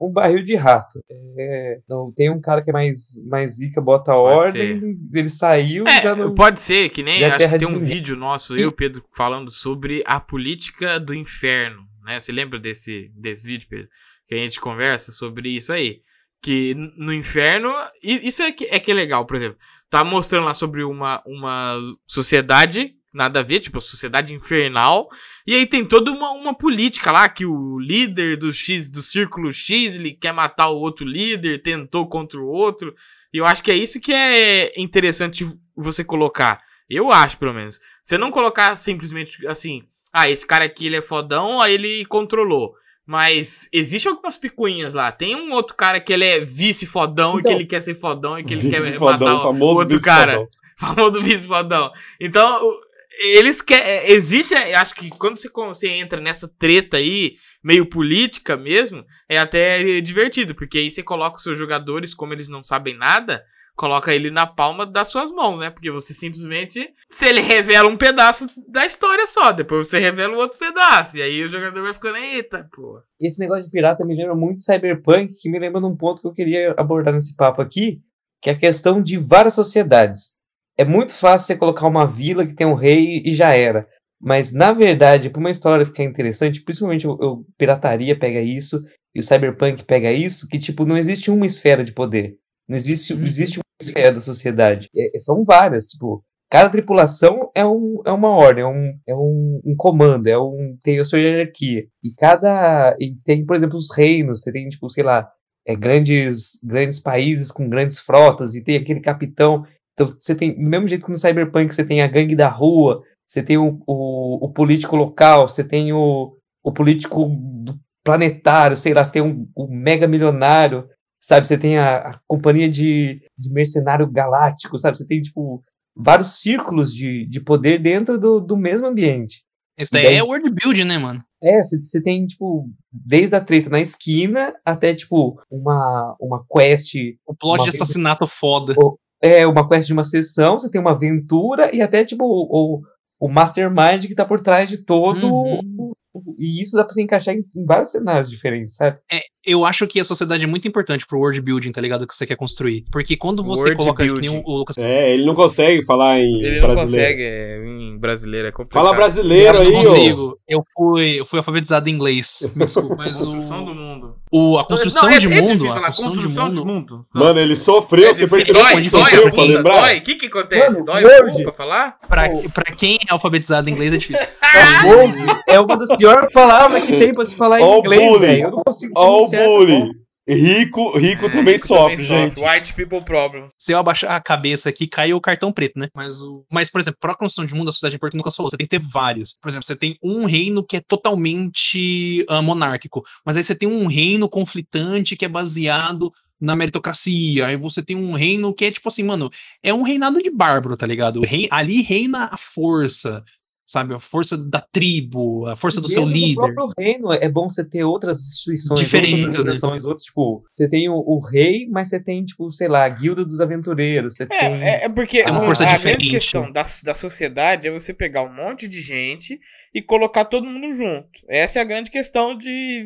um, 0.00 0.10
barril 0.10 0.42
de 0.42 0.54
rato. 0.54 0.98
É, 1.38 1.78
não, 1.88 2.12
tem 2.14 2.30
um 2.30 2.40
cara 2.40 2.62
que 2.62 2.70
é 2.70 2.72
mais, 2.72 2.96
mais 3.28 3.56
zica, 3.56 3.80
bota 3.80 4.14
ordem, 4.14 4.80
ele 5.14 5.28
saiu 5.28 5.86
É, 5.86 6.00
já 6.02 6.16
não. 6.16 6.34
pode 6.34 6.60
ser, 6.60 6.88
que 6.88 7.02
nem 7.02 7.22
é 7.22 7.30
acho 7.30 7.48
que 7.48 7.58
tem 7.58 7.68
um 7.68 7.72
ninguém. 7.72 7.88
vídeo 7.88 8.16
nosso, 8.16 8.54
eu 8.56 8.60
e 8.60 8.66
o 8.66 8.72
Pedro, 8.72 9.02
falando 9.14 9.50
sobre 9.50 10.02
a 10.06 10.18
política 10.20 10.98
do 10.98 11.12
inferno, 11.14 11.82
né? 12.04 12.18
Você 12.18 12.32
lembra 12.32 12.58
desse, 12.58 13.10
desse 13.14 13.46
vídeo, 13.46 13.66
Pedro? 13.68 13.88
Que 14.28 14.34
a 14.34 14.38
gente 14.38 14.60
conversa 14.60 15.10
sobre 15.10 15.48
isso 15.48 15.72
aí. 15.72 16.02
Que 16.42 16.74
no 16.96 17.12
inferno, 17.12 17.72
isso 18.02 18.42
é 18.42 18.52
que, 18.52 18.66
é 18.66 18.78
que 18.78 18.90
é 18.90 18.94
legal, 18.94 19.26
por 19.26 19.36
exemplo. 19.36 19.58
Tá 19.90 20.04
mostrando 20.04 20.44
lá 20.44 20.54
sobre 20.54 20.84
uma, 20.84 21.22
uma 21.26 21.76
sociedade, 22.06 22.94
nada 23.12 23.40
a 23.40 23.42
ver, 23.42 23.60
tipo, 23.60 23.80
sociedade 23.80 24.34
infernal. 24.34 25.08
E 25.46 25.54
aí 25.54 25.66
tem 25.66 25.84
toda 25.84 26.12
uma, 26.12 26.30
uma 26.32 26.54
política 26.54 27.10
lá, 27.10 27.28
que 27.28 27.46
o 27.46 27.78
líder 27.80 28.36
do 28.36 28.52
X, 28.52 28.90
do 28.90 29.02
círculo 29.02 29.52
X, 29.52 29.96
ele 29.96 30.12
quer 30.12 30.32
matar 30.32 30.68
o 30.68 30.78
outro 30.78 31.06
líder, 31.06 31.62
tentou 31.62 32.06
contra 32.06 32.38
o 32.38 32.46
outro. 32.46 32.94
E 33.32 33.38
eu 33.38 33.46
acho 33.46 33.62
que 33.62 33.70
é 33.70 33.74
isso 33.74 33.98
que 33.98 34.12
é 34.12 34.78
interessante 34.78 35.44
você 35.74 36.04
colocar. 36.04 36.62
Eu 36.88 37.10
acho, 37.10 37.38
pelo 37.38 37.54
menos. 37.54 37.80
Você 38.02 38.16
não 38.18 38.30
colocar 38.30 38.76
simplesmente 38.76 39.46
assim, 39.46 39.82
ah, 40.12 40.28
esse 40.28 40.46
cara 40.46 40.66
aqui 40.66 40.86
ele 40.86 40.96
é 40.96 41.02
fodão, 41.02 41.60
aí 41.60 41.74
ele 41.74 42.04
controlou. 42.04 42.74
Mas 43.10 43.70
existe 43.72 44.06
algumas 44.06 44.36
picuinhas 44.36 44.92
lá. 44.92 45.10
Tem 45.10 45.34
um 45.34 45.50
outro 45.54 45.74
cara 45.74 45.98
que 45.98 46.12
ele 46.12 46.26
é 46.26 46.40
vice 46.40 46.84
fodão 46.84 47.36
e 47.36 47.40
Então, 47.40 47.50
que 47.52 47.56
ele 47.56 47.64
quer 47.66 47.80
ser 47.80 47.94
fodão 47.94 48.38
e 48.38 48.44
que 48.44 48.52
ele 48.52 48.68
quer 48.68 48.82
matar 49.00 49.34
o 49.36 49.42
famoso 49.44 49.78
outro 49.78 49.98
cara. 50.02 50.46
Famoso 50.78 51.22
vice 51.22 51.46
fodão. 51.46 51.90
Então, 52.20 52.62
o- 52.62 52.80
eles 53.20 53.62
querem. 53.62 54.12
Existe, 54.12 54.52
eu 54.52 54.78
acho 54.78 54.94
que 54.94 55.08
quando 55.08 55.38
você, 55.38 55.48
você 55.48 55.88
entra 55.88 56.20
nessa 56.20 56.46
treta 56.46 56.98
aí, 56.98 57.32
meio 57.64 57.86
política 57.86 58.58
mesmo, 58.58 59.02
é 59.26 59.38
até 59.38 60.02
divertido, 60.02 60.54
porque 60.54 60.76
aí 60.76 60.90
você 60.90 61.02
coloca 61.02 61.38
os 61.38 61.42
seus 61.42 61.56
jogadores, 61.56 62.12
como 62.14 62.34
eles 62.34 62.46
não 62.46 62.62
sabem 62.62 62.94
nada, 62.94 63.42
coloca 63.78 64.12
ele 64.12 64.28
na 64.28 64.44
palma 64.44 64.84
das 64.84 65.08
suas 65.08 65.30
mãos, 65.30 65.60
né? 65.60 65.70
Porque 65.70 65.90
você 65.90 66.12
simplesmente. 66.12 66.92
Se 67.08 67.26
ele 67.26 67.40
revela 67.40 67.88
um 67.88 67.96
pedaço 67.96 68.46
da 68.68 68.84
história 68.84 69.26
só, 69.28 69.52
depois 69.52 69.86
você 69.86 70.00
revela 70.00 70.34
o 70.34 70.38
outro 70.38 70.58
pedaço. 70.58 71.16
E 71.16 71.22
aí 71.22 71.44
o 71.44 71.48
jogador 71.48 71.80
vai 71.82 71.94
ficando, 71.94 72.16
eita, 72.16 72.68
pô. 72.74 73.00
Esse 73.20 73.38
negócio 73.38 73.64
de 73.64 73.70
pirata 73.70 74.04
me 74.04 74.16
lembra 74.16 74.34
muito 74.34 74.62
Cyberpunk, 74.62 75.32
que 75.40 75.48
me 75.48 75.60
lembra 75.60 75.80
de 75.80 75.86
um 75.86 75.96
ponto 75.96 76.20
que 76.20 76.26
eu 76.28 76.32
queria 76.32 76.74
abordar 76.76 77.14
nesse 77.14 77.36
papo 77.36 77.62
aqui, 77.62 78.00
que 78.42 78.50
é 78.50 78.52
a 78.52 78.58
questão 78.58 79.00
de 79.00 79.16
várias 79.16 79.54
sociedades. 79.54 80.32
É 80.76 80.84
muito 80.84 81.12
fácil 81.14 81.46
você 81.46 81.56
colocar 81.56 81.86
uma 81.86 82.06
vila 82.06 82.44
que 82.46 82.54
tem 82.54 82.66
um 82.66 82.74
rei 82.74 83.22
e 83.24 83.32
já 83.32 83.54
era. 83.54 83.86
Mas, 84.20 84.52
na 84.52 84.72
verdade, 84.72 85.30
para 85.30 85.38
uma 85.38 85.50
história 85.50 85.86
ficar 85.86 86.02
interessante, 86.02 86.62
principalmente 86.62 87.06
o, 87.06 87.12
o 87.12 87.44
Pirataria 87.56 88.18
pega 88.18 88.40
isso 88.40 88.82
e 89.14 89.20
o 89.20 89.22
Cyberpunk 89.22 89.84
pega 89.84 90.10
isso, 90.10 90.48
que, 90.48 90.58
tipo, 90.58 90.84
não 90.84 90.96
existe 90.96 91.30
uma 91.30 91.46
esfera 91.46 91.84
de 91.84 91.92
poder. 91.92 92.36
Não 92.68 92.76
existe, 92.76 93.14
Uhum. 93.14 93.22
existe 93.24 93.58
uma 93.58 93.64
esfera 93.80 94.12
da 94.12 94.20
sociedade. 94.20 94.88
É- 94.96 95.16
é- 95.16 95.20
são 95.20 95.44
várias, 95.44 95.86
tipo, 95.86 96.22
cada 96.50 96.68
tripulação 96.70 97.50
é, 97.54 97.64
um, 97.64 98.00
é 98.06 98.12
uma 98.12 98.30
ordem, 98.30 98.64
é, 98.64 98.66
um, 98.66 98.98
é 99.08 99.14
um, 99.14 99.60
um 99.64 99.74
comando, 99.76 100.26
é 100.26 100.38
um, 100.38 100.76
tem 100.82 100.98
a 101.00 101.04
sua 101.04 101.18
hierarquia. 101.20 101.84
E 102.02 102.12
cada. 102.16 102.96
E 103.00 103.14
tem, 103.24 103.44
por 103.46 103.56
exemplo, 103.56 103.76
os 103.76 103.94
reinos, 103.96 104.42
você 104.42 104.52
tem, 104.52 104.68
tipo, 104.68 104.88
sei 104.90 105.04
lá, 105.04 105.28
é, 105.66 105.74
grandes, 105.76 106.58
grandes 106.64 107.00
países 107.00 107.50
com 107.52 107.68
grandes 107.68 108.00
frotas, 108.00 108.54
e 108.54 108.62
tem 108.64 108.76
aquele 108.76 109.00
capitão. 109.00 109.64
Então, 109.92 110.06
você 110.18 110.34
tem, 110.34 110.54
do 110.54 110.68
mesmo 110.70 110.86
jeito 110.88 111.04
que 111.04 111.10
no 111.12 111.18
Cyberpunk 111.18 111.74
você 111.74 111.84
tem 111.84 112.02
a 112.02 112.06
gangue 112.06 112.36
da 112.36 112.48
rua, 112.48 113.02
você 113.26 113.42
tem 113.42 113.58
o, 113.58 113.80
o, 113.86 114.46
o 114.46 114.52
político 114.52 114.96
local, 114.96 115.48
você 115.48 115.62
tem 115.64 115.92
o, 115.92 116.34
o 116.64 116.72
político 116.72 117.26
do 117.64 117.78
planetário, 118.04 118.76
sei 118.76 118.94
lá, 118.94 119.04
você 119.04 119.12
tem 119.14 119.22
um, 119.22 119.46
o 119.54 119.66
mega 119.68 120.06
milionário, 120.06 120.88
sabe? 121.20 121.46
Você 121.46 121.58
tem 121.58 121.78
a, 121.78 121.98
a 121.98 122.20
companhia 122.26 122.68
de, 122.68 123.20
de 123.36 123.50
mercenário 123.52 124.06
galáctico, 124.10 124.78
sabe? 124.78 124.96
Você 124.98 125.06
tem, 125.06 125.20
tipo, 125.20 125.62
vários 125.96 126.40
círculos 126.40 126.94
de, 126.94 127.26
de 127.26 127.40
poder 127.40 127.80
dentro 127.82 128.18
do, 128.18 128.40
do 128.40 128.56
mesmo 128.56 128.86
ambiente. 128.86 129.42
Isso 129.78 129.92
daí 129.92 130.04
daí- 130.04 130.16
é 130.16 130.22
world 130.22 130.50
building, 130.50 130.84
né, 130.84 130.98
mano? 130.98 131.22
É, 131.42 131.60
você 131.62 132.02
tem, 132.02 132.26
tipo, 132.26 132.68
desde 132.92 133.36
a 133.36 133.40
treta 133.40 133.70
na 133.70 133.78
esquina 133.80 134.52
até, 134.64 134.92
tipo, 134.92 135.40
uma, 135.48 136.16
uma 136.20 136.44
quest 136.50 136.94
O 137.24 137.32
plot 137.34 137.62
de 137.62 137.70
assassinato 137.70 138.26
foda. 138.26 138.74
é 139.22 139.46
uma 139.46 139.68
quest 139.68 139.86
de 139.86 139.92
uma 139.92 140.02
sessão, 140.02 140.58
você 140.58 140.68
tem 140.68 140.80
uma 140.80 140.90
aventura 140.90 141.72
e 141.74 141.80
até 141.80 142.04
tipo 142.04 142.24
o, 142.24 142.78
o, 142.80 142.82
o 143.20 143.28
mastermind 143.28 144.04
que 144.06 144.16
tá 144.16 144.24
por 144.24 144.40
trás 144.40 144.68
de 144.68 144.78
todo. 144.84 145.28
Uhum. 145.32 145.60
o- 145.78 145.92
e 146.38 146.60
isso 146.60 146.76
dá 146.76 146.84
pra 146.84 146.92
se 146.92 147.02
encaixar 147.02 147.34
em, 147.34 147.44
em 147.56 147.64
vários 147.64 147.90
cenários 147.90 148.30
diferentes, 148.30 148.76
sabe? 148.76 148.98
É, 149.12 149.20
eu 149.44 149.64
acho 149.64 149.86
que 149.86 149.98
a 149.98 150.04
sociedade 150.04 150.44
é 150.44 150.46
muito 150.46 150.68
importante 150.68 151.06
pro 151.06 151.18
world 151.18 151.40
building, 151.40 151.72
tá 151.72 151.80
ligado? 151.80 152.06
Que 152.06 152.14
você 152.14 152.26
quer 152.26 152.36
construir. 152.36 152.84
Porque 152.92 153.16
quando 153.16 153.42
você 153.42 153.62
World 153.70 153.76
coloca, 153.76 154.04
nem 154.04 154.28
o, 154.28 154.42
Lucas 154.46 154.76
É, 154.76 155.14
ele 155.14 155.24
não 155.24 155.34
consegue 155.34 155.84
falar 155.84 156.20
em 156.20 156.42
Ele 156.42 156.60
não 156.60 156.66
brasileiro. 156.66 157.06
consegue, 157.06 157.22
é, 157.22 157.64
em 157.64 157.98
brasileiro 157.98 158.48
é 158.48 158.52
complicado. 158.52 158.84
Fala 158.84 158.94
brasileiro 158.96 159.58
eu 159.58 159.62
aí, 159.62 159.72
não 159.72 159.80
ô. 159.80 159.84
consigo. 159.84 160.38
Eu 160.46 160.62
fui, 160.74 161.20
eu 161.20 161.24
fui 161.24 161.38
alfabetizado 161.38 161.88
em 161.88 161.92
inglês. 161.94 162.50
Me 162.54 162.64
desculpa, 162.66 162.94
mas 162.96 163.16
Construção 163.16 163.62
o, 163.62 163.66
do 163.66 163.74
mundo. 163.74 163.97
O- 164.32 164.58
a 164.58 164.64
construção 164.66 165.08
Não, 165.08 165.16
é- 165.16 165.18
de 165.18 165.26
é 165.26 165.30
mundo, 165.30 165.46
difícil 165.46 165.70
a 165.70 165.74
falar 165.74 165.86
construção, 165.92 166.50
de 166.52 166.60
mundo, 166.64 167.06
Mano, 167.14 167.38
ele 167.40 167.56
sofreu, 167.56 168.10
É 168.10 168.14
você 168.14 168.26
percebeu 168.26 168.62
dói, 168.62 168.74
difícil, 168.76 168.98
dói, 168.98 169.10
sofreu 169.10 169.32
pra 169.32 169.42
lembrar? 169.44 169.80
Dói, 169.80 169.98
o 169.98 170.02
que 170.02 170.14
que 170.16 170.26
acontece? 170.26 170.72
Mano, 170.72 170.84
dói 170.84 171.04
Word. 171.04 171.40
o 171.40 171.44
pra 171.44 171.52
falar? 171.52 171.96
pra, 172.08 172.28
pra 172.52 172.74
quem 172.74 172.98
é 173.08 173.12
alfabetizado 173.12 173.68
em 173.68 173.72
inglês 173.72 173.94
é 173.94 173.96
difícil. 173.98 174.26
Word 174.86 175.18
é 175.48 175.60
uma 175.60 175.76
das 175.76 175.96
piores 175.96 176.32
palavras 176.32 176.84
que 176.84 176.96
tem 176.96 177.14
pra 177.14 177.24
se 177.24 177.36
falar 177.36 177.60
em 177.60 177.78
inglês, 177.78 178.00
bullying. 178.12 178.18
velho. 178.20 178.44
Eu 178.44 178.50
não 178.50 178.62
consigo 178.64 178.94
pronunciar 178.94 179.42
essa. 179.42 179.86
Rico, 180.28 180.96
rico 180.98 181.26
É, 181.26 181.30
também 181.30 181.54
rico 181.54 181.66
sofre, 181.66 182.02
gente. 182.02 182.38
White 182.38 182.74
people 182.74 183.00
problem. 183.02 183.48
Se 183.58 183.72
eu 183.72 183.78
abaixar 183.78 184.12
a 184.12 184.20
cabeça 184.20 184.68
aqui, 184.68 184.86
cai 184.86 185.12
o 185.12 185.20
cartão 185.20 185.50
preto, 185.50 185.78
né? 185.78 185.88
Mas, 185.94 186.20
o... 186.20 186.44
Mas 186.52 186.70
por 186.70 186.80
exemplo, 186.80 186.98
pra 187.00 187.14
construção 187.14 187.46
de 187.46 187.54
mundo, 187.54 187.68
a 187.68 187.72
sociedade 187.72 187.96
importante 187.96 188.18
nunca 188.18 188.30
falou. 188.30 188.50
Você 188.50 188.56
tem 188.56 188.66
que 188.66 188.78
ter 188.78 188.84
vários. 188.92 189.38
Por 189.40 189.48
exemplo, 189.48 189.66
você 189.66 189.76
tem 189.76 189.96
um 190.02 190.26
reino 190.26 190.62
que 190.62 190.76
é 190.76 190.80
totalmente 190.80 192.24
ah, 192.28 192.42
monárquico. 192.42 193.02
Mas 193.24 193.36
aí 193.36 193.42
você 193.42 193.54
tem 193.54 193.68
um 193.68 193.86
reino 193.86 194.28
conflitante 194.28 195.16
que 195.16 195.24
é 195.24 195.28
baseado 195.28 196.12
na 196.40 196.54
meritocracia. 196.54 197.46
Aí 197.46 197.56
você 197.56 197.82
tem 197.82 197.96
um 197.96 198.12
reino 198.12 198.54
que 198.54 198.64
é 198.64 198.70
tipo 198.70 198.88
assim, 198.88 199.02
mano, 199.02 199.30
é 199.62 199.72
um 199.72 199.82
reinado 199.82 200.22
de 200.22 200.30
bárbaro, 200.30 200.76
tá 200.76 200.86
ligado? 200.86 201.20
O 201.20 201.24
rei... 201.24 201.48
Ali 201.50 201.82
reina 201.82 202.28
a 202.30 202.36
força. 202.36 203.24
Sabe, 203.70 203.92
a 203.92 203.98
força 203.98 204.34
da 204.38 204.62
tribo, 204.62 205.44
a 205.46 205.54
força 205.54 205.78
do 205.78 205.90
seu 205.90 206.02
líder. 206.06 206.36
próprio 206.54 206.72
reino 206.78 207.12
é 207.12 207.28
bom 207.28 207.50
você 207.50 207.62
ter 207.62 207.84
outras 207.84 208.16
instituições, 208.18 208.80
Diferentes, 208.80 209.18
outras 209.20 209.34
né? 209.34 209.38
organizações, 209.40 209.84
outros, 209.84 210.04
tipo, 210.06 210.42
você 210.50 210.66
tem 210.66 210.88
o, 210.88 210.94
o 210.94 211.20
rei, 211.20 211.68
mas 211.70 211.90
você 211.90 212.02
tem, 212.02 212.24
tipo, 212.24 212.50
sei 212.50 212.66
lá, 212.66 212.84
a 212.84 212.88
guilda 212.88 213.26
dos 213.26 213.42
aventureiros, 213.42 214.16
você 214.16 214.24
tem... 214.26 214.38
É, 214.38 214.68
é, 214.80 214.84
é 214.84 214.88
porque 214.88 215.22
Tem 215.22 215.30
uma 215.30 215.42
a- 215.42 215.44
força 215.44 215.64
a 215.64 215.66
diferente. 215.66 215.98
grande 215.98 216.08
questão 216.08 216.50
da, 216.50 216.64
da 216.82 216.94
sociedade 216.94 217.68
é 217.68 217.70
você 217.70 217.92
pegar 217.92 218.22
um 218.22 218.32
monte 218.32 218.66
de 218.66 218.80
gente 218.80 219.38
e 219.74 219.82
colocar 219.82 220.24
todo 220.24 220.46
mundo 220.48 220.74
junto. 220.74 221.10
Essa 221.28 221.58
é 221.58 221.62
a 221.62 221.66
grande 221.66 221.90
questão 221.90 222.34
de, 222.38 222.84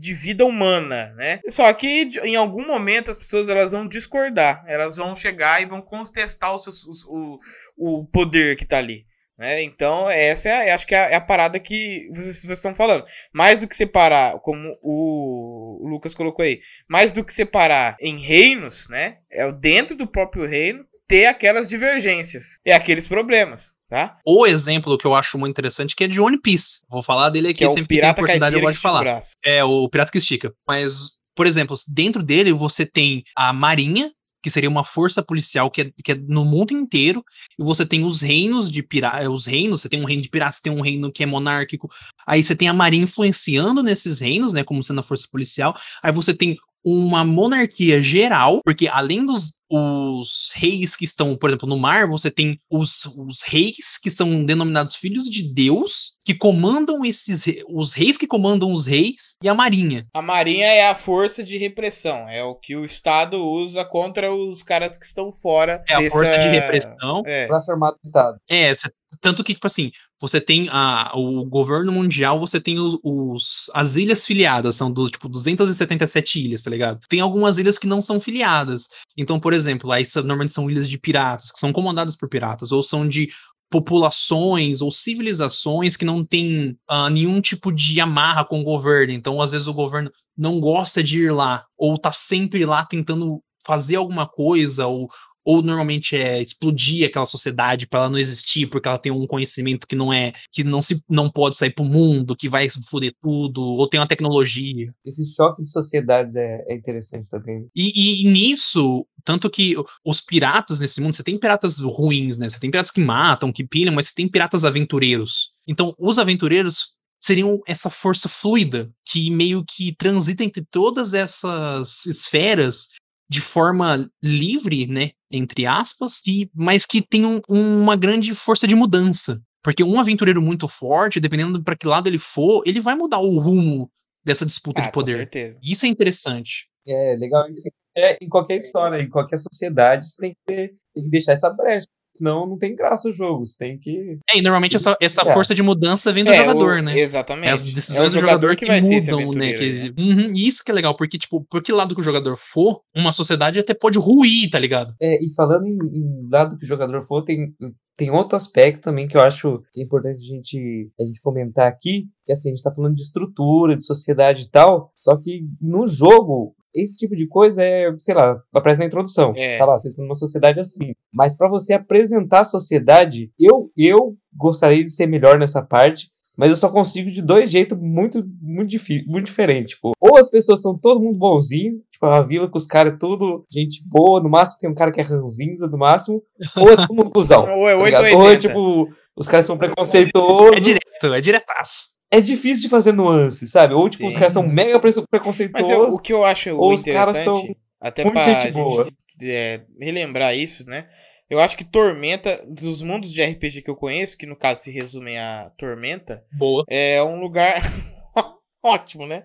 de 0.00 0.12
vida 0.12 0.44
humana, 0.44 1.12
né? 1.16 1.38
Só 1.48 1.72
que 1.72 1.86
em 2.24 2.34
algum 2.34 2.66
momento 2.66 3.12
as 3.12 3.18
pessoas 3.18 3.48
elas 3.48 3.70
vão 3.70 3.86
discordar, 3.86 4.64
elas 4.66 4.96
vão 4.96 5.14
chegar 5.14 5.62
e 5.62 5.66
vão 5.66 5.80
contestar 5.80 6.52
os 6.52 6.66
os- 6.66 7.04
o, 7.06 7.38
o 7.76 8.04
poder 8.06 8.56
que 8.56 8.64
tá 8.66 8.78
ali. 8.78 9.04
Né? 9.38 9.62
Então, 9.62 10.08
essa 10.08 10.48
é, 10.48 10.70
a- 10.70 10.74
acho 10.74 10.86
que 10.86 10.94
é 10.94 10.98
a, 10.98 11.10
é 11.10 11.14
a 11.14 11.20
parada 11.20 11.60
que 11.60 12.08
vocês, 12.10 12.40
vocês 12.40 12.58
estão 12.58 12.74
falando. 12.74 13.04
Mais 13.34 13.60
do 13.60 13.68
que 13.68 13.76
separar, 13.76 14.38
como 14.40 14.76
o, 14.82 15.84
o 15.84 15.88
Lucas 15.88 16.14
colocou 16.14 16.42
aí, 16.44 16.60
mais 16.88 17.12
do 17.12 17.22
que 17.24 17.32
separar 17.32 17.96
em 18.00 18.18
reinos, 18.18 18.88
né? 18.88 19.18
É 19.30 19.50
dentro 19.52 19.96
do 19.96 20.06
próprio 20.06 20.46
reino 20.48 20.84
ter 21.08 21.26
aquelas 21.26 21.68
divergências 21.68 22.58
e 22.64 22.72
aqueles 22.72 23.06
problemas, 23.06 23.74
tá? 23.88 24.18
O 24.26 24.46
exemplo 24.46 24.98
que 24.98 25.04
eu 25.06 25.14
acho 25.14 25.38
muito 25.38 25.52
interessante 25.52 25.94
que 25.94 26.04
é 26.04 26.08
de 26.08 26.20
One 26.20 26.40
Piece. 26.40 26.80
Vou 26.90 27.02
falar 27.02 27.28
dele 27.30 27.48
aqui 27.48 27.58
Que 27.58 27.64
é 27.64 27.68
sempre 27.68 27.94
que 27.94 28.00
tem 28.00 28.10
oportunidade 28.10 28.56
eu 28.56 28.62
gosto 28.62 28.76
de 28.76 28.82
falar. 28.82 29.20
É, 29.44 29.62
o 29.62 29.88
Pirata 29.88 30.10
que 30.10 30.18
Estica. 30.18 30.52
Mas, 30.66 31.10
por 31.34 31.46
exemplo, 31.46 31.76
dentro 31.94 32.22
dele 32.22 32.52
você 32.52 32.84
tem 32.84 33.22
a 33.36 33.52
Marinha, 33.52 34.10
que 34.46 34.50
seria 34.50 34.70
uma 34.70 34.84
força 34.84 35.24
policial 35.24 35.68
que 35.68 35.80
é, 35.80 35.90
que 36.04 36.12
é 36.12 36.14
no 36.14 36.44
mundo 36.44 36.70
inteiro, 36.72 37.24
e 37.58 37.64
você 37.64 37.84
tem 37.84 38.04
os 38.04 38.20
reinos 38.20 38.70
de 38.70 38.80
piratas, 38.80 39.28
os 39.28 39.44
reinos, 39.44 39.80
você 39.80 39.88
tem 39.88 40.00
um 40.00 40.04
reino 40.04 40.22
de 40.22 40.30
piratas, 40.30 40.54
você 40.54 40.62
tem 40.62 40.72
um 40.72 40.80
reino 40.80 41.10
que 41.10 41.24
é 41.24 41.26
monárquico, 41.26 41.90
aí 42.24 42.44
você 42.44 42.54
tem 42.54 42.68
a 42.68 42.72
Marinha 42.72 43.02
influenciando 43.02 43.82
nesses 43.82 44.20
reinos, 44.20 44.52
né, 44.52 44.62
como 44.62 44.84
sendo 44.84 45.00
a 45.00 45.02
força 45.02 45.26
policial, 45.32 45.76
aí 46.00 46.12
você 46.12 46.32
tem 46.32 46.56
uma 46.88 47.24
monarquia 47.24 48.00
geral, 48.00 48.60
porque 48.64 48.86
além 48.86 49.26
dos 49.26 49.52
os 49.68 50.52
reis 50.54 50.94
que 50.96 51.04
estão, 51.04 51.36
por 51.36 51.50
exemplo, 51.50 51.68
no 51.68 51.76
mar, 51.76 52.06
você 52.06 52.30
tem 52.30 52.56
os, 52.70 53.04
os 53.16 53.42
reis 53.42 53.98
que 54.00 54.08
são 54.12 54.44
denominados 54.44 54.94
filhos 54.94 55.24
de 55.24 55.42
Deus, 55.52 56.12
que 56.24 56.36
comandam 56.36 57.04
esses 57.04 57.44
os 57.68 57.92
reis 57.92 58.16
que 58.16 58.28
comandam 58.28 58.72
os 58.72 58.86
reis 58.86 59.34
e 59.42 59.48
a 59.48 59.54
marinha. 59.54 60.06
A 60.14 60.22
marinha 60.22 60.66
é 60.66 60.86
a 60.88 60.94
força 60.94 61.42
de 61.42 61.58
repressão, 61.58 62.28
é 62.28 62.44
o 62.44 62.54
que 62.54 62.76
o 62.76 62.84
Estado 62.84 63.44
usa 63.44 63.84
contra 63.84 64.32
os 64.32 64.62
caras 64.62 64.96
que 64.96 65.04
estão 65.04 65.32
fora 65.32 65.82
É 65.88 65.94
a 65.94 65.98
dessa- 65.98 66.16
força 66.16 66.38
de 66.38 66.48
repressão. 66.48 67.22
É. 67.26 67.48
Braço 67.48 67.72
armado 67.72 67.96
do 67.96 68.06
Estado. 68.06 68.38
É, 68.48 68.72
cê- 68.72 68.88
tanto 69.20 69.44
que, 69.44 69.54
tipo 69.54 69.66
assim, 69.66 69.90
você 70.20 70.40
tem 70.40 70.68
a, 70.70 71.12
o 71.14 71.44
governo 71.44 71.92
mundial, 71.92 72.38
você 72.40 72.60
tem 72.60 72.78
os, 72.78 72.98
os- 73.02 73.70
as 73.74 73.96
ilhas 73.96 74.26
filiadas, 74.26 74.76
são 74.76 74.92
do, 74.92 75.08
tipo 75.10 75.28
277 75.28 76.44
ilhas, 76.44 76.62
tá 76.62 76.70
ligado? 76.70 77.00
Tem 77.08 77.20
algumas 77.20 77.58
ilhas 77.58 77.78
que 77.78 77.86
não 77.86 78.02
são 78.02 78.18
filiadas. 78.20 78.88
Então, 79.16 79.38
por 79.38 79.52
exemplo, 79.52 79.90
aí 79.92 80.04
normalmente 80.16 80.52
são 80.52 80.70
ilhas 80.70 80.88
de 80.88 80.98
piratas, 80.98 81.50
que 81.52 81.58
são 81.58 81.72
comandadas 81.72 82.16
por 82.16 82.28
piratas, 82.28 82.72
ou 82.72 82.82
são 82.82 83.06
de 83.08 83.28
populações 83.70 84.80
ou 84.80 84.90
civilizações 84.90 85.96
que 85.96 86.04
não 86.04 86.24
têm 86.24 86.76
ah, 86.88 87.10
nenhum 87.10 87.40
tipo 87.40 87.72
de 87.72 88.00
amarra 88.00 88.44
com 88.44 88.60
o 88.60 88.64
governo. 88.64 89.12
Então, 89.12 89.40
às 89.40 89.52
vezes, 89.52 89.66
o 89.66 89.74
governo 89.74 90.10
não 90.36 90.60
gosta 90.60 91.02
de 91.02 91.22
ir 91.22 91.32
lá, 91.32 91.64
ou 91.76 91.98
tá 91.98 92.12
sempre 92.12 92.64
lá 92.64 92.84
tentando 92.84 93.40
fazer 93.66 93.96
alguma 93.96 94.28
coisa, 94.28 94.86
ou, 94.86 95.08
ou 95.46 95.62
normalmente 95.62 96.16
é 96.16 96.42
explodir 96.42 97.06
aquela 97.06 97.24
sociedade 97.24 97.86
para 97.86 98.00
ela 98.00 98.10
não 98.10 98.18
existir, 98.18 98.66
porque 98.66 98.88
ela 98.88 98.98
tem 98.98 99.12
um 99.12 99.26
conhecimento 99.28 99.86
que 99.86 99.94
não 99.94 100.12
é, 100.12 100.32
que 100.52 100.64
não 100.64 100.82
se 100.82 101.00
não 101.08 101.30
pode 101.30 101.56
sair 101.56 101.70
pro 101.72 101.84
mundo, 101.84 102.34
que 102.34 102.48
vai 102.48 102.68
foder 102.90 103.14
tudo, 103.22 103.62
ou 103.62 103.88
tem 103.88 104.00
uma 104.00 104.08
tecnologia. 104.08 104.92
Esse 105.04 105.24
choque 105.24 105.62
de 105.62 105.70
sociedades 105.70 106.34
é, 106.34 106.64
é 106.66 106.74
interessante 106.76 107.30
também. 107.30 107.68
E, 107.76 107.92
e- 107.94 108.22
e 108.22 108.28
nisso, 108.28 109.06
tanto 109.24 109.48
que 109.48 109.76
os 110.04 110.20
piratas 110.20 110.80
nesse 110.80 111.00
mundo, 111.00 111.14
você 111.14 111.22
tem 111.22 111.38
piratas 111.38 111.78
ruins, 111.78 112.36
né? 112.36 112.48
Você 112.48 112.58
tem 112.58 112.70
piratas 112.70 112.90
que 112.90 113.00
matam, 113.00 113.52
que 113.52 113.64
pilham, 113.64 113.94
mas 113.94 114.06
você 114.08 114.14
tem 114.14 114.28
piratas 114.28 114.64
aventureiros. 114.64 115.50
Então, 115.66 115.94
os 115.96 116.18
aventureiros 116.18 116.96
seriam 117.20 117.60
essa 117.66 117.88
força 117.88 118.28
fluida 118.28 118.90
que 119.08 119.30
meio 119.30 119.64
que 119.64 119.94
transita 119.96 120.42
entre 120.44 120.64
todas 120.70 121.14
essas 121.14 122.04
esferas 122.06 122.88
de 123.28 123.40
forma 123.40 124.08
livre, 124.22 124.86
né, 124.86 125.10
entre 125.32 125.66
aspas, 125.66 126.20
e, 126.26 126.50
mas 126.54 126.86
que 126.86 127.02
tem 127.02 127.24
um- 127.26 127.40
uma 127.48 127.96
grande 127.96 128.34
força 128.34 128.66
de 128.66 128.74
mudança. 128.74 129.40
Porque 129.62 129.82
um 129.82 129.98
aventureiro 129.98 130.40
muito 130.40 130.68
forte, 130.68 131.18
dependendo 131.18 131.62
para 131.62 131.76
que 131.76 131.88
lado 131.88 132.08
ele 132.08 132.18
for, 132.18 132.62
ele 132.64 132.78
vai 132.80 132.94
mudar 132.94 133.18
o 133.18 133.38
rumo 133.38 133.90
dessa 134.24 134.46
disputa 134.46 134.80
Ah, 134.80 134.84
de 134.84 134.88
com 134.90 134.94
poder. 134.94 135.16
certeza. 135.18 135.58
Isso 135.62 135.84
é 135.86 135.88
interessante. 135.88 136.68
É 136.86 137.16
legal 137.16 137.48
isso. 137.50 137.68
É, 137.96 138.16
em 138.22 138.28
qualquer 138.28 138.58
história, 138.58 139.00
em 139.02 139.08
qualquer 139.08 139.38
sociedade, 139.38 140.06
você 140.06 140.20
tem 140.20 140.30
que, 140.30 140.36
ter, 140.46 140.68
tem 140.94 141.04
que 141.04 141.10
deixar 141.10 141.32
essa 141.32 141.50
brecha. 141.50 141.86
Senão 142.18 142.46
não 142.46 142.58
tem 142.58 142.74
graça 142.74 143.08
o 143.08 143.12
jogo. 143.12 143.44
Você 143.46 143.58
tem 143.58 143.78
que. 143.78 144.18
É, 144.32 144.38
e 144.38 144.42
normalmente 144.42 144.76
essa, 144.76 144.96
essa 145.00 145.22
Certo. 145.22 145.34
força 145.34 145.54
de 145.54 145.62
mudança 145.62 146.12
vem 146.12 146.24
do 146.24 146.30
É, 146.30 146.36
jogador, 146.36 146.78
o- 146.78 146.82
né? 146.82 146.98
Exatamente. 146.98 147.48
É 147.48 147.52
as 147.52 147.62
É 147.64 147.68
o 147.68 147.72
decisões 147.72 148.12
do 148.12 148.18
jogador 148.18 148.26
jogador 148.36 148.56
que 148.56 148.64
que, 148.64 148.70
vai 148.70 148.82
ser 148.82 148.94
esse 148.96 149.10
mudam, 149.10 149.32
né? 149.32 149.52
Que, 149.52 149.94
Uhum, 149.98 150.32
e 150.34 150.46
isso 150.48 150.62
que 150.64 150.70
é 150.70 150.74
legal, 150.74 150.94
porque, 150.96 151.18
tipo, 151.18 151.44
por 151.50 151.62
que 151.62 151.72
lado 151.72 151.94
que 151.94 152.00
o 152.00 152.04
jogador 152.04 152.36
for, 152.36 152.80
uma 152.94 153.12
sociedade 153.12 153.58
até 153.60 153.74
pode 153.74 153.98
ruir, 153.98 154.50
tá 154.50 154.58
ligado? 154.58 154.94
É, 155.00 155.22
e 155.24 155.32
falando 155.34 155.64
em, 155.64 155.76
em 155.76 156.28
lado 156.30 156.56
que 156.56 156.64
o 156.64 156.68
jogador 156.68 157.00
for, 157.02 157.22
tem, 157.22 157.52
tem 157.96 158.10
outro 158.10 158.36
aspecto 158.36 158.82
também 158.84 159.06
que 159.08 159.16
eu 159.16 159.20
acho 159.22 159.62
que 159.72 159.80
é 159.80 159.84
importante 159.84 160.16
a 160.18 160.34
gente, 160.36 160.90
a 161.00 161.04
gente 161.04 161.20
comentar 161.20 161.66
aqui, 161.68 162.04
que 162.24 162.32
assim, 162.32 162.50
a 162.50 162.52
gente 162.54 162.62
tá 162.62 162.72
falando 162.74 162.94
de 162.94 163.02
estrutura, 163.02 163.76
de 163.76 163.84
sociedade 163.84 164.42
e 164.44 164.50
tal, 164.50 164.90
só 164.94 165.16
que 165.16 165.42
no 165.60 165.86
jogo, 165.86 166.54
esse 166.76 166.96
tipo 166.96 167.16
de 167.16 167.26
coisa 167.26 167.64
é, 167.64 167.92
sei 167.98 168.14
lá, 168.14 168.38
aparece 168.54 168.78
na 168.78 168.86
introdução. 168.86 169.32
É. 169.36 169.58
Tá 169.58 169.64
lá, 169.64 169.78
vocês 169.78 169.92
estão 169.92 170.04
numa 170.04 170.14
sociedade 170.14 170.60
assim. 170.60 170.92
Mas 171.12 171.36
pra 171.36 171.48
você 171.48 171.72
apresentar 171.72 172.40
a 172.40 172.44
sociedade, 172.44 173.32
eu, 173.38 173.70
eu 173.76 174.14
gostaria 174.34 174.84
de 174.84 174.92
ser 174.92 175.06
melhor 175.06 175.38
nessa 175.38 175.62
parte, 175.62 176.10
mas 176.36 176.50
eu 176.50 176.56
só 176.56 176.68
consigo 176.68 177.10
de 177.10 177.22
dois 177.22 177.50
jeitos 177.50 177.78
muito, 177.80 178.22
muito, 178.42 178.76
muito 179.06 179.24
diferentes. 179.24 179.74
Tipo, 179.74 179.92
ou 179.98 180.18
as 180.18 180.30
pessoas 180.30 180.60
são 180.60 180.78
todo 180.78 181.00
mundo 181.00 181.18
bonzinho, 181.18 181.80
tipo, 181.90 182.04
a 182.04 182.20
vila 182.20 182.48
com 182.48 182.58
os 182.58 182.66
caras 182.66 182.92
é 182.92 182.96
tudo 182.98 183.46
gente 183.50 183.82
boa, 183.86 184.22
no 184.22 184.28
máximo 184.28 184.58
tem 184.58 184.70
um 184.70 184.74
cara 184.74 184.92
que 184.92 185.00
é 185.00 185.04
ranzinza, 185.04 185.66
no 185.66 185.78
máximo, 185.78 186.22
ou 186.56 186.70
é 186.70 186.76
todo 186.76 186.94
mundo 186.94 187.10
cuzão. 187.10 187.46
Ou 187.56 187.68
é 187.68 187.74
tá 187.74 187.80
8 187.80 187.84
ligado? 187.86 188.14
ou 188.16 188.22
é 188.22 188.30
80. 188.32 188.48
tipo, 188.48 188.88
os 189.16 189.28
caras 189.28 189.46
são 189.46 189.56
preconceituosos. 189.56 190.56
É 190.56 190.60
direto, 190.60 191.14
é 191.14 191.20
diretaço. 191.20 191.95
É 192.10 192.20
difícil 192.20 192.62
de 192.62 192.68
fazer 192.68 192.92
nuance, 192.92 193.46
sabe? 193.48 193.74
Ou 193.74 193.88
tipo, 193.88 194.06
os 194.06 194.14
Sim. 194.14 194.20
caras 194.20 194.32
são 194.32 194.46
mega 194.46 194.78
pre- 194.78 194.88
Mas 194.88 194.96
eu- 194.96 195.06
preconceituosos. 195.08 195.94
o 195.98 196.02
que 196.02 196.12
eu 196.12 196.24
acho 196.24 196.50
ou 196.56 196.72
os 196.72 196.82
interessante, 196.82 197.06
caras 197.06 197.18
são 197.24 197.56
até 197.80 198.04
muito 198.04 198.14
pra 198.14 198.22
gente 198.24 198.42
gente 198.44 198.52
boa. 198.52 198.88
é, 199.22 199.60
relembrar 199.80 200.34
isso, 200.36 200.64
né? 200.66 200.88
Eu 201.28 201.40
acho 201.40 201.56
que 201.56 201.64
Tormenta, 201.64 202.44
dos 202.48 202.80
mundos 202.82 203.12
de 203.12 203.20
RPG 203.20 203.62
que 203.62 203.70
eu 203.70 203.74
conheço, 203.74 204.16
que 204.16 204.26
no 204.26 204.36
caso 204.36 204.62
se 204.62 204.70
resumem 204.70 205.18
a 205.18 205.50
Tormenta, 205.58 206.22
Boa. 206.32 206.64
é 206.68 207.02
um 207.02 207.18
lugar 207.18 207.60
ótimo, 208.62 209.06
né? 209.06 209.24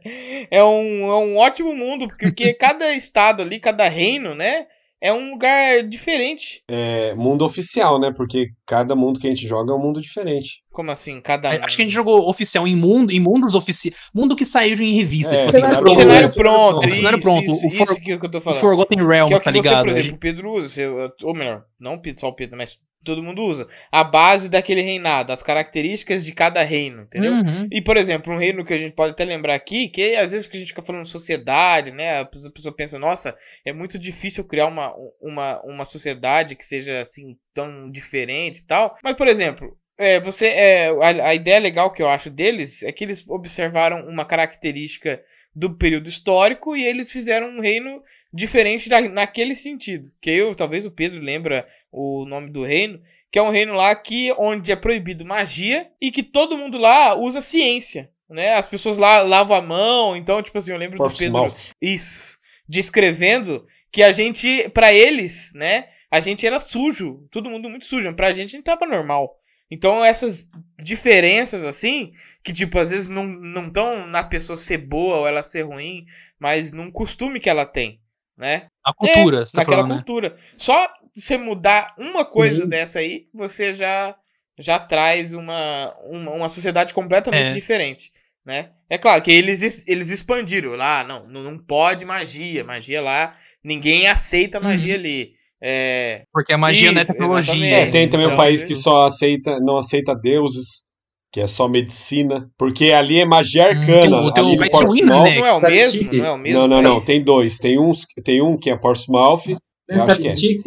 É 0.50 0.64
um, 0.64 1.06
é 1.08 1.16
um 1.18 1.38
ótimo 1.38 1.76
mundo, 1.76 2.08
porque 2.20 2.54
cada 2.56 2.94
estado 2.96 3.42
ali, 3.44 3.60
cada 3.60 3.88
reino, 3.88 4.34
né? 4.34 4.66
É 5.04 5.12
um 5.12 5.32
lugar 5.32 5.82
diferente. 5.88 6.62
É 6.70 7.16
mundo 7.16 7.44
oficial, 7.44 8.00
né? 8.00 8.14
Porque 8.16 8.50
cada 8.68 8.96
mundo 8.96 9.20
que 9.20 9.26
a 9.26 9.30
gente 9.32 9.48
joga 9.48 9.74
é 9.74 9.76
um 9.76 9.80
mundo 9.80 10.00
diferente. 10.00 10.62
Como 10.72 10.92
assim? 10.92 11.20
Cada 11.20 11.50
É, 11.50 11.54
mundo. 11.54 11.66
Acho 11.66 11.76
que 11.76 11.82
a 11.82 11.86
gente 11.86 11.94
jogou 11.94 12.30
oficial 12.30 12.68
em 12.68 12.76
mundo, 12.76 13.12
em 13.12 13.20
mundos 13.20 13.56
oficiais. 13.56 13.96
Mundo 14.14 14.36
que 14.36 14.46
saiu 14.46 14.78
em 14.80 14.94
revista. 14.94 15.34
É, 15.34 15.38
tipo 15.38 15.50
assim, 15.50 15.60
cenário 15.60 15.76
tipo, 15.78 15.84
pronto, 15.84 16.02
Cenário 16.02 16.34
pronto, 16.36 16.88
isso, 16.88 16.96
Cenário 16.98 17.20
pronto, 17.20 17.44
Isso, 17.52 17.66
o 17.66 17.68
isso 17.70 17.78
for- 17.78 18.00
que 18.00 18.12
eu 18.12 18.20
tô 18.30 18.38
o 18.38 18.42
falando. 18.42 18.60
Forgotten 18.62 18.98
Que 19.00 19.04
é 19.04 19.08
Realms, 19.08 19.34
o 19.36 19.40
que 19.40 19.44
tá 19.44 19.52
você, 19.52 19.58
ligado? 19.58 19.84
por 19.86 19.94
A 19.94 19.98
exemplo, 20.00 20.16
o 20.16 20.20
Pedro 20.20 20.52
usa, 20.54 20.70
você- 20.70 20.88
ou 21.24 21.34
melhor, 21.34 21.64
não 21.80 22.00
só 22.16 22.28
o 22.28 22.34
Pedro, 22.36 22.56
mas 22.58 22.78
todo 23.04 23.24
mundo 23.24 23.44
usa. 23.44 23.68
A 23.92 24.04
base 24.04 24.50
daquele 24.50 24.82
reinado, 24.82 25.32
as 25.32 25.44
características 25.44 26.26
de 26.26 26.32
cada 26.34 26.62
reino, 26.64 27.04
entendeu? 27.04 27.34
Uhum. 27.34 27.68
E, 27.72 27.82
por 27.82 27.98
exemplo, 27.98 28.34
um 28.34 28.38
reino 28.38 28.64
que 28.64 28.74
a 28.74 28.78
gente 28.78 28.94
pode 28.94 29.14
até 29.14 29.26
lembrar 29.26 29.56
aqui, 29.56 29.90
que 29.90 30.16
às 30.16 30.32
vezes 30.32 30.48
que 30.48 30.58
a 30.58 30.60
gente 30.60 30.70
fica 30.70 30.84
falando 30.84 31.06
sociedade, 31.06 31.92
né? 31.92 32.20
A 32.20 32.26
pessoa 32.26 32.76
pensa, 32.76 33.00
nossa, 33.00 33.36
é 33.66 33.74
muito 33.74 33.98
difícil 33.98 34.44
criar 34.44 34.68
uma, 34.68 34.94
uma, 35.22 35.62
uma 35.64 35.86
sociedade 35.86 36.56
que 36.56 36.64
seja 36.64 37.02
assim 37.02 37.38
tão 37.54 37.90
diferente 37.90 38.60
e 38.60 38.66
tal. 38.66 38.96
Mas, 39.04 39.16
por 39.16 39.28
exemplo, 39.28 39.78
é, 39.98 40.20
você, 40.20 40.48
é, 40.48 40.88
a, 40.90 41.28
a 41.28 41.36
ideia 41.36 41.60
legal 41.60 41.92
que 41.92 42.02
eu 42.02 42.10
acho 42.10 42.30
deles 42.30 42.82
é 42.84 42.92
que 42.92 43.04
eles 43.04 43.24
observaram 43.28 44.08
uma 44.08 44.26
característica 44.26 45.22
do 45.54 45.76
período 45.76 46.08
histórico 46.08 46.76
e 46.76 46.84
eles 46.84 47.12
fizeram 47.12 47.50
um 47.50 47.60
reino 47.60 48.02
diferente 48.34 48.90
naquele 49.10 49.56
sentido. 49.56 50.12
Que 50.22 50.32
eu, 50.32 50.56
talvez 50.56 50.86
o 50.86 50.92
Pedro 50.92 51.20
lembra 51.20 51.68
o 51.92 52.26
nome 52.26 52.50
do 52.50 52.64
reino, 52.64 53.02
que 53.32 53.40
é 53.40 53.42
um 53.42 53.50
reino 53.50 53.74
lá 53.74 53.96
que 53.96 54.32
onde 54.38 54.72
é 54.72 54.76
proibido 54.76 55.26
magia 55.26 55.90
e 56.02 56.12
que 56.12 56.24
todo 56.24 56.58
mundo 56.58 56.78
lá 56.78 57.16
usa 57.16 57.42
ciência, 57.42 58.10
né? 58.30 58.54
As 58.54 58.68
pessoas 58.70 58.98
lá 58.98 59.22
lavam 59.22 59.58
a 59.58 59.62
mão, 59.62 60.16
então 60.16 60.42
tipo 60.42 60.58
assim, 60.58 60.72
eu 60.72 60.78
lembro 60.78 60.98
do 60.98 61.18
Pedro 61.18 61.40
Portsmouth. 61.40 61.74
isso, 61.82 62.38
descrevendo 62.68 63.66
que 63.92 64.04
a 64.04 64.12
gente, 64.12 64.70
pra 64.70 64.94
eles, 64.94 65.52
né, 65.54 65.88
a 66.10 66.20
gente 66.20 66.46
era 66.46 66.60
sujo, 66.60 67.28
todo 67.30 67.50
mundo 67.50 67.70
muito 67.70 67.86
sujo, 67.86 68.14
pra 68.16 68.34
gente 68.34 68.50
a 68.50 68.58
gente 68.58 68.64
tava 68.64 68.86
normal. 68.86 69.38
Então 69.72 70.04
essas 70.04 70.48
diferenças 70.84 71.64
assim, 71.64 72.12
que 72.44 72.52
tipo 72.54 72.78
às 72.80 72.90
vezes 72.92 73.08
não 73.08 73.26
não 73.26 73.70
tão 73.72 74.06
na 74.08 74.24
pessoa 74.24 74.58
ser 74.58 74.78
boa 74.80 75.18
ou 75.20 75.28
ela 75.28 75.44
ser 75.44 75.64
ruim, 75.64 76.06
mas 76.40 76.72
num 76.72 76.92
costume 76.92 77.40
que 77.40 77.50
ela 77.50 77.66
tem, 77.66 78.00
né? 78.38 78.68
A 78.84 78.94
cultura, 78.94 79.42
É, 79.42 79.46
você 79.46 79.52
tá 79.54 79.60
naquela 79.60 79.84
falando, 79.84 79.96
né? 79.96 79.96
cultura. 79.96 80.38
Só 80.58 80.88
você 81.16 81.38
mudar 81.38 81.94
uma 81.98 82.26
coisa 82.26 82.64
Sim. 82.64 82.70
dessa 82.70 83.00
aí, 83.00 83.28
você 83.34 83.74
já 83.74 84.16
já 84.60 84.78
traz 84.80 85.34
uma, 85.34 85.96
uma, 86.04 86.32
uma 86.32 86.50
sociedade 86.50 86.94
completamente 86.94 87.48
É. 87.48 87.54
diferente, 87.54 88.12
né? 88.46 88.72
É 88.90 88.98
claro 88.98 89.22
que 89.24 89.32
eles, 89.32 89.62
es- 89.64 89.88
eles 89.88 90.10
expandiram 90.10 90.76
lá, 90.76 91.04
não, 91.04 91.26
não 91.28 91.42
não 91.44 91.58
pode 91.58 92.06
magia, 92.06 92.64
magia 92.64 93.02
lá, 93.02 93.36
ninguém 93.64 94.08
aceita 94.08 94.60
magia 94.60 94.96
ali. 94.96 95.34
É, 95.64 96.24
Porque 96.34 96.54
a 96.54 96.58
magia 96.58 96.92
não 96.92 97.00
é 97.00 97.04
Isso, 97.04 97.12
tecnologia. 97.14 97.76
É, 97.76 97.86
tem 97.92 98.08
também 98.10 98.26
então, 98.26 98.34
um 98.36 98.38
país 98.38 98.64
é- 98.64 98.66
que 98.66 98.76
só 98.76 99.06
aceita, 99.06 99.60
não 99.60 99.78
aceita 99.78 100.16
deuses, 100.16 100.84
que 101.32 101.40
é 101.40 101.48
só 101.48 101.68
medicina, 101.68 102.50
porque 102.58 102.92
ali 102.92 103.20
é 103.20 103.26
magia 103.26 103.64
Hum, 103.64 103.68
arcana. 103.68 104.02
tem 104.18 104.28
o- 104.28 104.32
tem 104.34 104.44
ali 104.44 104.56
em 104.56 104.60
White 104.60 104.72
Portsmouth- 104.72 104.94
Winner, 104.94 105.24
né? 105.24 105.40
não 105.40 105.46
é 105.46 105.54
o 105.54 105.62
mesmo, 105.62 106.10
não 106.14 106.26
é 106.26 106.32
o 106.32 106.38
mesmo. 106.38 106.60
Não, 106.60 106.68
não, 106.68 106.82
não. 106.82 107.00
Tem 107.00 107.24
dois. 107.24 107.58
Tem, 107.58 107.80
uns, 107.80 108.06
tem 108.24 108.42
um 108.42 108.58
que 108.58 108.70
é 108.70 108.76
Portsmouth. 108.76 109.44
Não 109.90 109.98
é. 110.10 110.28
stick? 110.30 110.62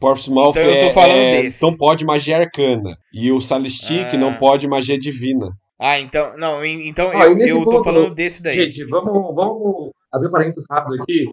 Portsmouth 0.00 0.50
Então 0.56 0.62
eu 0.64 0.80
tô 0.80 0.86
é- 0.86 0.92
falando 0.92 1.16
é- 1.18 1.42
desse. 1.42 1.62
não 1.62 1.76
pode 1.76 2.04
magia 2.04 2.38
arcana. 2.38 2.96
E 3.14 3.30
o 3.30 3.40
Salistic 3.40 4.06
Ah. 4.12 4.16
não 4.16 4.34
pode 4.34 4.66
magia 4.66 4.98
divina. 4.98 5.48
Ah, 5.78 5.98
então, 6.00 6.36
não, 6.36 6.64
então 6.64 7.08
Ó, 7.08 7.24
eu, 7.24 7.38
eu 7.38 7.64
tô 7.64 7.70
ponto, 7.70 7.84
falando 7.84 8.14
desse 8.14 8.42
daí. 8.42 8.56
Gente, 8.56 8.84
vamos, 8.86 9.12
vamos 9.34 9.90
abrir 10.12 10.28
um 10.28 10.30
parênteses 10.30 10.64
rápido 10.70 10.94
aqui 11.02 11.24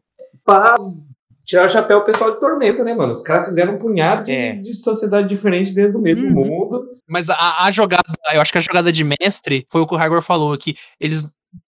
pra 0.44 0.76
tirar 1.50 1.66
o 1.66 1.70
chapéu 1.70 1.98
o 1.98 2.04
pessoal 2.04 2.32
de 2.32 2.40
Tormenta, 2.40 2.84
né, 2.84 2.94
mano? 2.94 3.12
Os 3.12 3.24
caras 3.24 3.46
fizeram 3.48 3.74
um 3.74 3.78
punhado 3.80 4.24
de, 4.26 4.32
É. 4.32 4.56
de 4.56 4.72
sociedade 4.76 5.28
diferente 5.28 5.74
dentro 5.74 5.94
do 5.94 6.00
mesmo 6.00 6.28
Uhum. 6.28 6.46
mundo. 6.46 6.86
Mas 7.08 7.28
a, 7.28 7.64
a 7.66 7.72
jogada, 7.72 8.04
eu 8.34 8.40
acho 8.40 8.52
que 8.52 8.60
a 8.60 8.62
jogada 8.62 8.92
de 8.92 9.04
mestre 9.04 9.66
foi 9.68 9.82
o 9.82 9.88
que 9.88 9.96
o 9.96 9.98
Hagor 9.98 10.22
falou, 10.22 10.56
que 10.56 10.76
eles, 11.00 11.24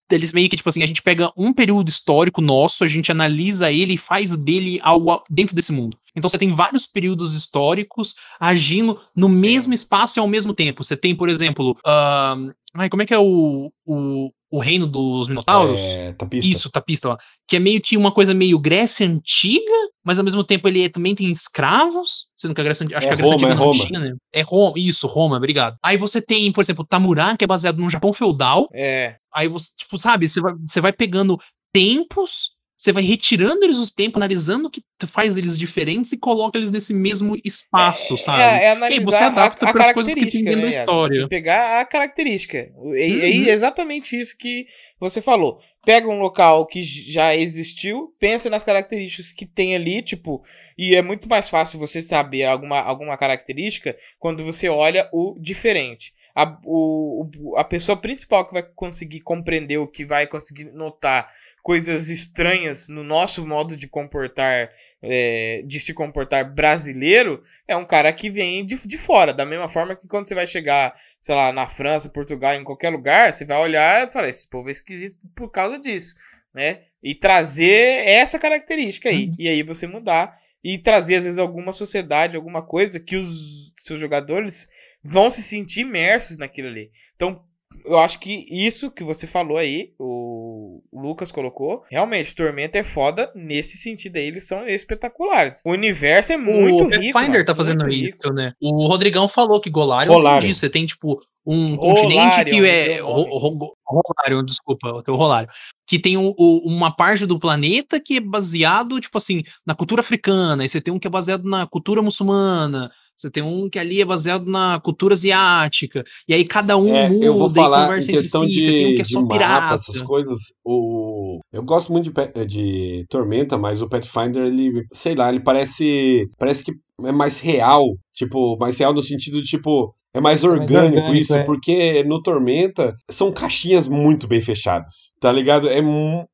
eles 0.08 0.32
meio 0.32 0.48
que, 0.48 0.56
tipo 0.56 0.68
assim, 0.68 0.84
a 0.84 0.86
gente 0.86 1.02
pega 1.02 1.32
um 1.36 1.52
período 1.52 1.88
histórico 1.88 2.40
nosso, 2.40 2.84
a 2.84 2.86
gente 2.86 3.10
analisa 3.10 3.72
ele 3.72 3.94
e 3.94 3.98
faz 3.98 4.36
dele 4.36 4.78
algo 4.84 5.20
dentro 5.28 5.56
desse 5.56 5.72
mundo. 5.72 5.96
Então 6.16 6.28
você 6.28 6.38
tem 6.38 6.50
vários 6.50 6.86
períodos 6.86 7.34
históricos 7.34 8.14
agindo 8.38 9.00
no 9.16 9.28
mesmo 9.28 9.72
espaço 9.72 10.18
e 10.18 10.20
ao 10.20 10.28
mesmo 10.28 10.52
tempo. 10.52 10.82
Você 10.84 10.96
tem, 10.96 11.14
por 11.16 11.28
exemplo, 11.28 11.76
ahn, 11.86 12.50
ai, 12.74 12.88
como 12.88 13.02
é 13.02 13.06
que 13.06 13.14
é 13.14 13.18
o, 13.18 13.70
o, 13.86 14.30
o 14.50 14.58
reino 14.58 14.86
dos 14.86 15.28
Minotauros? 15.28 15.80
É, 15.80 16.12
tapista. 16.12 16.50
Isso, 16.50 16.70
tapista 16.70 17.08
lá. 17.08 17.18
Que 17.48 17.56
é 17.56 17.58
meio 17.58 17.80
que 17.80 17.96
uma 17.96 18.12
coisa 18.12 18.34
meio 18.34 18.58
Grécia 18.58 19.06
antiga, 19.06 19.72
mas 20.04 20.18
ao 20.18 20.24
mesmo 20.24 20.44
tempo 20.44 20.68
ele 20.68 20.84
é- 20.84 20.88
também 20.90 21.14
tem 21.14 21.30
escravos. 21.30 22.26
Sendo 22.36 22.54
que 22.54 22.60
a 22.60 22.64
Grécia, 22.64 22.84
acho 22.84 22.94
É 22.94 23.00
que 23.00 23.08
a 23.08 23.16
Grécia 23.16 23.24
Roma, 23.24 23.34
antiga 23.36 23.52
é 23.52 23.54
não 23.54 23.64
Roma. 23.64 23.86
tinha, 23.86 23.98
né? 24.00 24.12
É 24.34 24.42
Roma, 24.42 24.74
isso, 24.76 25.06
Roma, 25.06 25.36
obrigado. 25.38 25.76
Aí 25.82 25.96
você 25.96 26.20
tem, 26.20 26.52
por 26.52 26.60
exemplo, 26.60 26.84
Tamurá, 26.86 27.36
que 27.38 27.44
é 27.44 27.46
baseado 27.46 27.78
no 27.78 27.88
Japão 27.88 28.12
feudal. 28.12 28.68
É. 28.74 29.16
Aí 29.34 29.48
você, 29.48 29.70
tipo, 29.76 29.98
sabe, 29.98 30.28
você 30.28 30.40
vai, 30.42 30.52
você 30.68 30.80
vai 30.80 30.92
pegando 30.92 31.38
tempos, 31.72 32.51
você 32.82 32.90
vai 32.90 33.02
retirando 33.04 33.62
eles 33.64 33.78
os 33.78 33.92
tempos, 33.92 34.16
analisando 34.16 34.66
o 34.66 34.70
que 34.70 34.82
faz 35.06 35.36
eles 35.36 35.56
diferentes 35.56 36.10
e 36.12 36.16
coloca 36.18 36.58
eles 36.58 36.72
nesse 36.72 36.92
mesmo 36.92 37.36
espaço, 37.44 38.18
sabe? 38.18 38.40
É, 38.40 38.44
é 38.44 38.48
E 38.48 38.64
aí 38.64 38.66
analisar 38.72 39.04
você 39.04 39.22
adapta 39.22 39.72
para 39.72 39.84
as 39.84 39.92
coisas 39.92 40.12
que 40.14 40.26
tem 40.26 40.42
dentro 40.42 40.60
da 40.62 40.66
né, 40.66 40.72
Iago? 40.72 40.80
história. 40.80 41.14
Você 41.22 41.28
pegar 41.28 41.80
a 41.80 41.84
característica. 41.84 42.58
É, 42.58 42.68
é 42.68 42.70
Uhum. 42.72 43.44
exatamente 43.48 44.18
isso 44.18 44.36
que 44.36 44.66
você 44.98 45.22
falou. 45.22 45.60
Pega 45.84 46.08
um 46.08 46.18
local 46.18 46.66
que 46.66 46.82
já 46.82 47.36
existiu, 47.36 48.12
pensa 48.18 48.50
nas 48.50 48.64
características 48.64 49.30
que 49.32 49.46
tem 49.46 49.76
ali, 49.76 50.02
tipo, 50.02 50.42
e 50.76 50.96
é 50.96 51.02
muito 51.02 51.28
mais 51.28 51.48
fácil 51.48 51.78
você 51.78 52.00
saber 52.00 52.44
alguma, 52.44 52.80
alguma 52.80 53.16
característica 53.16 53.96
quando 54.18 54.44
você 54.44 54.68
olha 54.68 55.08
o 55.12 55.36
diferente. 55.40 56.12
A, 56.34 56.56
o- 56.64 57.28
a 57.58 57.64
pessoa 57.64 57.96
principal 57.96 58.46
que 58.46 58.54
vai 58.54 58.62
conseguir 58.74 59.20
compreender 59.20 59.76
o 59.78 59.86
que 59.86 60.04
vai 60.04 60.26
conseguir 60.26 60.64
notar 60.72 61.28
coisas 61.62 62.10
estranhas 62.10 62.88
no 62.88 63.04
nosso 63.04 63.46
modo 63.46 63.76
de 63.76 63.86
comportar, 63.86 64.70
é, 65.00 65.62
de 65.64 65.78
se 65.78 65.94
comportar 65.94 66.52
brasileiro, 66.52 67.42
é 67.68 67.76
um 67.76 67.84
cara 67.84 68.12
que 68.12 68.28
vem 68.28 68.66
de, 68.66 68.76
de 68.86 68.98
fora. 68.98 69.32
Da 69.32 69.46
mesma 69.46 69.68
forma 69.68 69.94
que 69.94 70.08
quando 70.08 70.26
você 70.26 70.34
vai 70.34 70.46
chegar, 70.46 70.92
sei 71.20 71.34
lá, 71.34 71.52
na 71.52 71.66
França, 71.66 72.10
Portugal, 72.10 72.54
em 72.54 72.64
qualquer 72.64 72.90
lugar, 72.90 73.32
você 73.32 73.44
vai 73.44 73.58
olhar 73.58 74.06
e 74.06 74.10
falar: 74.10 74.28
esse 74.28 74.48
povo 74.48 74.68
é 74.68 74.72
esquisito 74.72 75.28
por 75.36 75.50
causa 75.50 75.78
disso, 75.78 76.16
né? 76.52 76.82
E 77.02 77.14
trazer 77.14 78.06
essa 78.06 78.38
característica 78.38 79.08
aí. 79.08 79.28
Uhum. 79.28 79.36
E 79.38 79.48
aí 79.48 79.62
você 79.62 79.86
mudar. 79.86 80.40
E 80.64 80.78
trazer, 80.78 81.16
às 81.16 81.24
vezes, 81.24 81.40
alguma 81.40 81.72
sociedade, 81.72 82.36
alguma 82.36 82.62
coisa 82.64 83.00
que 83.00 83.16
os 83.16 83.72
seus 83.76 83.98
jogadores 83.98 84.68
vão 85.02 85.28
se 85.28 85.42
sentir 85.42 85.80
imersos 85.80 86.36
naquilo 86.36 86.68
ali. 86.68 86.92
Então, 87.16 87.44
eu 87.84 87.98
acho 87.98 88.18
que 88.18 88.46
isso 88.50 88.90
que 88.90 89.04
você 89.04 89.26
falou 89.26 89.56
aí, 89.58 89.92
o, 89.98 90.82
o 90.90 91.00
Lucas 91.00 91.30
colocou. 91.32 91.82
Realmente, 91.90 92.34
Tormenta 92.34 92.78
é 92.78 92.84
foda 92.84 93.30
nesse 93.34 93.76
sentido 93.78 94.16
aí, 94.16 94.26
eles 94.26 94.46
são 94.46 94.66
espetaculares. 94.66 95.60
O 95.64 95.70
universo 95.72 96.32
é 96.32 96.36
muito 96.36 96.84
o 96.84 96.88
rico. 96.88 97.12
Pathfinder 97.12 97.40
mano, 97.40 97.44
tá 97.44 97.54
fazendo 97.54 97.88
isso, 97.88 98.32
né? 98.32 98.52
O 98.60 98.86
Rodrigão 98.86 99.28
falou 99.28 99.60
que 99.60 99.70
Golarion, 99.70 100.12
Golarion. 100.14 100.40
tem 100.40 100.48
disso. 100.48 100.60
Você 100.60 100.70
tem, 100.70 100.86
tipo, 100.86 101.16
um 101.46 101.74
Rolarion, 101.74 101.94
continente 102.02 102.44
que 102.44 102.66
é. 102.68 102.94
meu 102.96 103.06
Ro- 103.08 103.18
nome. 103.28 103.56
Ro- 103.86 104.02
Rolarion, 104.06 104.44
desculpa, 104.44 104.88
o 104.88 105.02
teu 105.02 105.16
Rolarion. 105.16 105.48
Que 105.88 105.98
tem 105.98 106.16
um- 106.16 106.32
o- 106.38 106.62
uma 106.68 106.94
parte 106.94 107.26
do 107.26 107.38
planeta 107.38 108.00
que 108.00 108.16
é 108.16 108.20
baseado, 108.20 109.00
tipo 109.00 109.18
assim, 109.18 109.42
na 109.66 109.74
cultura 109.74 110.00
africana. 110.00 110.64
E 110.64 110.68
você 110.68 110.80
tem 110.80 110.92
um 110.94 110.98
que 110.98 111.06
é 111.06 111.10
baseado 111.10 111.44
na 111.44 111.66
cultura 111.66 112.00
muçulmana. 112.00 112.90
Você 113.22 113.30
tem 113.30 113.42
um 113.42 113.70
que 113.70 113.78
ali 113.78 114.00
é 114.00 114.04
baseado 114.04 114.44
na 114.50 114.80
cultura 114.80 115.14
asiática. 115.14 116.02
E 116.28 116.34
aí 116.34 116.44
cada 116.44 116.76
um 116.76 116.94
É, 116.94 117.08
muda 117.08 117.24
eu 117.24 117.34
vou 117.38 117.48
e 117.50 117.54
falar 117.54 117.82
em 117.82 117.86
conversa 117.86 118.10
entre 118.10 118.22
si. 118.22 118.28
questão 118.30 118.40
você 118.42 118.48
tem 118.54 118.86
um 118.86 118.88
de, 118.90 118.94
que 118.96 119.00
é 119.00 119.04
de 119.04 119.12
só 119.12 119.20
mapa, 119.22 119.34
pirata. 119.34 119.74
essas 119.76 120.00
coisas. 120.02 120.40
O... 120.64 121.40
Eu 121.52 121.62
gosto 121.62 121.92
muito 121.92 122.04
de, 122.04 122.10
Pe- 122.10 122.44
de 122.46 123.04
Tormenta, 123.08 123.56
mas 123.56 123.80
o 123.80 123.88
Pathfinder, 123.88 124.44
ele, 124.46 124.84
sei 124.92 125.14
lá, 125.14 125.28
ele 125.28 125.40
parece. 125.40 126.26
Parece 126.38 126.64
que 126.64 126.72
é 127.04 127.12
mais 127.12 127.38
real. 127.40 127.84
Tipo, 128.12 128.56
mais 128.58 128.78
real 128.78 128.92
no 128.92 129.02
sentido 129.02 129.40
de, 129.40 129.48
tipo. 129.48 129.94
É 130.14 130.20
mais 130.20 130.42
mais 130.42 130.52
orgânico, 130.60 130.96
orgânico, 130.98 131.14
isso, 131.14 131.34
é. 131.34 131.42
porque 131.42 132.04
no 132.04 132.22
Tormenta 132.22 132.94
são 133.10 133.32
caixinhas 133.32 133.88
muito 133.88 134.28
bem 134.28 134.42
fechadas. 134.42 135.12
Tá 135.18 135.32
ligado? 135.32 135.68
É. 135.70 135.80
mu- 135.80 136.26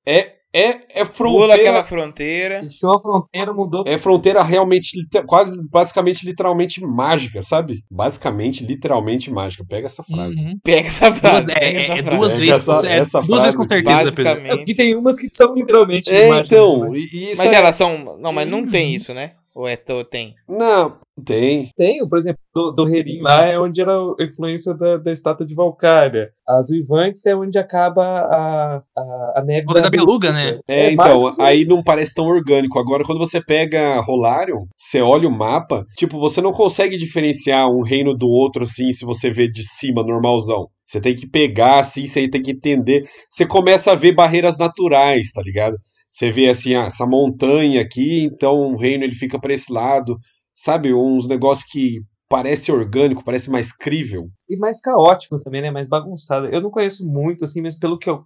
É, 0.53 0.61
é, 0.61 0.81
é 0.95 1.05
Pula 1.05 1.55
aquela 1.55 1.85
fronteira. 1.85 2.61
fronteira. 2.61 2.63
Fechou 2.63 2.95
a 2.97 3.01
fronteira, 3.01 3.53
mudou. 3.53 3.85
É 3.87 3.99
fronteira 3.99 4.43
realmente, 4.43 4.97
quase, 5.27 5.61
basicamente, 5.71 6.25
literalmente 6.25 6.81
mágica, 6.85 7.43
sabe? 7.43 7.85
Basicamente, 7.91 8.65
literalmente 8.65 9.31
mágica. 9.31 9.65
Pega 9.69 9.87
essa 9.87 10.03
frase. 10.03 10.41
Uhum. 10.43 10.59
Pega 10.65 10.89
essa 10.89 11.15
frase. 11.15 11.47
é, 11.51 11.65
é- 11.65 11.83
essa 11.85 11.93
é 11.95 12.03
frase. 12.03 12.17
duas 12.17 12.39
vezes. 12.39 12.69
essa- 12.69 12.89
é 12.89 12.99
essa 12.99 13.21
duas 13.21 13.43
vezes 13.43 13.57
com 13.57 13.63
certeza, 13.65 13.99
Pedro. 14.05 14.25
Basicamente. 14.25 14.57
Porque 14.57 14.75
tem 14.75 14.97
umas 14.97 15.19
que 15.19 15.29
são 15.33 15.55
literalmente 15.55 16.11
É, 16.11 16.29
mágicas, 16.29 16.49
então. 16.53 16.91
né? 16.91 16.99
E, 16.99 17.33
e 17.33 17.37
Mas 17.37 17.53
é- 17.53 17.55
elas 17.57 17.75
são. 17.75 18.17
Não, 18.19 18.33
mas 18.33 18.49
não 18.49 18.61
Uhum. 18.61 18.71
tem 18.71 18.95
isso, 18.95 19.13
né? 19.13 19.33
Ou 19.55 19.67
é 19.67 19.77
ou 19.91 20.05
tem? 20.05 20.35
Não, 20.49 20.99
tem. 21.25 21.71
Tem, 21.77 22.07
por 22.09 22.19
exemplo, 22.19 22.41
do, 22.55 22.71
do 22.71 22.89
Herim 22.89 23.21
lá 23.21 23.45
é 23.49 23.59
onde 23.59 23.81
era 23.81 23.93
a 23.93 24.23
influência 24.23 24.75
da, 24.77 24.97
da 24.97 25.11
estátua 25.11 25.47
de 25.47 25.55
Valkyria. 25.55 26.31
As 26.47 26.71
Uivantes 26.71 27.27
é 27.27 27.35
onde 27.35 27.59
acaba 27.59 28.03
a, 28.05 28.77
a, 28.97 29.33
a 29.37 29.43
neve 29.45 29.67
Roda 29.67 29.83
da 29.83 29.91
Beluga, 29.91 30.33
né? 30.33 30.61
É, 30.69 30.95
mais 30.95 31.21
então, 31.21 31.45
aí 31.45 31.65
não 31.65 31.83
parece 31.83 32.15
tão 32.15 32.27
orgânico. 32.27 32.79
Agora, 32.79 33.03
quando 33.05 33.19
você 33.19 33.41
pega 33.43 34.01
Rolarion, 34.01 34.67
você 34.77 35.01
olha 35.01 35.29
o 35.29 35.33
mapa, 35.33 35.85
tipo, 35.97 36.19
você 36.19 36.41
não 36.41 36.53
consegue 36.53 36.97
diferenciar 36.97 37.69
um 37.69 37.83
reino 37.83 38.15
do 38.15 38.29
outro 38.29 38.63
assim, 38.63 38.93
se 38.93 39.05
você 39.05 39.31
vê 39.31 39.49
de 39.49 39.67
cima, 39.67 40.05
normalzão. 40.05 40.69
Você 40.87 41.01
tem 41.01 41.15
que 41.15 41.29
pegar, 41.29 41.81
assim, 41.81 42.07
você 42.07 42.29
tem 42.29 42.43
que 42.43 42.53
entender. 42.53 43.07
Você 43.29 43.45
começa 43.45 43.93
a 43.93 43.95
ver 43.95 44.13
barreiras 44.13 44.57
naturais, 44.57 45.33
tá 45.33 45.43
ligado? 45.43 45.77
Você 46.11 46.31
vê, 46.31 46.49
assim, 46.49 46.75
essa 46.75 47.07
montanha 47.07 47.81
aqui, 47.83 48.25
então 48.25 48.73
o 48.73 48.77
reino 48.77 49.05
ele 49.05 49.15
fica 49.15 49.39
pra 49.39 49.53
esse 49.53 49.73
lado. 49.73 50.19
Sabe? 50.57 50.93
Uns 50.93 51.29
negócios 51.29 51.67
que 51.71 52.01
parece 52.29 52.71
orgânico, 52.71 53.25
parece 53.25 53.51
mais 53.51 53.73
crível. 53.73 54.29
E 54.49 54.57
mais 54.59 54.81
caótico 54.81 55.39
também, 55.39 55.63
né? 55.63 55.71
Mais 55.71 55.89
bagunçado. 55.89 56.47
Eu 56.47 56.61
não 56.61 56.71
conheço 56.71 57.07
muito, 57.07 57.45
assim, 57.45 57.63
mas 57.63 57.79
pelo 57.79 57.99
que 57.99 58.11
eu, 58.11 58.23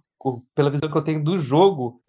pela 0.55 0.69
visão 0.69 0.89
que 0.89 0.97
eu 0.97 1.03
tenho 1.03 1.23
do 1.23 1.37
jogo, 1.37 2.01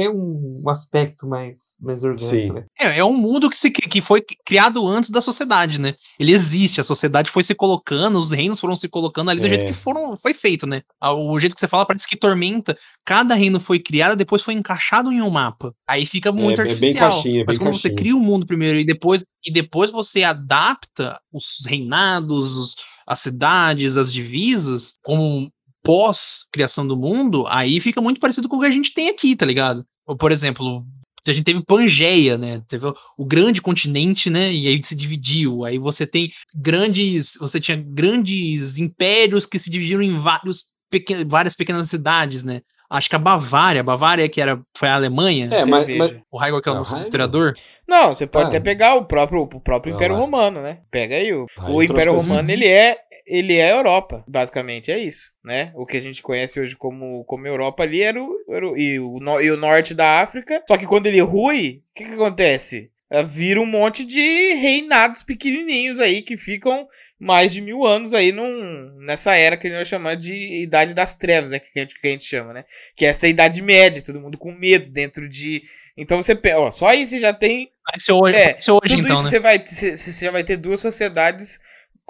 tem 0.00 0.08
um, 0.08 0.62
um 0.64 0.68
aspecto 0.70 1.26
mais, 1.26 1.76
mais 1.80 2.02
orgânico, 2.02 2.30
Sim. 2.36 2.52
né? 2.52 2.64
É, 2.78 2.98
é 2.98 3.04
um 3.04 3.12
mundo 3.16 3.50
que, 3.50 3.58
se, 3.58 3.70
que 3.70 4.00
foi 4.00 4.24
criado 4.46 4.86
antes 4.86 5.10
da 5.10 5.20
sociedade, 5.20 5.78
né? 5.80 5.94
Ele 6.18 6.32
existe, 6.32 6.80
a 6.80 6.84
sociedade 6.84 7.30
foi 7.30 7.42
se 7.42 7.54
colocando, 7.54 8.18
os 8.18 8.30
reinos 8.30 8.58
foram 8.58 8.74
se 8.74 8.88
colocando 8.88 9.30
ali 9.30 9.40
do 9.40 9.46
É. 9.46 9.50
jeito 9.50 9.66
que 9.66 9.74
foram, 9.74 10.16
foi 10.16 10.32
feito, 10.32 10.66
né? 10.66 10.80
O 11.02 11.38
jeito 11.38 11.54
que 11.54 11.60
você 11.60 11.68
fala 11.68 11.84
parece 11.84 12.08
que 12.08 12.16
Tormenta, 12.16 12.74
cada 13.04 13.34
reino 13.34 13.60
foi 13.60 13.78
criado, 13.78 14.16
depois 14.16 14.40
foi 14.42 14.54
encaixado 14.54 15.12
em 15.12 15.20
um 15.20 15.28
mapa. 15.30 15.74
Aí 15.86 16.06
fica 16.06 16.32
muito 16.32 16.60
é 16.60 16.64
bem 16.64 16.72
artificial. 16.74 17.10
caixinha, 17.10 17.42
é 17.42 17.44
Mas 17.46 17.58
bem 17.58 17.66
quando 17.66 17.78
você 17.78 17.88
caixinha. 17.90 17.98
cria 17.98 18.16
o 18.16 18.20
mundo 18.20 18.46
primeiro 18.46 18.78
e 18.78 18.84
depois, 18.84 19.22
e 19.44 19.52
depois 19.52 19.90
você 19.90 20.22
adapta 20.22 21.20
os 21.32 21.58
reinados, 21.66 22.56
os- 22.56 22.74
as 23.06 23.20
cidades, 23.20 23.96
as 23.96 24.12
divisas, 24.12 24.94
como 25.02 25.50
pós-criação 25.82 26.86
do 26.86 26.96
mundo, 26.96 27.44
aí 27.48 27.80
fica 27.80 28.00
muito 28.00 28.20
parecido 28.20 28.48
com 28.48 28.56
o 28.56 28.60
que 28.60 28.66
a 28.66 28.70
gente 28.70 28.92
tem 28.92 29.08
aqui, 29.08 29.34
tá 29.36 29.46
ligado? 29.46 29.84
Ou, 30.06 30.16
por 30.16 30.32
exemplo, 30.32 30.84
a 31.26 31.32
gente 31.32 31.44
teve 31.44 31.62
Pangeia, 31.64 32.38
né? 32.38 32.62
Teve 32.68 32.86
o- 32.86 32.94
o 33.18 33.24
grande 33.24 33.60
continente, 33.60 34.30
né? 34.30 34.52
E 34.52 34.66
aí 34.66 34.80
se 34.82 34.94
dividiu. 34.96 35.64
Aí 35.64 35.78
você 35.78 36.06
tem 36.06 36.30
grandes. 36.54 37.36
Você 37.40 37.60
tinha 37.60 37.76
grandes 37.76 38.78
impérios 38.78 39.46
que 39.46 39.58
se 39.58 39.68
dividiram 39.70 40.02
em 40.02 40.12
vários 40.12 40.64
pequen- 40.90 41.26
várias 41.28 41.54
pequenas 41.54 41.88
cidades, 41.88 42.42
né? 42.42 42.60
Acho 42.92 43.08
que 43.08 43.14
a 43.14 43.20
Bavária, 43.20 43.82
a 43.82 43.84
Bavária 43.84 44.28
que 44.28 44.40
era, 44.40 44.60
foi 44.76 44.88
a 44.88 44.96
Alemanha, 44.96 45.48
É, 45.52 45.64
mas, 45.64 45.86
mas 45.96 46.16
o 46.28 46.36
Raigor 46.36 46.60
que 46.60 46.68
é 46.68 46.72
o 46.72 46.74
Ah, 46.74 46.78
nosso 46.78 46.96
historiador. 46.96 47.54
Não, 47.86 48.12
você 48.12 48.26
pode 48.26 48.46
Ah. 48.46 48.48
até 48.48 48.58
pegar 48.58 48.96
o 48.96 49.04
próprio, 49.04 49.42
o 49.42 49.60
próprio 49.60 49.94
Império 49.94 50.16
lá. 50.16 50.20
Romano, 50.22 50.60
né? 50.60 50.78
Pega 50.90 51.14
aí 51.14 51.32
o, 51.32 51.46
Aí 51.58 51.72
o 51.72 51.82
Império 51.84 52.16
Romano, 52.16 52.50
ele 52.50 52.66
é 52.66 52.96
ele 53.30 53.56
é 53.56 53.70
a 53.72 53.76
Europa, 53.76 54.24
basicamente 54.26 54.90
é 54.90 54.98
isso, 54.98 55.30
né? 55.44 55.72
O 55.74 55.86
que 55.86 55.96
a 55.96 56.00
gente 56.00 56.20
conhece 56.22 56.58
hoje 56.60 56.76
como, 56.76 57.24
como 57.24 57.46
Europa 57.46 57.82
ali 57.82 58.02
era 58.02 58.22
o, 58.22 58.34
era 58.50 58.68
o- 58.68 58.76
e, 58.76 58.98
o, 59.00 59.18
no- 59.20 59.40
e 59.40 59.50
o 59.50 59.56
norte 59.56 59.94
da 59.94 60.20
África. 60.20 60.62
Só 60.68 60.76
que 60.76 60.86
quando 60.86 61.06
ele 61.06 61.20
rui, 61.20 61.82
o 61.90 61.94
que 61.94 62.04
que 62.04 62.12
acontece? 62.14 62.90
Ah, 63.12 63.22
Vira 63.22 63.60
um 63.60 63.66
monte 63.66 64.04
de 64.04 64.20
reinados 64.54 65.22
pequenininhos 65.22 65.98
aí 65.98 66.22
que 66.22 66.36
ficam 66.36 66.86
mais 67.18 67.52
de 67.52 67.60
mil 67.60 67.84
anos 67.84 68.14
aí 68.14 68.30
num, 68.32 68.96
nessa 69.04 69.34
era 69.34 69.56
que 69.56 69.66
a 69.66 69.70
gente 69.70 69.76
vai 69.78 69.84
chamar 69.84 70.14
de 70.16 70.32
Idade 70.62 70.94
das 70.94 71.16
Trevas, 71.16 71.50
né? 71.50 71.58
Que 71.58 71.66
a 71.78 71.82
gente, 71.82 72.00
que 72.00 72.06
a 72.06 72.10
gente 72.10 72.24
chama, 72.24 72.52
né? 72.52 72.64
Que 72.96 73.04
é 73.04 73.08
essa 73.08 73.26
Idade 73.28 73.60
Média, 73.62 74.00
todo 74.02 74.20
mundo 74.20 74.38
com 74.38 74.52
medo 74.52 74.88
dentro 74.88 75.28
de... 75.28 75.62
Então 75.96 76.22
você... 76.22 76.38
Ó, 76.56 76.70
só 76.70 76.86
aí 76.86 77.04
você 77.06 77.18
já 77.18 77.32
tem 77.32 77.70
Parece 77.84 78.12
hoje, 78.12 78.36
É, 78.38 78.50
parece 78.50 78.70
hoje 78.70 78.80
tudo 78.96 79.00
então, 79.00 79.14
isso 79.16 79.24
né? 79.24 79.30
você 79.30 79.38
vai 79.40 79.58
você 79.66 79.96
você 79.96 80.24
já 80.26 80.30
vai 80.30 80.44
ter 80.44 80.56
duas 80.56 80.80
sociedades 80.80 81.58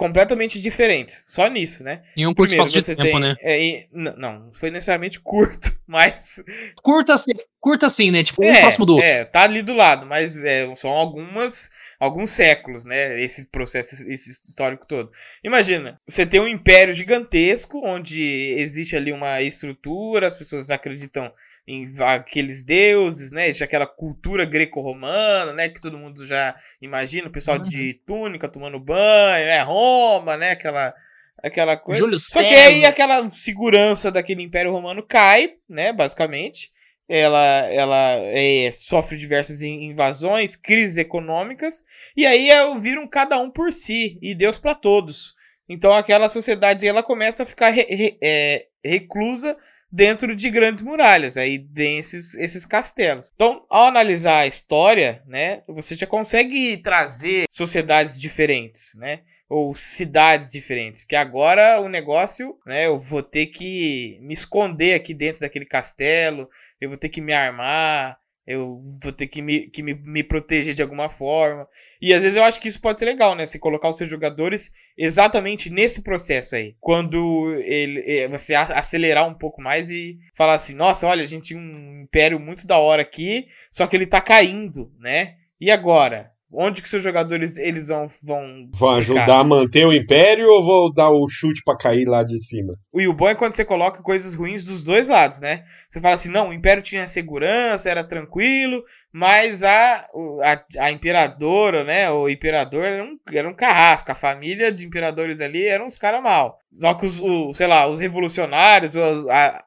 completamente 0.01 0.59
diferentes. 0.59 1.25
Só 1.27 1.47
nisso, 1.47 1.85
né? 1.85 2.01
Em 2.17 2.27
um 2.27 2.33
curto 2.33 2.49
Primeiro, 2.49 2.67
espaço 2.71 2.91
de 2.91 2.97
tempo, 2.97 3.03
tem. 3.03 3.21
né? 3.21 3.37
é, 3.43 3.63
e- 3.63 3.89
não, 3.93 4.17
não 4.17 4.51
foi 4.51 4.71
necessariamente 4.71 5.21
curto, 5.21 5.79
mas. 5.87 6.43
Curta 6.83 7.13
assim, 7.13 7.33
curta 7.61 7.87
assim, 7.87 8.11
né? 8.11 8.23
Tipo, 8.23 8.43
um 8.45 8.49
é, 8.49 8.61
próximo 8.61 8.87
do 8.87 8.95
outro. 8.95 9.07
É, 9.07 9.25
tá 9.25 9.43
ali 9.43 9.63
do 9.63 9.75
lado, 9.75 10.07
mas 10.07 10.43
é, 10.45 10.75
são 10.75 10.91
algumas. 10.91 11.71
Alguns 12.01 12.31
séculos, 12.31 12.87
né? 12.87 13.21
Esse 13.21 13.45
processo, 13.51 13.95
esse 14.11 14.31
histórico 14.31 14.87
todo. 14.87 15.11
Imagina, 15.45 16.01
você 16.09 16.25
tem 16.25 16.41
um 16.41 16.49
império 16.49 16.95
gigantesco, 16.95 17.83
onde 17.85 18.23
existe 18.57 18.97
ali 18.97 19.13
uma 19.13 19.43
estrutura, 19.43 20.27
as 20.27 20.35
pessoas 20.35 20.71
acreditam 20.71 21.31
em 21.69 21.93
aqueles 22.01 22.63
deuses, 22.63 23.31
né? 23.33 23.53
Já 23.53 23.67
aquela 23.67 23.87
cultura 23.87 24.47
greco-romana, 24.47 25.53
né? 25.53 25.69
Que 25.69 25.81
todo 25.81 25.99
mundo 25.99 26.27
já 26.27 26.55
imagina, 26.81 27.29
o 27.29 27.31
pessoal 27.31 27.59
Uhum. 27.59 27.65
de 27.65 28.01
túnica 28.07 28.49
tomando 28.49 28.81
banho, 28.81 29.45
é 29.45 29.61
Roma, 29.61 30.39
né? 30.39 30.53
Aquela, 30.53 30.95
aquela 31.43 31.77
coisa. 31.77 32.01
Júlio 32.01 32.19
Só 32.19 32.41
que 32.43 32.55
aí 32.55 32.85
aquela 32.85 33.29
segurança 33.29 34.11
daquele 34.11 34.43
Império 34.43 34.73
Romano 34.73 35.03
cai, 35.03 35.55
né, 35.69 35.93
basicamente. 35.93 36.71
Ela, 37.13 37.67
ela 37.73 38.13
é, 38.27 38.71
sofre 38.73 39.17
diversas 39.17 39.63
in- 39.63 39.83
invasões, 39.91 40.55
crises 40.55 40.97
econômicas, 40.97 41.83
e 42.17 42.25
aí 42.25 42.49
é, 42.49 42.79
viram 42.79 43.05
cada 43.09 43.37
um 43.37 43.51
por 43.51 43.73
si, 43.73 44.17
e 44.23 44.33
Deus 44.33 44.59
para 44.61 44.77
todos. 44.77 45.35
Então 45.69 45.93
aquela 45.93 46.29
sociedade 46.29 46.87
ela 46.87 47.03
começa 47.03 47.43
a 47.43 47.47
ficar 47.47 47.71
re- 47.71 47.87
re- 47.91 48.17
é, 48.23 48.67
reclusa 48.85 49.57
dentro 49.91 50.37
de 50.37 50.49
grandes 50.51 50.83
muralhas, 50.83 51.37
aí 51.37 51.59
tem 51.59 51.99
esses, 51.99 52.35
esses 52.37 52.65
castelos. 52.65 53.33
Então, 53.35 53.67
ao 53.69 53.89
analisar 53.89 54.39
a 54.43 54.47
história, 54.47 55.21
né, 55.27 55.63
você 55.67 55.97
já 55.97 56.07
consegue 56.07 56.77
trazer 56.77 57.47
sociedades 57.51 58.21
diferentes, 58.21 58.93
né? 58.95 59.23
Ou 59.51 59.75
cidades 59.75 60.53
diferentes. 60.53 61.01
Porque 61.01 61.17
agora 61.17 61.81
o 61.81 61.89
negócio, 61.89 62.57
né? 62.65 62.87
Eu 62.87 63.01
vou 63.01 63.21
ter 63.21 63.47
que 63.47 64.17
me 64.23 64.33
esconder 64.33 64.95
aqui 64.95 65.13
dentro 65.13 65.41
daquele 65.41 65.67
castelo, 65.67 66.49
eu 66.81 66.89
vou 66.89 66.97
ter 66.97 67.09
que 67.09 67.21
me 67.21 67.33
armar, 67.33 68.17
eu 68.47 68.79
vou 69.03 69.11
ter 69.11 69.27
que 69.27 69.43
me, 69.43 69.69
que 69.69 69.83
me, 69.83 69.93
me 69.95 70.23
proteger 70.23 70.73
de 70.73 70.83
alguma 70.83 71.09
forma. 71.09 71.67
E 72.01 72.15
às 72.15 72.23
vezes 72.23 72.37
eu 72.37 72.45
acho 72.45 72.61
que 72.61 72.69
isso 72.69 72.81
pode 72.81 73.01
ser 73.01 73.07
legal, 73.07 73.35
né? 73.35 73.45
Você 73.45 73.59
colocar 73.59 73.89
os 73.89 73.99
seus 73.99 74.09
jogadores 74.09 74.71
exatamente 74.97 75.69
nesse 75.69 76.01
processo 76.01 76.55
aí. 76.55 76.77
Quando 76.79 77.53
ele, 77.65 78.05
eh, 78.07 78.29
você 78.29 78.55
acelerar 78.55 79.29
um 79.29 79.35
pouco 79.35 79.61
mais 79.61 79.91
e 79.91 80.19
falar 80.35 80.55
assim: 80.55 80.75
nossa, 80.75 81.09
olha, 81.09 81.25
a 81.25 81.27
gente 81.27 81.49
tinha 81.49 81.61
um 81.61 82.03
império 82.03 82.39
muito 82.39 82.69
da 82.69 82.79
hora 82.79 83.03
aqui, 83.03 83.49
só 83.71 83.85
que 83.87 83.97
ele 83.97 84.07
tá 84.07 84.21
caindo, 84.21 84.93
né? 85.01 85.35
E 85.61 85.73
agora? 85.73 86.33
Onde 86.53 86.83
que 86.83 86.89
seus 86.89 87.03
jogadores 87.03 87.57
eles 87.59 87.89
vão 87.89 88.09
vão 88.23 88.69
Vão 88.73 88.73
ficar? 88.73 88.97
ajudar 88.99 89.39
a 89.39 89.45
manter 89.45 89.87
o 89.87 89.93
império 89.93 90.49
ou 90.51 90.65
vou 90.65 90.93
dar 90.93 91.11
o 91.11 91.29
chute 91.29 91.63
pra 91.65 91.77
cair 91.77 92.07
lá 92.09 92.23
de 92.25 92.43
cima? 92.43 92.75
E 92.93 93.07
o 93.07 93.15
bom 93.15 93.29
é 93.29 93.35
quando 93.37 93.55
você 93.55 93.65
coloca 93.65 94.03
coisas 94.03 94.35
ruins 94.35 94.65
dos 94.65 94.83
dois 94.83 95.07
lados, 95.07 95.41
né? 95.41 95.63
Você 95.89 96.01
fala 96.01 96.15
assim, 96.17 96.29
não, 96.29 96.49
o 96.49 96.53
Império 96.53 96.83
tinha 96.83 97.07
segurança, 97.07 97.89
era 97.89 98.03
tranquilo, 98.03 98.83
mas 99.13 99.63
a, 99.63 100.09
a, 100.43 100.65
a 100.87 100.91
imperadora, 100.91 101.85
né, 101.85 102.11
o 102.11 102.29
imperador 102.29 102.85
era 102.85 103.05
um, 103.05 103.17
era 103.33 103.49
um 103.49 103.55
carrasco, 103.55 104.11
a 104.11 104.15
família 104.17 104.73
de 104.73 104.85
imperadores 104.85 105.41
ali 105.41 105.65
eram 105.67 105.87
uns 105.87 105.97
caras 105.97 106.21
mal. 106.23 106.59
Só 106.73 106.95
que 106.95 107.07
os, 107.07 107.21
o- 107.21 107.53
sei 107.53 107.67
lá, 107.69 107.87
os 107.87 108.01
revolucionários, 108.01 108.95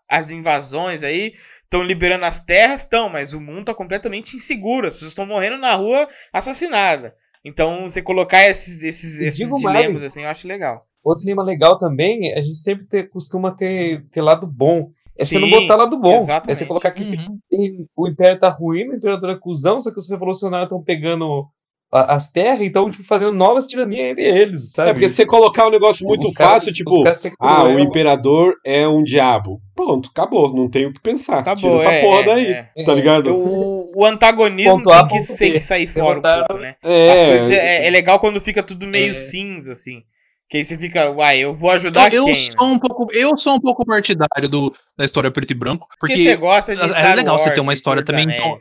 as 0.10 0.32
invasões 0.32 1.04
aí, 1.04 1.34
estão 1.74 1.84
liberando 1.84 2.24
as 2.26 2.40
terras, 2.40 2.82
estão, 2.82 3.10
mas 3.10 3.34
o 3.34 3.42
mundo 3.42 3.66
tá 3.66 3.74
completamente 3.74 4.36
inseguro. 4.36 4.88
As 4.88 4.94
pessoas 4.94 5.12
estão 5.12 5.26
morrendo 5.26 5.58
na 5.58 5.74
rua 5.76 6.08
assassinadas. 6.32 7.12
Então, 7.44 7.84
você 7.90 8.02
colocar 8.02 8.48
esses, 8.48 8.84
esses, 8.84 9.20
E 9.20 9.26
esses 9.26 9.48
dilemas, 9.50 9.64
mais. 10.02 10.04
assim, 10.06 10.24
eu 10.24 10.30
acho 10.30 10.48
legal. 10.48 10.86
Outro 11.04 11.22
dilema 11.22 11.44
legal 11.44 11.78
também, 11.78 12.32
a 12.34 12.42
gente 12.42 12.56
sempre 12.58 12.86
ter- 12.86 13.10
costuma 13.10 13.54
ter, 13.54 14.06
ter 14.10 14.22
lado 14.22 14.48
bom. 14.48 14.92
É 15.18 15.26
você 15.26 15.38
não 15.38 15.50
Sim, 15.50 15.60
botar 15.62 15.76
lado 15.76 16.00
bom. 16.00 16.14
É 16.14 16.18
exatamente. 16.20 16.58
você 16.58 16.66
colocar 16.66 16.92
que 16.92 17.04
Uhum. 17.04 17.88
o 17.96 18.08
Império 18.08 18.40
tá 18.40 18.50
ruim, 18.50 18.88
o 18.88 18.96
Imperador 18.96 19.32
é 19.32 19.36
cuzão, 19.38 19.80
só 19.82 19.92
que 19.92 20.00
os 20.00 20.10
revolucionários 20.10 20.68
estão 20.68 20.82
pegando 20.82 21.46
as 21.94 22.32
terras 22.32 22.62
e 22.62 22.66
estão 22.66 22.90
tipo, 22.90 23.04
fazendo 23.04 23.34
novas 23.34 23.68
tiranias 23.68 24.12
entre 24.12 24.24
eles, 24.24 24.72
sabe? 24.74 24.90
É 24.90 24.94
porque 24.94 25.08
se 25.08 25.16
você 25.16 25.26
colocar 25.26 25.68
um 25.68 25.70
negócio 25.70 26.06
muito 26.06 26.28
Os 26.28 26.34
fácil, 26.34 26.74
tipo, 26.74 27.04
caras 27.04 27.20
ser 27.20 27.34
ah, 27.40 27.66
o 27.66 27.80
imperador 27.80 28.56
é 28.66 28.88
um 28.88 29.04
diabo. 29.04 29.62
Pronto, 29.76 30.10
acabou, 30.10 30.54
não 30.56 30.70
tem 30.70 30.88
o 30.88 30.94
que 30.94 31.00
pensar. 31.02 31.40
Acabou, 31.40 31.78
Tira 31.78 31.90
essa 31.90 31.92
é, 31.92 32.02
porra 32.02 32.20
é, 32.20 32.24
daí, 32.24 32.48
é. 32.78 32.84
tá 32.84 32.94
ligado? 32.94 33.36
O, 33.36 33.92
o 33.96 34.06
antagonismo 34.06 34.74
Ponto 34.74 34.92
A, 34.92 35.00
tem 35.00 35.20
que, 35.20 35.26
ponto 35.26 35.38
ser, 35.38 35.46
B. 35.46 35.52
que 35.54 35.62
sair 35.62 35.88
fora 35.88 36.20
um 36.20 36.22
pouco, 36.22 36.62
né? 36.62 36.76
É, 36.84 37.12
As 37.12 37.22
coisas 37.22 37.52
é, 37.52 37.88
é 37.88 37.90
legal 37.90 38.20
quando 38.20 38.42
fica 38.42 38.64
tudo 38.64 38.88
meio 38.88 39.12
É. 39.12 39.14
cinza, 39.14 39.74
assim. 39.74 40.02
Que 40.50 40.58
aí 40.58 40.66
você 40.66 40.78
fica, 40.78 41.10
uai, 41.10 41.40
eu 41.40 41.56
vou 41.56 41.72
ajudar 41.72 42.14
Eu, 42.14 42.22
eu 42.22 42.26
quem? 42.26 42.36
sou 42.36 42.68
um 42.68 42.78
pouco, 42.80 43.12
eu 43.14 43.36
sou 43.38 43.54
um 43.56 43.60
pouco 43.60 43.86
partidário 43.86 44.48
do, 44.48 44.72
da 44.98 45.06
história 45.06 45.32
preto 45.32 45.52
e 45.52 45.56
branco, 45.56 45.88
Porque 46.00 46.14
porque 46.14 46.30
você 46.30 46.36
gosta 46.36 46.76
de 46.76 46.84
é 46.84 46.90
Star 46.90 47.16
legal 47.16 47.38
você 47.38 47.46
Wars 47.46 47.56
ter 47.56 47.62
uma 47.62 47.74
história 47.74 48.04
também, 48.04 48.26
então-. 48.26 48.58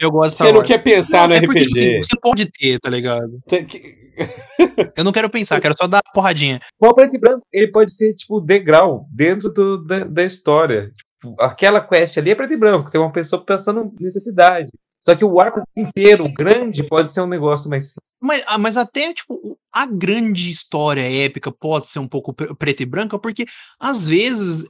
Eu 0.00 0.10
gosto 0.10 0.38
Você 0.38 0.52
não 0.52 0.62
quer 0.62 0.78
pensar 0.82 1.28
no 1.28 1.34
é 1.34 1.40
porque, 1.40 1.60
tipo 1.60 1.70
RPG. 1.72 1.88
assim, 1.88 2.02
você 2.02 2.20
pode 2.20 2.46
ter, 2.50 2.78
tá 2.80 2.88
ligado? 2.90 3.38
Que- 3.48 3.98
Eu 4.96 5.04
não 5.04 5.12
quero 5.12 5.30
pensar, 5.30 5.60
quero 5.60 5.74
só 5.76 5.86
dar 5.86 6.02
porradinha. 6.12 6.60
O 6.78 6.92
preto 6.92 7.16
e 7.16 7.18
branco, 7.18 7.42
ele 7.52 7.70
pode 7.70 7.92
ser, 7.94 8.12
tipo, 8.14 8.40
degrau 8.40 9.06
dentro 9.10 9.50
do, 9.52 9.82
da, 9.84 10.04
da 10.04 10.22
história. 10.24 10.90
Tipo, 11.22 11.36
aquela 11.40 11.80
quest 11.80 12.18
ali 12.18 12.30
é 12.30 12.34
preto 12.34 12.52
e 12.52 12.56
branco, 12.58 12.90
tem 12.90 13.00
uma 13.00 13.12
pessoa 13.12 13.42
passando 13.44 13.90
necessidade. 14.00 14.68
Só 15.02 15.16
que 15.16 15.24
o 15.24 15.40
arco 15.40 15.62
inteiro, 15.76 16.30
grande, 16.32 16.86
pode 16.86 17.10
ser 17.10 17.22
um 17.22 17.26
negócio 17.26 17.70
mais 17.70 17.94
Mas, 18.20 18.42
ah, 18.46 18.58
mas 18.58 18.76
até, 18.76 19.14
tipo, 19.14 19.58
a 19.72 19.86
grande 19.86 20.50
história 20.50 21.00
épica 21.24 21.50
pode 21.50 21.88
ser 21.88 21.98
um 22.00 22.08
pouco 22.08 22.34
pre- 22.34 22.54
preta 22.54 22.82
e 22.82 22.86
branca, 22.86 23.18
porque 23.18 23.46
às 23.78 24.06
vezes 24.06 24.66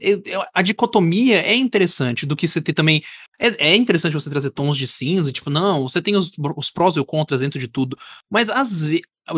a 0.55 0.62
dicotomia 0.62 1.43
é 1.43 1.55
interessante 1.57 2.24
do 2.26 2.37
que 2.37 2.47
você 2.47 2.62
ter 2.62 2.72
também. 2.72 3.03
É, 3.41 3.70
é 3.70 3.76
interessante 3.76 4.12
você 4.12 4.31
trazer 4.31 4.51
tons 4.51 4.76
de 4.76 4.87
cinza, 4.87 5.33
tipo, 5.33 5.51
não, 5.51 5.83
você 5.83 6.01
tem 6.01 6.14
os, 6.14 6.31
os 6.57 6.70
prós 6.70 6.95
e 6.97 7.01
os 7.01 7.07
contras 7.07 7.41
dentro 7.41 7.59
de 7.59 7.68
tudo. 7.68 7.97
Mas 8.31 8.49
às. 8.51 8.89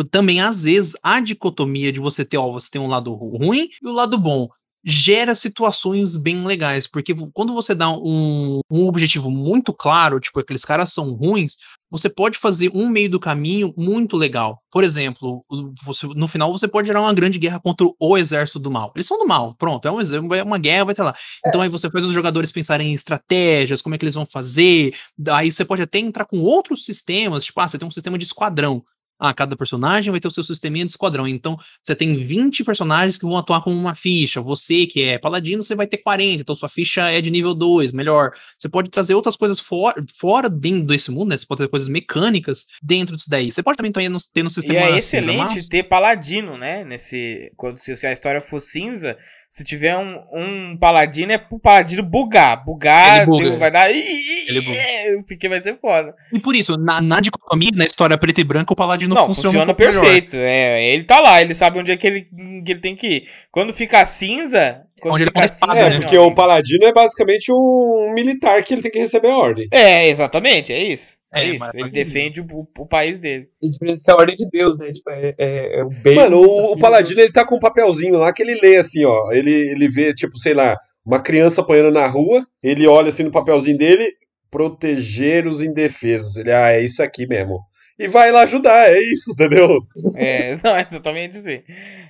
Também, 0.09 0.41
às 0.41 0.63
vezes, 0.63 0.95
a 1.03 1.19
dicotomia 1.19 1.91
de 1.91 1.99
você 1.99 2.25
ter, 2.25 2.37
ó, 2.37 2.49
você 2.49 2.67
tem 2.71 2.81
um 2.81 2.87
lado 2.87 3.13
ru- 3.13 3.37
ruim 3.37 3.69
e 3.81 3.87
o 3.87 3.91
lado 3.91 4.17
bom 4.17 4.47
gera 4.85 5.33
situações 5.35 6.15
bem 6.15 6.45
legais, 6.45 6.87
porque 6.87 7.13
quando 7.33 7.53
você 7.53 7.73
dá 7.73 7.89
um, 7.89 8.59
um 8.69 8.85
objetivo 8.87 9.31
muito 9.31 9.73
claro, 9.73 10.19
tipo, 10.19 10.39
aqueles 10.39 10.65
caras 10.65 10.91
são 10.91 11.13
ruins, 11.13 11.55
você 11.89 12.09
pode 12.09 12.37
fazer 12.37 12.71
um 12.73 12.89
meio 12.89 13.09
do 13.09 13.19
caminho 13.19 13.73
muito 13.77 14.17
legal. 14.17 14.59
Por 14.71 14.83
exemplo, 14.83 15.45
você- 15.85 16.07
no 16.07 16.27
final 16.27 16.51
você 16.51 16.67
pode 16.67 16.87
gerar 16.87 17.01
uma 17.01 17.13
grande 17.13 17.37
guerra 17.39 17.59
contra 17.59 17.87
o 17.99 18.17
exército 18.17 18.59
do 18.59 18.71
mal. 18.71 18.91
Eles 18.95 19.05
são 19.07 19.19
do 19.19 19.27
mal, 19.27 19.55
pronto, 19.55 19.87
é 19.87 19.91
um 19.91 20.01
exército, 20.01 20.27
vai- 20.27 20.41
uma 20.41 20.57
guerra, 20.57 20.85
vai 20.85 20.95
ter 20.95 21.03
lá. 21.03 21.13
Então 21.45 21.61
aí 21.61 21.69
você 21.69 21.89
faz 21.89 22.03
os 22.03 22.11
jogadores 22.11 22.51
pensarem 22.51 22.89
em 22.91 22.93
estratégias, 22.93 23.81
como 23.81 23.95
é 23.95 23.97
que 23.97 24.03
eles 24.05 24.15
vão 24.15 24.25
fazer. 24.25 24.93
Aí 25.31 25.51
você 25.51 25.63
pode 25.63 25.81
até 25.81 25.99
entrar 25.99 26.25
com 26.25 26.39
outros 26.39 26.83
sistemas, 26.85 27.45
tipo, 27.45 27.59
ah, 27.61 27.67
você 27.67 27.77
tem 27.77 27.87
um 27.87 27.91
sistema 27.91 28.17
de 28.17 28.25
esquadrão. 28.25 28.83
Ah, 29.19 29.33
cada 29.33 29.55
personagem 29.55 30.11
vai 30.11 30.19
ter 30.19 30.27
o 30.27 30.31
seu 30.31 30.43
sisteminha 30.43 30.85
de 30.85 30.91
esquadrão. 30.91 31.27
Então, 31.27 31.57
você 31.81 31.95
tem 31.95 32.15
20 32.15 32.63
personagens 32.63 33.17
que 33.17 33.25
vão 33.25 33.37
atuar 33.37 33.61
como 33.61 33.75
uma 33.75 33.95
ficha. 33.95 34.41
Você, 34.41 34.85
que 34.85 35.03
é 35.03 35.17
paladino, 35.17 35.63
você 35.63 35.75
vai 35.75 35.87
ter 35.87 35.97
40. 35.99 36.41
Então, 36.41 36.55
sua 36.55 36.67
ficha 36.67 37.09
é 37.09 37.21
de 37.21 37.31
nível 37.31 37.53
2, 37.53 37.91
melhor. 37.91 38.31
Você 38.57 38.67
pode 38.67 38.89
trazer 38.89 39.13
outras 39.15 39.35
coisas 39.35 39.59
fora, 39.59 40.01
fora 40.17 40.49
dentro 40.49 40.83
desse 40.87 41.11
mundo, 41.11 41.29
né? 41.29 41.37
Você 41.37 41.45
pode 41.45 41.61
ter 41.61 41.69
coisas 41.69 41.87
mecânicas 41.87 42.65
dentro 42.81 43.15
disso 43.15 43.29
daí. 43.29 43.51
Você 43.51 43.63
pode 43.63 43.77
também 43.77 43.91
ter 43.91 44.09
no, 44.09 44.17
ter 44.33 44.43
no 44.43 44.49
E 44.49 44.53
sistema. 44.53 44.79
é 44.79 44.85
cinza, 44.85 44.97
excelente 44.99 45.69
ter 45.69 45.83
paladino, 45.83 46.57
né? 46.57 46.83
Nesse. 46.83 47.51
Quando 47.55 47.75
se 47.75 48.05
a 48.05 48.11
história 48.11 48.41
for 48.41 48.59
cinza, 48.59 49.17
se 49.55 49.63
tiver 49.63 49.95
um, 49.95 50.19
um 50.33 50.75
paladino, 50.75 51.31
é 51.31 51.37
pro 51.37 51.59
paladino 51.59 52.01
bugar. 52.01 52.63
Bugar 52.65 53.17
Ele 53.17 53.25
buga. 53.27 53.43
deu- 53.51 53.57
vai 53.59 53.69
dar. 53.69 53.87
Ele 53.87 54.61
buga. 54.61 54.79
é, 54.79 55.21
Porque 55.27 55.47
vai 55.47 55.61
ser 55.61 55.77
foda. 55.79 56.15
E 56.33 56.39
por 56.39 56.55
isso, 56.55 56.75
na, 56.75 56.99
na 56.99 57.19
dicotomia, 57.19 57.69
na 57.75 57.85
história 57.85 58.17
preto 58.17 58.41
e 58.41 58.43
branco, 58.43 58.73
o 58.73 58.75
paladino 58.75 59.13
Não, 59.13 59.27
funciona, 59.27 59.49
funciona, 59.59 59.71
um 59.71 59.75
perfeito. 59.75 60.35
É, 60.37 60.83
ele 60.91 61.03
tá 61.03 61.19
lá, 61.19 61.39
ele 61.39 61.53
sabe 61.53 61.77
onde 61.77 61.91
é 61.91 61.95
que 61.97 62.07
ele, 62.07 62.21
que 62.65 62.71
ele 62.71 62.79
tem 62.79 62.95
que 62.95 63.07
ir. 63.07 63.23
Quando 63.51 63.71
fica 63.71 64.03
cinza. 64.07 64.87
Quando 64.99 65.13
Onde 65.13 65.23
ele 65.25 65.29
fica 65.29 65.33
põe 65.41 65.43
a 65.43 65.45
espada, 65.45 65.79
É, 65.79 65.89
né? 65.91 65.99
porque 65.99 66.17
o 66.17 66.33
paladino 66.33 66.85
é 66.85 66.91
basicamente 66.91 67.51
um 67.51 68.11
militar 68.15 68.63
que 68.63 68.73
ele 68.73 68.81
tem 68.81 68.89
que 68.89 68.97
receber 68.99 69.29
a 69.29 69.37
ordem. 69.37 69.67
É, 69.71 70.07
exatamente, 70.07 70.73
é 70.73 70.81
isso. 70.81 71.17
É, 71.33 71.41
É, 71.41 71.49
isso. 71.49 71.59
mas- 71.59 71.73
Ele 71.73 71.89
defende 71.89 72.41
o, 72.41 72.45
o- 72.77 72.85
país 72.87 73.17
dele. 73.19 73.47
A 73.63 73.67
diferença 73.67 74.01
é 74.01 74.05
que 74.05 74.11
é 74.11 74.13
a 74.13 74.17
ordem 74.17 74.35
de 74.35 74.47
Deus, 74.49 74.77
né? 74.77 74.91
Tipo, 74.91 75.09
é, 75.09 75.33
é, 75.39 75.79
é 75.79 75.83
o 75.83 75.89
bem. 75.89 76.15
Mano, 76.15 76.37
o, 76.37 76.45
o 76.45 76.61
acima 76.65 76.79
paladino 76.81 77.19
ele 77.21 77.31
tá 77.31 77.45
com 77.45 77.55
um 77.55 77.59
papelzinho 77.59 78.17
lá 78.19 78.31
que 78.31 78.43
ele 78.43 78.55
lê 78.61 78.77
assim, 78.77 79.03
ó. 79.03 79.31
Ele, 79.31 79.51
ele 79.51 79.87
vê, 79.89 80.13
tipo, 80.13 80.37
sei 80.37 80.53
lá, 80.53 80.77
uma 81.05 81.19
criança 81.21 81.61
apanhando 81.61 81.91
na 81.91 82.05
rua, 82.07 82.45
ele 82.63 82.85
olha 82.87 83.09
assim 83.09 83.23
no 83.23 83.31
papelzinho 83.31 83.77
dele, 83.77 84.07
proteger 84.51 85.47
os 85.47 85.61
indefesos. 85.61 86.37
Ele, 86.37 86.51
ah, 86.51 86.71
é 86.71 86.81
isso 86.81 87.01
aqui 87.01 87.25
mesmo. 87.27 87.59
E 87.99 88.07
vai 88.07 88.31
lá 88.31 88.41
ajudar, 88.43 88.89
é 88.89 88.99
isso, 88.99 89.31
entendeu? 89.31 89.67
É, 90.15 90.55
não, 90.63 90.75
é 90.75 90.81
exatamente 90.81 91.37
assim. 91.37 91.61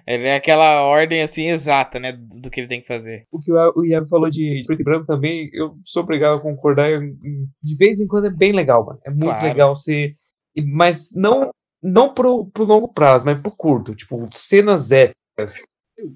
Ele 0.07 0.27
é 0.27 0.35
aquela 0.35 0.83
ordem 0.83 1.21
assim 1.21 1.47
exata, 1.49 1.99
né? 1.99 2.13
Do 2.13 2.49
que 2.49 2.59
ele 2.61 2.67
tem 2.67 2.81
que 2.81 2.87
fazer. 2.87 3.25
o 3.31 3.39
que 3.39 3.51
o 3.51 3.85
Iago 3.85 4.05
falou 4.07 4.29
de 4.29 4.63
preto 4.65 4.81
e 4.81 4.83
branco 4.83 5.05
também, 5.05 5.49
eu 5.53 5.73
sou 5.85 6.03
obrigado 6.03 6.37
a 6.37 6.41
concordar. 6.41 6.89
De 7.61 7.75
vez 7.77 7.99
em 7.99 8.07
quando 8.07 8.27
é 8.27 8.31
bem 8.31 8.51
legal, 8.53 8.85
mano. 8.85 8.99
É 9.05 9.09
muito 9.09 9.25
Claro. 9.25 9.45
legal 9.45 9.75
você. 9.75 10.11
Mas 10.73 11.09
não, 11.15 11.49
não 11.81 12.13
pro, 12.13 12.45
pro 12.47 12.63
longo 12.63 12.87
prazo, 12.93 13.25
mas 13.25 13.41
pro 13.41 13.51
curto. 13.55 13.93
Tipo, 13.95 14.23
cenas 14.33 14.91
épicas. 14.91 15.61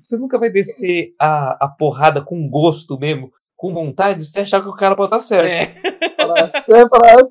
Você 0.04 0.18
nunca 0.18 0.38
vai 0.38 0.50
descer 0.52 1.14
a, 1.20 1.66
a 1.66 1.68
porrada 1.68 2.22
com 2.24 2.50
gosto 2.50 2.98
mesmo, 3.00 3.32
com 3.56 3.74
vontade, 3.74 4.24
se 4.24 4.40
achar 4.40 4.62
que 4.62 4.68
o 4.70 4.76
cara 4.76 4.96
pode 4.96 5.12
dar 5.12 5.20
certo. 5.20 5.48
É. 5.48 5.66
Falar- 6.20 6.52
Você 6.66 6.72
vai 6.74 6.88
falar, 6.90 7.20
"Eh, 7.20 7.28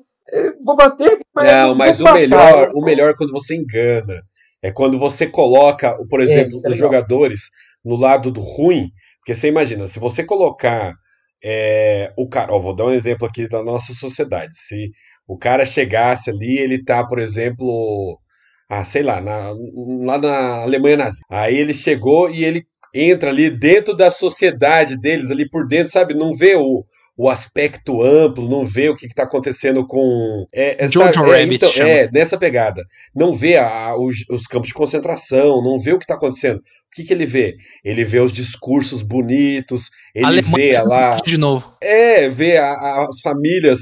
vou 0.65 0.75
bater, 0.75 1.19
mas. 1.33 1.51
Não, 1.51 1.75
mas 1.75 1.99
o 2.01 2.03
matar." 2.03 2.19
melhor, 2.19 2.71
o 2.73 2.81
melhor 2.81 3.09
é 3.09 3.13
quando 3.15 3.31
você 3.31 3.55
engana. 3.55 4.21
É 4.61 4.71
quando 4.71 4.97
você 4.97 5.27
coloca, 5.27 5.95
por 6.09 6.19
exemplo, 6.19 6.53
isso 6.55 6.67
é 6.67 6.71
os 6.71 6.77
jogadores 6.77 7.41
no 7.85 7.95
lado 7.95 8.31
do 8.31 8.41
ruim. 8.41 8.89
Porque 9.19 9.33
você 9.35 9.47
imagina, 9.47 9.87
se 9.87 9.99
você 9.99 10.23
colocar 10.23 10.93
é, 11.43 12.11
o 12.17 12.27
cara. 12.27 12.51
Ó, 12.53 12.59
vou 12.59 12.75
dar 12.75 12.85
um 12.85 12.91
exemplo 12.91 13.27
aqui 13.27 13.47
da 13.47 13.63
nossa 13.63 13.93
sociedade. 13.93 14.55
Se 14.57 14.89
o 15.27 15.37
cara 15.37 15.65
chegasse 15.65 16.29
ali, 16.29 16.57
ele 16.57 16.83
tá, 16.83 17.05
por 17.05 17.19
exemplo. 17.19 18.19
Ah, 18.69 18.83
sei 18.83 19.01
lá, 19.03 19.21
na- 19.21 19.53
lá 20.05 20.17
na 20.17 20.63
Alemanha 20.63 20.97
nazi. 20.97 21.19
Aí 21.29 21.55
ele 21.55 21.73
chegou 21.73 22.29
e 22.29 22.43
ele 22.43 22.63
entra 22.93 23.29
ali 23.29 23.49
dentro 23.49 23.95
da 23.95 24.11
sociedade 24.11 24.99
deles, 24.99 25.31
ali 25.31 25.47
por 25.49 25.67
dentro, 25.67 25.91
sabe? 25.91 26.13
Não 26.13 26.33
vê 26.33 26.55
o, 26.55 26.83
o 27.17 27.29
aspecto 27.29 28.03
amplo, 28.03 28.47
não 28.47 28.63
vê 28.63 28.89
o 28.89 28.95
que 28.95 29.07
está 29.07 29.23
acontecendo 29.23 29.85
com. 29.87 30.45
É, 30.53 30.85
é, 30.85 30.87
Jojo 30.87 31.13
sabe, 31.13 31.31
é, 31.31 31.41
Rabbit 31.41 31.65
então, 31.65 31.85
é, 31.85 32.09
nessa 32.13 32.37
pegada. 32.37 32.83
Não 33.15 33.33
vê 33.33 33.57
a- 33.57 33.95
os, 33.97 34.17
os 34.29 34.45
campos 34.45 34.67
de 34.67 34.75
concentração, 34.75 35.63
não 35.63 35.79
vê 35.79 35.93
o 35.93 35.97
que 35.97 36.03
está 36.03 36.13
acontecendo. 36.13 36.61
O 36.97 36.99
que, 36.99 37.07
que 37.09 37.13
ele 37.13 37.27
vê? 37.27 37.55
Ele 37.85 38.03
vê 38.03 38.19
os 38.19 38.33
discursos 38.33 39.03
bonitos, 39.03 39.89
ele 40.15 40.25
Alemanha 40.25 40.71
vê 40.73 40.81
lá. 40.81 41.15
de 41.23 41.37
novo. 41.37 41.71
É, 41.79 42.27
vê 42.27 42.57
a- 42.57 42.71
a- 42.71 43.05
as 43.07 43.21
famílias 43.21 43.79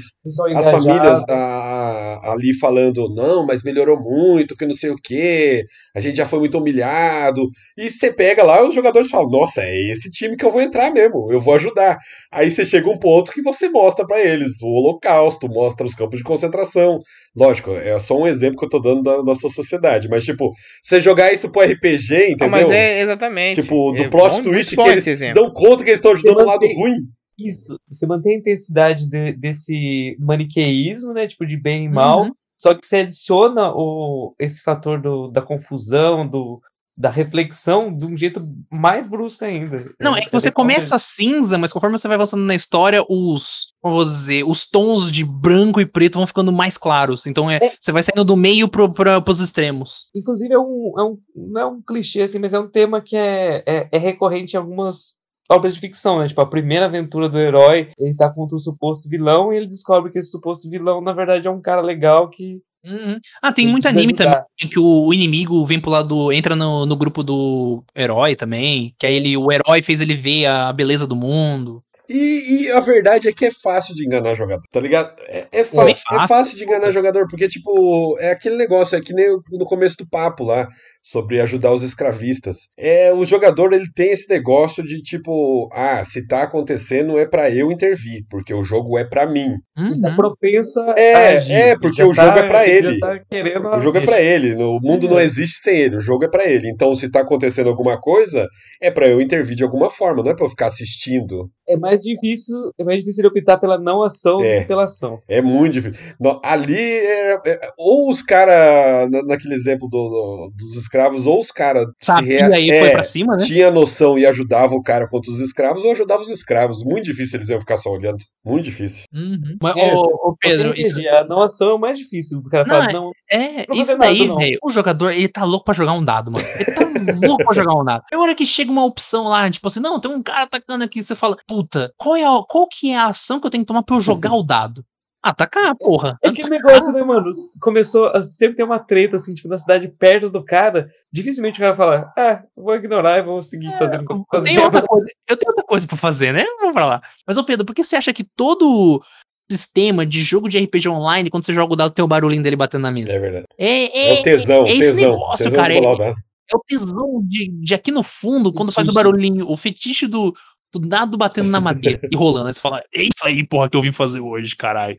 as 0.58 0.66
famílias 0.70 1.22
a- 1.30 1.34
a- 1.34 2.32
ali 2.32 2.52
falando, 2.58 3.08
não, 3.14 3.46
mas 3.46 3.62
melhorou 3.62 3.98
muito, 3.98 4.54
que 4.54 4.66
não 4.66 4.74
sei 4.74 4.90
o 4.90 4.96
quê, 5.02 5.64
a 5.94 6.00
gente 6.00 6.16
já 6.16 6.26
foi 6.26 6.38
muito 6.40 6.58
humilhado. 6.58 7.48
E 7.78 7.90
você 7.90 8.12
pega 8.12 8.42
lá, 8.42 8.62
os 8.66 8.74
jogadores 8.74 9.08
falam, 9.10 9.30
nossa, 9.30 9.62
é 9.62 9.90
esse 9.90 10.10
time 10.10 10.36
que 10.36 10.44
eu 10.44 10.50
vou 10.50 10.60
entrar 10.60 10.92
mesmo, 10.92 11.32
eu 11.32 11.40
vou 11.40 11.54
ajudar. 11.54 11.96
Aí 12.30 12.50
você 12.50 12.66
chega 12.66 12.90
um 12.90 12.98
ponto 12.98 13.32
que 13.32 13.40
você 13.40 13.68
mostra 13.70 14.06
pra 14.06 14.20
eles 14.20 14.60
o 14.62 14.66
holocausto, 14.66 15.48
mostra 15.48 15.86
os 15.86 15.94
campos 15.94 16.18
de 16.18 16.24
concentração. 16.24 16.98
Lógico, 17.34 17.70
é 17.72 17.98
só 17.98 18.18
um 18.18 18.26
exemplo 18.26 18.58
que 18.58 18.64
eu 18.66 18.68
tô 18.70 18.78
dando 18.78 19.02
da 19.02 19.22
nossa 19.22 19.48
sociedade, 19.48 20.06
mas 20.08 20.24
tipo, 20.24 20.50
você 20.82 21.00
jogar 21.00 21.32
isso 21.32 21.48
pro 21.50 21.62
RPG, 21.62 22.32
entendeu? 22.32 22.36
mas 22.48 22.70
é 22.70 23.05
exatamente. 23.06 23.62
Tipo, 23.62 23.92
do 23.92 24.02
é 24.02 24.08
plot 24.08 24.36
bom- 24.36 24.42
twist 24.42 24.74
que 24.76 24.80
eles 24.82 25.06
esse 25.06 25.26
se 25.26 25.32
dão 25.32 25.50
conta 25.52 25.82
que 25.84 25.90
eles 25.90 25.98
estão 25.98 26.12
ajudando 26.12 26.40
o 26.40 26.46
lado 26.46 26.66
ruim. 26.66 27.08
Isso, 27.38 27.78
você 27.90 28.06
mantém 28.06 28.34
a 28.36 28.38
intensidade 28.38 29.08
de- 29.08 29.32
desse 29.34 30.14
maniqueísmo, 30.18 31.12
né? 31.12 31.26
Tipo, 31.26 31.44
de 31.46 31.56
bem 31.60 31.84
e 31.84 31.88
mal. 31.88 32.22
Uhum. 32.22 32.30
Só 32.58 32.72
que 32.74 32.86
você 32.86 32.96
adiciona 32.96 33.70
o, 33.74 34.34
esse 34.40 34.62
fator 34.62 35.00
do, 35.00 35.28
da 35.28 35.42
confusão, 35.42 36.26
do, 36.26 36.60
da 36.96 37.10
reflexão 37.10 37.94
de 37.94 38.06
um 38.06 38.16
jeito 38.16 38.40
mais 38.70 39.06
brusco 39.06 39.44
ainda. 39.44 39.84
Não, 40.00 40.16
é 40.16 40.22
que 40.22 40.32
você 40.32 40.50
começa 40.50 40.98
cinza, 40.98 41.58
mas 41.58 41.72
conforme 41.72 41.98
você 41.98 42.08
vai 42.08 42.14
avançando 42.14 42.42
na 42.42 42.54
história, 42.54 43.04
os, 43.08 43.74
como 43.82 43.96
vou 43.96 44.04
dizer, 44.04 44.44
os 44.44 44.64
tons 44.64 45.10
de 45.10 45.24
branco 45.24 45.80
e 45.80 45.84
preto 45.84 46.16
vão 46.16 46.26
ficando 46.26 46.52
mais 46.52 46.78
claros. 46.78 47.26
Então 47.26 47.50
é, 47.50 47.58
É. 47.62 47.72
você 47.78 47.92
vai 47.92 48.02
saindo 48.02 48.24
do 48.24 48.36
meio 48.36 48.66
pro, 48.68 48.90
pra, 48.92 49.20
pros 49.20 49.40
extremos. 49.40 50.06
Inclusive, 50.14 50.54
é 50.54 50.58
um, 50.58 50.92
é 50.98 51.02
um. 51.02 51.18
Não 51.34 51.60
é 51.60 51.66
um 51.66 51.82
clichê, 51.82 52.22
assim, 52.22 52.38
mas 52.38 52.54
é 52.54 52.58
um 52.58 52.68
tema 52.68 53.00
que 53.02 53.16
é, 53.16 53.62
é, 53.66 53.88
é 53.92 53.98
recorrente 53.98 54.54
em 54.54 54.56
algumas 54.56 55.16
obras 55.50 55.74
de 55.74 55.80
ficção, 55.80 56.18
né? 56.18 56.26
Tipo, 56.28 56.40
a 56.40 56.48
primeira 56.48 56.86
aventura 56.86 57.28
do 57.28 57.38
herói, 57.38 57.90
ele 57.98 58.16
tá 58.16 58.32
contra 58.32 58.56
o 58.56 58.58
suposto 58.58 59.08
vilão 59.08 59.52
e 59.52 59.56
ele 59.58 59.66
descobre 59.66 60.10
que 60.10 60.18
esse 60.18 60.30
suposto 60.30 60.68
vilão, 60.70 61.00
na 61.00 61.12
verdade, 61.12 61.46
é 61.46 61.50
um 61.50 61.60
cara 61.60 61.82
legal 61.82 62.28
que. 62.30 62.60
Uhum. 62.86 63.18
Ah, 63.42 63.52
tem 63.52 63.64
Ele 63.64 63.72
muito 63.72 63.88
anime 63.88 64.12
ajudar. 64.12 64.44
também, 64.58 64.70
que 64.70 64.78
o, 64.78 65.12
inimigo 65.12 65.64
vem 65.66 65.80
pro 65.80 65.90
lado, 65.90 66.32
entra 66.32 66.54
no, 66.54 66.86
no 66.86 66.96
grupo 66.96 67.24
do 67.24 67.82
herói 67.96 68.36
também, 68.36 68.94
que 68.98 69.06
aí 69.06 69.14
ele, 69.16 69.36
o 69.36 69.50
herói 69.50 69.82
fez 69.82 70.00
ele 70.00 70.14
ver 70.14 70.46
a 70.46 70.72
beleza 70.72 71.06
do 71.06 71.16
mundo. 71.16 71.82
E, 72.08 72.66
e 72.66 72.70
a 72.70 72.78
verdade 72.78 73.26
é 73.28 73.32
que 73.32 73.46
é 73.46 73.50
fácil 73.50 73.92
de 73.92 74.06
enganar 74.06 74.34
jogador, 74.34 74.62
tá 74.70 74.78
ligado? 74.78 75.12
É, 75.26 75.48
é, 75.50 75.64
fa- 75.64 75.84
bem 75.84 75.94
é 75.94 75.98
fácil. 75.98 76.28
fácil 76.28 76.56
de 76.56 76.62
enganar 76.62 76.92
jogador, 76.92 77.26
porque, 77.28 77.48
tipo, 77.48 78.16
é 78.20 78.30
aquele 78.30 78.54
negócio, 78.56 78.96
é 78.96 79.00
que 79.00 79.12
nem 79.12 79.26
no 79.50 79.66
começo 79.66 79.96
do 79.96 80.08
papo 80.08 80.44
lá, 80.44 80.68
sobre 81.08 81.40
ajudar 81.40 81.72
os 81.72 81.84
escravistas. 81.84 82.56
É, 82.76 83.12
o 83.12 83.24
jogador, 83.24 83.72
ele 83.72 83.86
tem 83.94 84.10
esse 84.10 84.28
negócio 84.28 84.82
de, 84.84 85.00
tipo, 85.02 85.68
ah, 85.72 86.02
se 86.04 86.26
tá 86.26 86.42
acontecendo 86.42 87.16
é 87.16 87.24
pra 87.24 87.48
eu 87.48 87.70
intervir, 87.70 88.24
porque 88.28 88.52
o 88.52 88.64
jogo 88.64 88.98
é 88.98 89.04
pra 89.04 89.24
mim. 89.24 89.50
Ele 89.78 90.00
tá 90.00 90.08
Uhum. 90.08 90.16
propenso 90.16 90.80
a 90.80 90.94
É, 90.98 91.36
agir. 91.36 91.52
é, 91.52 91.70
Ele 91.70 91.78
porque 91.80 91.98
já 92.02 92.06
o 92.08 92.12
jogo 92.14 92.38
é 92.38 92.48
pra 92.48 92.66
ele. 92.66 92.88
ele. 92.88 92.98
já 92.98 93.06
tá 93.06 93.20
querendo 93.30 93.68
O 93.68 93.78
jogo 93.78 93.98
é 93.98 94.02
a 94.02 94.04
pra 94.04 94.20
ele, 94.20 94.56
no- 94.56 94.76
o 94.76 94.80
mundo 94.80 95.08
não 95.08 95.18
É. 95.20 95.24
existe 95.24 95.58
sem 95.60 95.78
ele, 95.78 95.96
o 95.96 96.00
jogo 96.00 96.24
é 96.24 96.28
pra 96.28 96.44
ele. 96.44 96.68
Então, 96.68 96.92
se 96.94 97.08
tá 97.10 97.20
acontecendo 97.20 97.68
alguma 97.68 98.00
coisa, 98.00 98.46
é 98.82 98.90
pra 98.90 99.06
eu 99.06 99.20
intervir 99.20 99.54
de 99.56 99.62
alguma 99.62 99.88
forma, 99.88 100.24
não 100.24 100.30
é 100.32 100.34
pra 100.34 100.46
eu 100.46 100.50
ficar 100.50 100.66
assistindo. 100.66 101.48
É 101.68 101.76
mais 101.76 102.00
difícil, 102.00 102.56
é 102.80 102.84
mais 102.84 102.98
difícil 103.00 103.22
ele 103.22 103.28
optar 103.28 103.58
pela 103.58 103.78
não 103.78 104.02
ação 104.02 104.42
É. 104.42 104.56
do 104.56 104.60
que 104.62 104.68
pela 104.68 104.84
ação. 104.84 105.18
É 105.28 105.40
muito 105.40 105.74
difícil. 105.74 106.00
No- 106.20 106.40
ali, 106.44 106.76
é- 106.76 107.38
é- 107.46 107.70
ou 107.78 108.10
os 108.10 108.22
caras, 108.22 109.08
naquele 109.26 109.54
exemplo 109.54 109.88
do- 109.88 110.08
do- 110.08 110.52
dos 110.74 110.88
escravos, 110.96 111.26
ou 111.26 111.40
os 111.40 111.50
caras 111.50 111.86
Sabia 112.00 112.46
aí, 112.46 112.78
foi 112.78 112.90
pra 112.90 113.04
cima, 113.04 113.36
né? 113.36 113.44
tinha 113.44 113.70
noção 113.70 114.18
e 114.18 114.26
ajudava 114.26 114.74
o 114.74 114.82
cara 114.82 115.06
contra 115.08 115.30
os 115.30 115.40
escravos, 115.40 115.84
ou 115.84 115.92
ajudava 115.92 116.22
os 116.22 116.30
escravos. 116.30 116.82
Muito 116.84 117.04
difícil 117.04 117.38
eles 117.38 117.48
iam 117.48 117.60
ficar 117.60 117.76
só 117.76 117.90
olhando. 117.90 118.18
Muito 118.44 118.64
difícil. 118.64 119.04
Uhum. 119.12 119.56
Mas, 119.62 119.76
É, 119.76 119.94
ô, 119.94 120.30
ô, 120.30 120.36
Pedro, 120.38 120.78
isso, 120.78 120.98
RPG, 120.98 121.08
A 121.08 121.24
não 121.24 121.42
ação 121.42 121.70
é 121.70 121.74
o 121.74 121.78
mais 121.78 121.98
difícil 121.98 122.40
do 122.40 122.50
cara 122.50 122.66
Não, 122.66 122.74
falar, 122.76 122.92
não, 122.92 123.10
é, 123.30 123.66
Não 123.68 123.74
isso 123.76 123.86
fazer 123.86 123.98
nada, 123.98 124.06
daí, 124.06 124.28
velho, 124.28 124.58
o 124.62 124.70
jogador, 124.70 125.10
ele 125.10 125.28
tá 125.28 125.44
louco 125.44 125.64
pra 125.64 125.74
jogar 125.74 125.92
um 125.92 126.04
dado, 126.04 126.32
mano. 126.32 126.46
Ele 126.46 126.64
tá 126.64 126.80
louco 127.26 127.44
pra 127.44 127.54
jogar 127.54 127.74
um 127.74 127.84
dado. 127.84 128.04
É 128.12 128.16
hora 128.16 128.34
que 128.34 128.46
chega 128.46 128.70
uma 128.70 128.84
opção 128.84 129.28
lá, 129.28 129.50
tipo 129.50 129.66
assim, 129.68 129.80
não, 129.80 130.00
tem 130.00 130.10
um 130.10 130.22
cara 130.22 130.42
atacando 130.42 130.84
aqui, 130.84 131.02
você 131.02 131.14
fala, 131.14 131.36
puta, 131.46 131.92
qual, 131.96 132.16
é 132.16 132.24
a, 132.24 132.40
qual 132.48 132.66
que 132.68 132.90
é 132.90 132.96
a 132.96 133.06
ação 133.06 133.40
que 133.40 133.46
eu 133.46 133.50
tenho 133.50 133.64
que 133.64 133.68
tomar 133.68 133.82
pra 133.82 133.96
eu 133.96 134.00
jogar 134.00 134.32
o 134.34 134.42
dado? 134.42 134.84
Atacar, 135.30 135.74
porra. 135.76 136.16
É 136.22 136.28
aquele 136.28 136.48
negócio, 136.50 136.92
né, 136.92 137.02
mano? 137.02 137.30
Começou 137.60 138.06
a 138.08 138.22
sempre 138.22 138.56
ter 138.56 138.62
uma 138.62 138.78
treta, 138.78 139.16
assim, 139.16 139.34
tipo, 139.34 139.48
na 139.48 139.58
cidade 139.58 139.88
perto 139.88 140.30
do 140.30 140.44
cara. 140.44 140.88
Dificilmente 141.12 141.58
o 141.58 141.62
cara 141.62 141.74
fala, 141.74 142.12
ah, 142.16 142.42
vou 142.56 142.74
ignorar 142.76 143.18
e 143.18 143.22
vou 143.22 143.42
seguir 143.42 143.76
fazendo 143.76 144.02
o 144.02 144.06
que 144.06 144.12
eu 144.12 144.16
tenho 144.16 144.26
fazendo. 144.32 144.62
outra 144.62 144.82
coisa, 144.82 145.06
eu 145.28 145.36
tenho 145.36 145.50
outra 145.50 145.64
coisa 145.64 145.86
pra 145.86 145.96
fazer, 145.96 146.32
né? 146.32 146.44
Vamos 146.60 146.74
pra 146.74 146.86
lá. 146.86 147.02
Mas, 147.26 147.36
ô 147.36 147.44
Pedro, 147.44 147.66
por 147.66 147.74
que 147.74 147.82
você 147.82 147.96
acha 147.96 148.12
que 148.12 148.22
todo 148.36 149.02
sistema 149.50 150.04
de 150.06 150.22
jogo 150.22 150.48
de 150.48 150.58
RPG 150.58 150.88
online, 150.88 151.30
quando 151.30 151.44
você 151.44 151.52
joga 151.52 151.72
o 151.72 151.76
dado, 151.76 151.92
tem 151.92 152.04
o 152.04 152.08
barulhinho 152.08 152.42
dele 152.42 152.56
batendo 152.56 152.82
na 152.82 152.88
É 152.88 152.92
mesa? 152.92 153.18
verdade. 153.18 153.46
É, 153.58 154.16
É 154.16 154.20
o 154.20 154.22
tesão, 154.22 154.66
é 154.66 154.70
esse 154.70 154.78
tesão. 154.94 155.10
negócio, 155.12 155.44
tesão 155.44 155.58
cara. 155.60 155.74
É, 155.74 155.78
é 155.78 156.56
o 156.56 156.60
tesão 156.66 157.20
de, 157.24 157.48
de 157.60 157.74
aqui 157.74 157.90
no 157.90 158.02
fundo, 158.02 158.52
quando 158.52 158.72
faz 158.72 158.86
o 158.88 158.92
barulhinho, 158.94 159.50
o 159.50 159.56
fetiche 159.56 160.06
do, 160.06 160.32
do 160.78 160.88
dado 160.88 161.16
batendo 161.16 161.50
na 161.50 161.60
madeira 161.60 162.00
e 162.10 162.16
rolando. 162.16 162.48
Aí 162.48 162.54
você 162.54 162.60
fala, 162.60 162.82
é 162.94 163.02
isso 163.02 163.24
aí, 163.24 163.46
porra, 163.46 163.68
que 163.68 163.76
eu 163.76 163.82
vim 163.82 163.92
fazer 163.92 164.20
hoje, 164.20 164.56
caralho. 164.56 164.96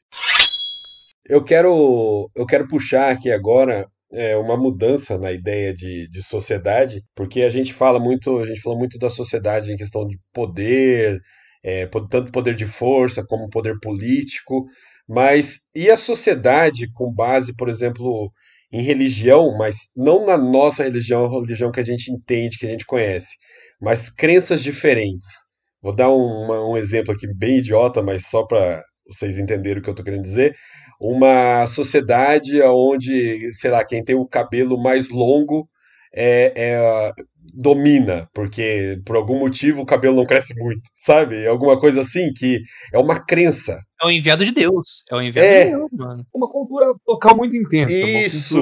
Eu 1.25 1.43
quero, 1.43 2.29
eu 2.35 2.45
quero 2.45 2.67
puxar 2.67 3.11
aqui 3.11 3.29
agora 3.29 3.85
é, 4.13 4.37
uma 4.37 4.55
mudança 4.55 5.17
na 5.17 5.31
ideia 5.31 5.73
de, 5.73 6.07
de 6.09 6.21
sociedade, 6.21 7.03
porque 7.15 7.41
a 7.41 7.49
gente 7.49 7.73
fala 7.73 7.99
muito, 7.99 8.39
a 8.39 8.45
gente 8.45 8.61
fala 8.61 8.77
muito 8.77 8.97
da 8.97 9.09
sociedade 9.09 9.71
em 9.71 9.75
questão 9.75 10.07
de 10.07 10.17
poder, 10.33 11.19
é, 11.63 11.85
tanto 12.09 12.31
poder 12.31 12.55
de 12.55 12.65
força 12.65 13.25
como 13.25 13.49
poder 13.49 13.77
político, 13.81 14.65
mas 15.07 15.59
e 15.75 15.89
a 15.89 15.97
sociedade 15.97 16.89
com 16.93 17.13
base, 17.13 17.55
por 17.55 17.69
exemplo, 17.69 18.29
em 18.71 18.81
religião, 18.81 19.57
mas 19.57 19.89
não 19.95 20.25
na 20.25 20.37
nossa 20.37 20.83
religião, 20.83 21.25
a 21.25 21.41
religião 21.41 21.71
que 21.71 21.79
a 21.79 21.83
gente 21.83 22.11
entende, 22.11 22.57
que 22.57 22.65
a 22.65 22.69
gente 22.69 22.85
conhece, 22.85 23.35
mas 23.81 24.09
crenças 24.09 24.61
diferentes. 24.63 25.46
Vou 25.81 25.95
dar 25.95 26.09
um, 26.11 26.75
exemplo 26.77 27.13
aqui 27.13 27.27
bem 27.27 27.59
idiota, 27.59 28.01
mas 28.01 28.27
só 28.27 28.43
para 28.45 28.83
vocês 29.07 29.37
entenderem 29.37 29.79
o 29.79 29.81
que 29.81 29.89
eu 29.89 29.93
estou 29.93 30.03
querendo 30.05 30.23
dizer. 30.23 30.55
Uma 31.01 31.65
sociedade 31.67 32.61
onde, 32.63 33.53
sei 33.53 33.71
lá, 33.71 33.85
quem 33.85 34.03
tem 34.03 34.15
o 34.15 34.27
cabelo 34.27 34.81
mais 34.81 35.09
longo 35.09 35.69
é, 36.13 36.53
é, 36.55 37.11
domina, 37.59 38.29
porque 38.33 38.99
por 39.03 39.15
algum 39.15 39.39
motivo 39.39 39.81
o 39.81 39.85
cabelo 39.85 40.15
não 40.15 40.25
cresce 40.25 40.53
muito, 40.59 40.81
sabe? 40.95 41.47
Alguma 41.47 41.79
coisa 41.79 42.01
assim 42.01 42.31
que 42.33 42.61
é 42.93 42.97
uma 42.99 43.19
crença. 43.19 43.79
É 44.01 44.05
o 44.05 44.11
enviado 44.11 44.45
de 44.45 44.51
Deus. 44.51 45.03
É 45.11 45.15
o 45.15 45.21
enviado 45.21 45.47
É. 45.47 45.63
de 45.65 45.71
Deus, 45.71 45.89
mano. 45.91 46.23
Uma 46.33 46.47
cultura 46.47 46.93
local 47.07 47.35
muito 47.35 47.55
intensa. 47.57 47.99
Isso. 47.99 48.61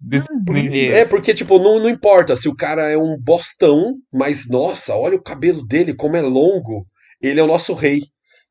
de- 0.00 0.22
Isso. 0.66 0.92
É 0.92 1.04
porque, 1.06 1.32
tipo, 1.32 1.58
não, 1.60 1.78
não 1.78 1.88
importa 1.88 2.34
se 2.34 2.48
o 2.48 2.56
cara 2.56 2.90
é 2.90 2.98
um 2.98 3.16
bostão, 3.16 3.94
mas 4.12 4.48
nossa, 4.48 4.94
olha 4.96 5.16
o 5.16 5.22
cabelo 5.22 5.64
dele, 5.64 5.94
como 5.94 6.16
é 6.16 6.20
longo. 6.20 6.84
Ele 7.22 7.38
é 7.38 7.42
o 7.42 7.46
nosso 7.46 7.72
rei. 7.74 8.00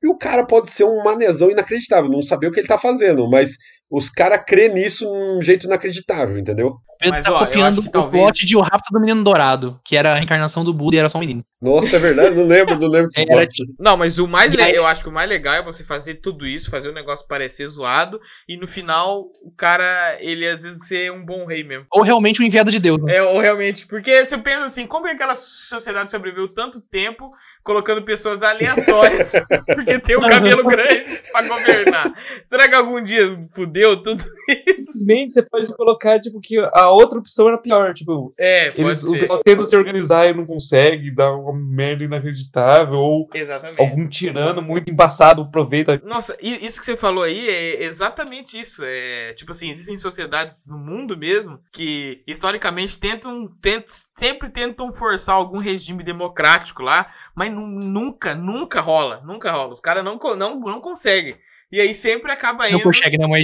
E 0.02 0.08
o 0.10 0.18
cara 0.18 0.46
pode 0.46 0.70
ser 0.70 0.86
um 0.86 1.04
manezão 1.04 1.52
inacreditável, 1.52 2.10
não 2.10 2.22
saber 2.22 2.48
o 2.48 2.52
que 2.52 2.60
ele 2.62 2.68
tá 2.68 2.78
fazendo, 2.78 3.30
mas 3.30 3.52
os 3.90 4.10
caras 4.10 4.42
crê 4.48 4.70
nisso 4.70 5.06
num 5.06 5.42
jeito 5.42 5.68
inacreditável, 5.68 6.40
entendeu? 6.40 6.74
Pedro 7.02 7.16
Mas, 7.18 7.26
tá 7.26 7.34
ó, 7.34 7.40
copiando 7.40 7.80
o 7.80 7.90
talvez- 7.90 8.24
plot 8.24 8.46
de 8.46 8.56
O 8.56 8.62
Rapto 8.62 8.94
do 8.94 9.00
Menino 9.02 9.24
Dourado, 9.24 9.80
que 9.84 9.98
era 9.98 10.12
a 10.14 10.16
reencarnação 10.16 10.64
do 10.64 10.72
Buda 10.74 10.96
e 10.96 11.00
era 11.00 11.10
só 11.10 11.18
um 11.18 11.22
menino. 11.22 11.44
Nossa, 11.62 11.96
é 11.96 12.00
verdade, 12.00 12.36
não 12.36 12.46
lembro, 12.48 12.80
não 12.80 12.88
lembro 12.88 13.08
desse 13.14 13.22
Era 13.22 13.42
plot. 13.42 13.56
Não, 13.80 13.98
mas 13.98 14.18
o 14.20 14.28
mais 14.28 14.54
le- 14.54 14.62
aí- 14.62 14.76
eu 14.76 14.86
acho 14.86 15.04
que 15.04 15.10
o 15.10 15.12
mais 15.12 15.28
legal 15.30 15.56
é 15.56 15.64
você 15.64 15.84
fazer 15.84 16.16
tudo 16.16 16.46
isso, 16.46 16.70
fazer 16.72 16.90
o 16.90 16.94
negócio 16.94 17.28
parecer 17.28 17.68
zoado 17.68 18.20
e 18.48 18.56
no 18.58 18.68
final 18.68 19.26
o 19.44 19.52
cara, 19.52 20.16
ele 20.20 20.48
às 20.48 20.64
vezes 20.64 20.88
ser 20.88 21.12
um 21.12 21.24
bom 21.26 21.46
rei 21.46 21.64
mesmo. 21.64 21.86
Ou 21.92 22.02
realmente 22.04 22.40
o 22.40 22.44
enviado 22.44 22.70
de 22.72 22.80
Deus, 22.80 23.02
né? 23.02 23.16
É, 23.16 23.24
ou 23.24 23.40
realmente, 23.40 23.86
porque 23.88 24.24
você 24.26 24.38
pensa 24.38 24.66
assim, 24.66 24.86
como 24.88 25.08
é 25.08 25.10
que 25.10 25.16
aquela 25.16 25.36
sociedade 25.36 26.10
sobreviveu 26.12 26.48
tanto 26.54 26.80
tempo 26.82 27.32
colocando 27.64 28.04
pessoas 28.04 28.44
aleatórias 28.44 29.32
porque 29.76 30.00
tem 30.00 30.16
o 30.16 30.22
cabelo 30.22 30.64
grande 30.66 31.20
pra 31.32 31.48
governar? 31.48 32.12
Será 32.46 32.68
que 32.68 32.76
algum 32.76 33.04
dia 33.04 33.40
fudeu 33.54 34.02
tudo? 34.02 34.22
Simplesmente 34.82 35.34
você 35.34 35.42
pode 35.44 35.74
colocar, 35.76 36.20
tipo, 36.20 36.40
que 36.42 36.58
a 36.74 36.91
outra 36.92 37.20
opção 37.20 37.48
era 37.48 37.58
pior. 37.58 37.94
Tipo, 37.94 38.34
É, 38.38 38.72
eles, 38.80 39.04
o 39.04 39.12
pessoal 39.14 39.40
tenta 39.44 39.66
se 39.66 39.76
organizar 39.76 40.28
e 40.28 40.34
não 40.34 40.46
consegue, 40.46 41.12
dá 41.14 41.32
uma 41.34 41.54
merda 41.54 42.04
inacreditável. 42.04 42.96
Ou 42.98 43.30
Exatamente. 43.34 43.80
algum 43.82 44.08
tirano 44.08 44.62
muito 44.62 44.90
embaçado 44.90 45.42
aproveita. 45.42 46.02
Nossa, 46.06 46.36
isso 46.42 46.80
que 46.80 46.86
você 46.86 46.98
falou 46.98 47.24
aí 47.24 47.48
é 47.50 47.84
exatamente 47.84 48.60
isso. 48.60 48.82
É, 48.86 49.34
tipo 49.34 49.52
assim, 49.52 49.70
existem 49.70 49.98
sociedades 49.98 50.68
no 50.68 50.78
mundo 50.78 51.18
mesmo 51.18 51.60
que 51.72 52.24
historicamente 52.28 53.00
tentam, 53.00 53.48
tentam 53.62 53.94
sempre 54.16 54.50
tentam 54.50 54.94
forçar 54.94 55.36
algum 55.36 55.58
regime 55.58 56.04
democrático 56.04 56.82
lá, 56.84 57.06
mas 57.36 57.52
nu- 57.52 57.68
nunca, 57.68 58.36
nunca 58.36 58.82
rola, 58.82 59.22
nunca 59.26 59.52
rola. 59.52 59.74
Os 59.74 59.80
caras 59.80 60.04
não, 60.04 60.18
não, 60.36 60.60
não 60.60 60.82
conseguem. 60.82 61.36
E 61.72 61.80
aí 61.80 61.96
sempre 61.96 62.32
acaba 62.32 62.70
Não 62.70 62.78
indo 62.80 62.84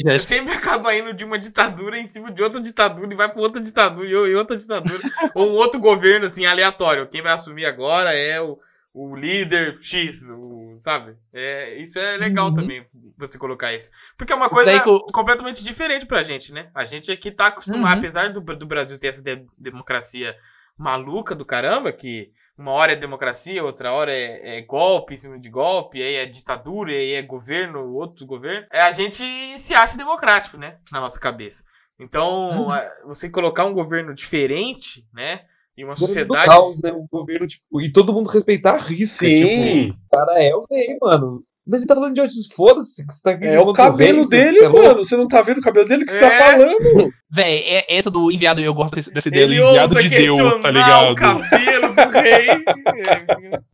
né, 0.04 0.20
sempre 0.20 0.54
acaba 0.54 0.94
indo 0.94 1.14
de 1.14 1.24
uma 1.24 1.40
ditadura 1.40 1.98
em 1.98 2.06
cima 2.06 2.30
de 2.32 2.44
outra 2.44 2.62
ditadura 2.62 3.12
e 3.14 3.16
vai 3.16 3.30
pra 3.32 3.42
outra 3.42 3.62
ditadura 3.62 4.08
e 4.08 4.36
outra 4.36 4.58
ditadura. 4.58 5.00
ou 5.34 5.50
um 5.52 5.54
outro 5.54 5.80
governo, 5.80 6.26
assim, 6.26 6.46
aleatório. 6.46 7.08
Quem 7.08 7.22
vai 7.22 7.32
assumir 7.32 7.66
agora 7.66 8.14
é 8.14 8.42
o, 8.42 8.58
o 8.94 9.16
líder 9.16 9.78
X, 9.82 10.30
o- 10.30 10.74
sabe? 10.76 11.16
É, 11.34 11.76
isso 11.82 11.98
é 11.98 12.18
legal 12.18 12.48
Uhum. 12.48 12.54
também, 12.56 12.86
você 13.18 13.38
colocar 13.38 13.74
isso. 13.74 13.90
Porque 14.18 14.34
é 14.34 14.36
uma 14.36 14.50
coisa 14.50 14.78
que 14.80 14.90
eu- 14.90 15.00
completamente 15.14 15.64
diferente 15.64 16.06
pra 16.06 16.22
gente, 16.22 16.52
né? 16.52 16.70
A 16.76 16.84
gente 16.84 17.10
aqui 17.12 17.32
tá 17.32 17.48
acostumado, 17.48 17.94
Uhum. 17.94 17.98
apesar 18.00 18.30
do, 18.34 18.42
do 18.42 18.66
Brasil 18.66 18.98
ter 18.98 19.08
essa 19.08 19.22
de- 19.24 19.46
democracia 19.58 20.36
maluca 20.78 21.34
do 21.34 21.46
caramba, 21.46 21.92
que 21.92 22.32
uma 22.58 22.72
hora 22.72 22.92
é 22.94 22.96
democracia, 22.96 23.64
outra 23.64 23.92
hora 23.92 24.12
é, 24.12 24.58
é 24.58 24.62
golpe 24.62 25.14
em 25.14 25.18
cima 25.18 25.40
de 25.40 25.50
golpe, 25.50 26.02
aí 26.02 26.16
é 26.16 26.26
ditadura, 26.26 26.92
aí 26.92 27.14
é 27.14 27.22
governo, 27.22 27.94
outro 27.94 28.26
governo. 28.26 28.68
É, 28.72 28.82
a 28.82 28.92
gente 28.92 29.24
se 29.60 29.74
acha 29.74 29.98
democrático, 29.98 30.58
né? 30.58 30.78
Na 30.92 31.00
nossa 31.00 31.20
cabeça. 31.20 31.64
Então, 32.00 32.70
a- 32.72 32.88
você 33.06 33.30
colocar 33.30 33.66
um 33.66 33.74
governo 33.74 34.14
diferente, 34.14 35.06
né? 35.14 35.42
E 35.76 35.84
uma 35.84 35.94
Governo 35.94 35.96
do 35.96 36.08
sociedade. 36.36 36.46
caos, 36.46 36.82
né? 36.82 36.92
Um 36.92 37.08
governo, 37.12 37.46
tipo, 37.48 37.82
e 37.82 37.92
todo 37.92 38.14
mundo 38.14 38.30
respeitar 38.30 38.76
a 38.76 38.78
risca. 38.78 39.26
Tipo, 39.28 39.48
Sim, 39.48 39.90
o 39.92 40.10
cara 40.16 40.44
é 40.44 40.56
o 40.56 40.66
rei, 40.70 40.98
mano. 41.02 41.44
Mas 41.70 41.82
ele 41.82 41.88
tá 41.88 41.96
falando 41.96 42.14
de 42.14 42.22
Otis, 42.22 42.48
foda-se, 42.56 43.06
que 43.06 43.14
você 43.14 43.22
tá 43.24 43.46
É 43.46 43.60
o 43.60 43.74
cabelo 43.74 44.28
dele, 44.30 44.52
você 44.54 44.66
é 44.66 44.70
mano. 44.70 45.04
Você 45.04 45.18
não 45.18 45.28
tá 45.28 45.42
vendo 45.42 45.58
o 45.58 45.62
cabelo 45.62 45.88
dele? 45.88 46.04
O 46.04 46.06
que 46.06 46.14
você 46.14 46.20
tá 46.20 46.28
É. 46.34 46.52
falando? 46.52 46.78
Véi, 47.30 47.58
é, 47.66 47.98
essa 47.98 48.10
do 48.10 48.32
enviado, 48.32 48.62
eu 48.62 48.74
gosto 48.74 48.96
desse- 48.96 49.12
dessa 49.12 49.28
ideia 49.28 49.44
Ele 49.44 49.58
do 49.58 49.64
enviado 49.68 49.96
de 50.02 50.10
Deus, 50.10 50.62
tá 50.62 50.72
ligado? 50.72 51.12
o 51.12 51.16
cabelo 51.16 51.94
do 51.94 52.10
rei. 52.12 52.48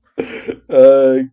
Ai, 0.69 1.25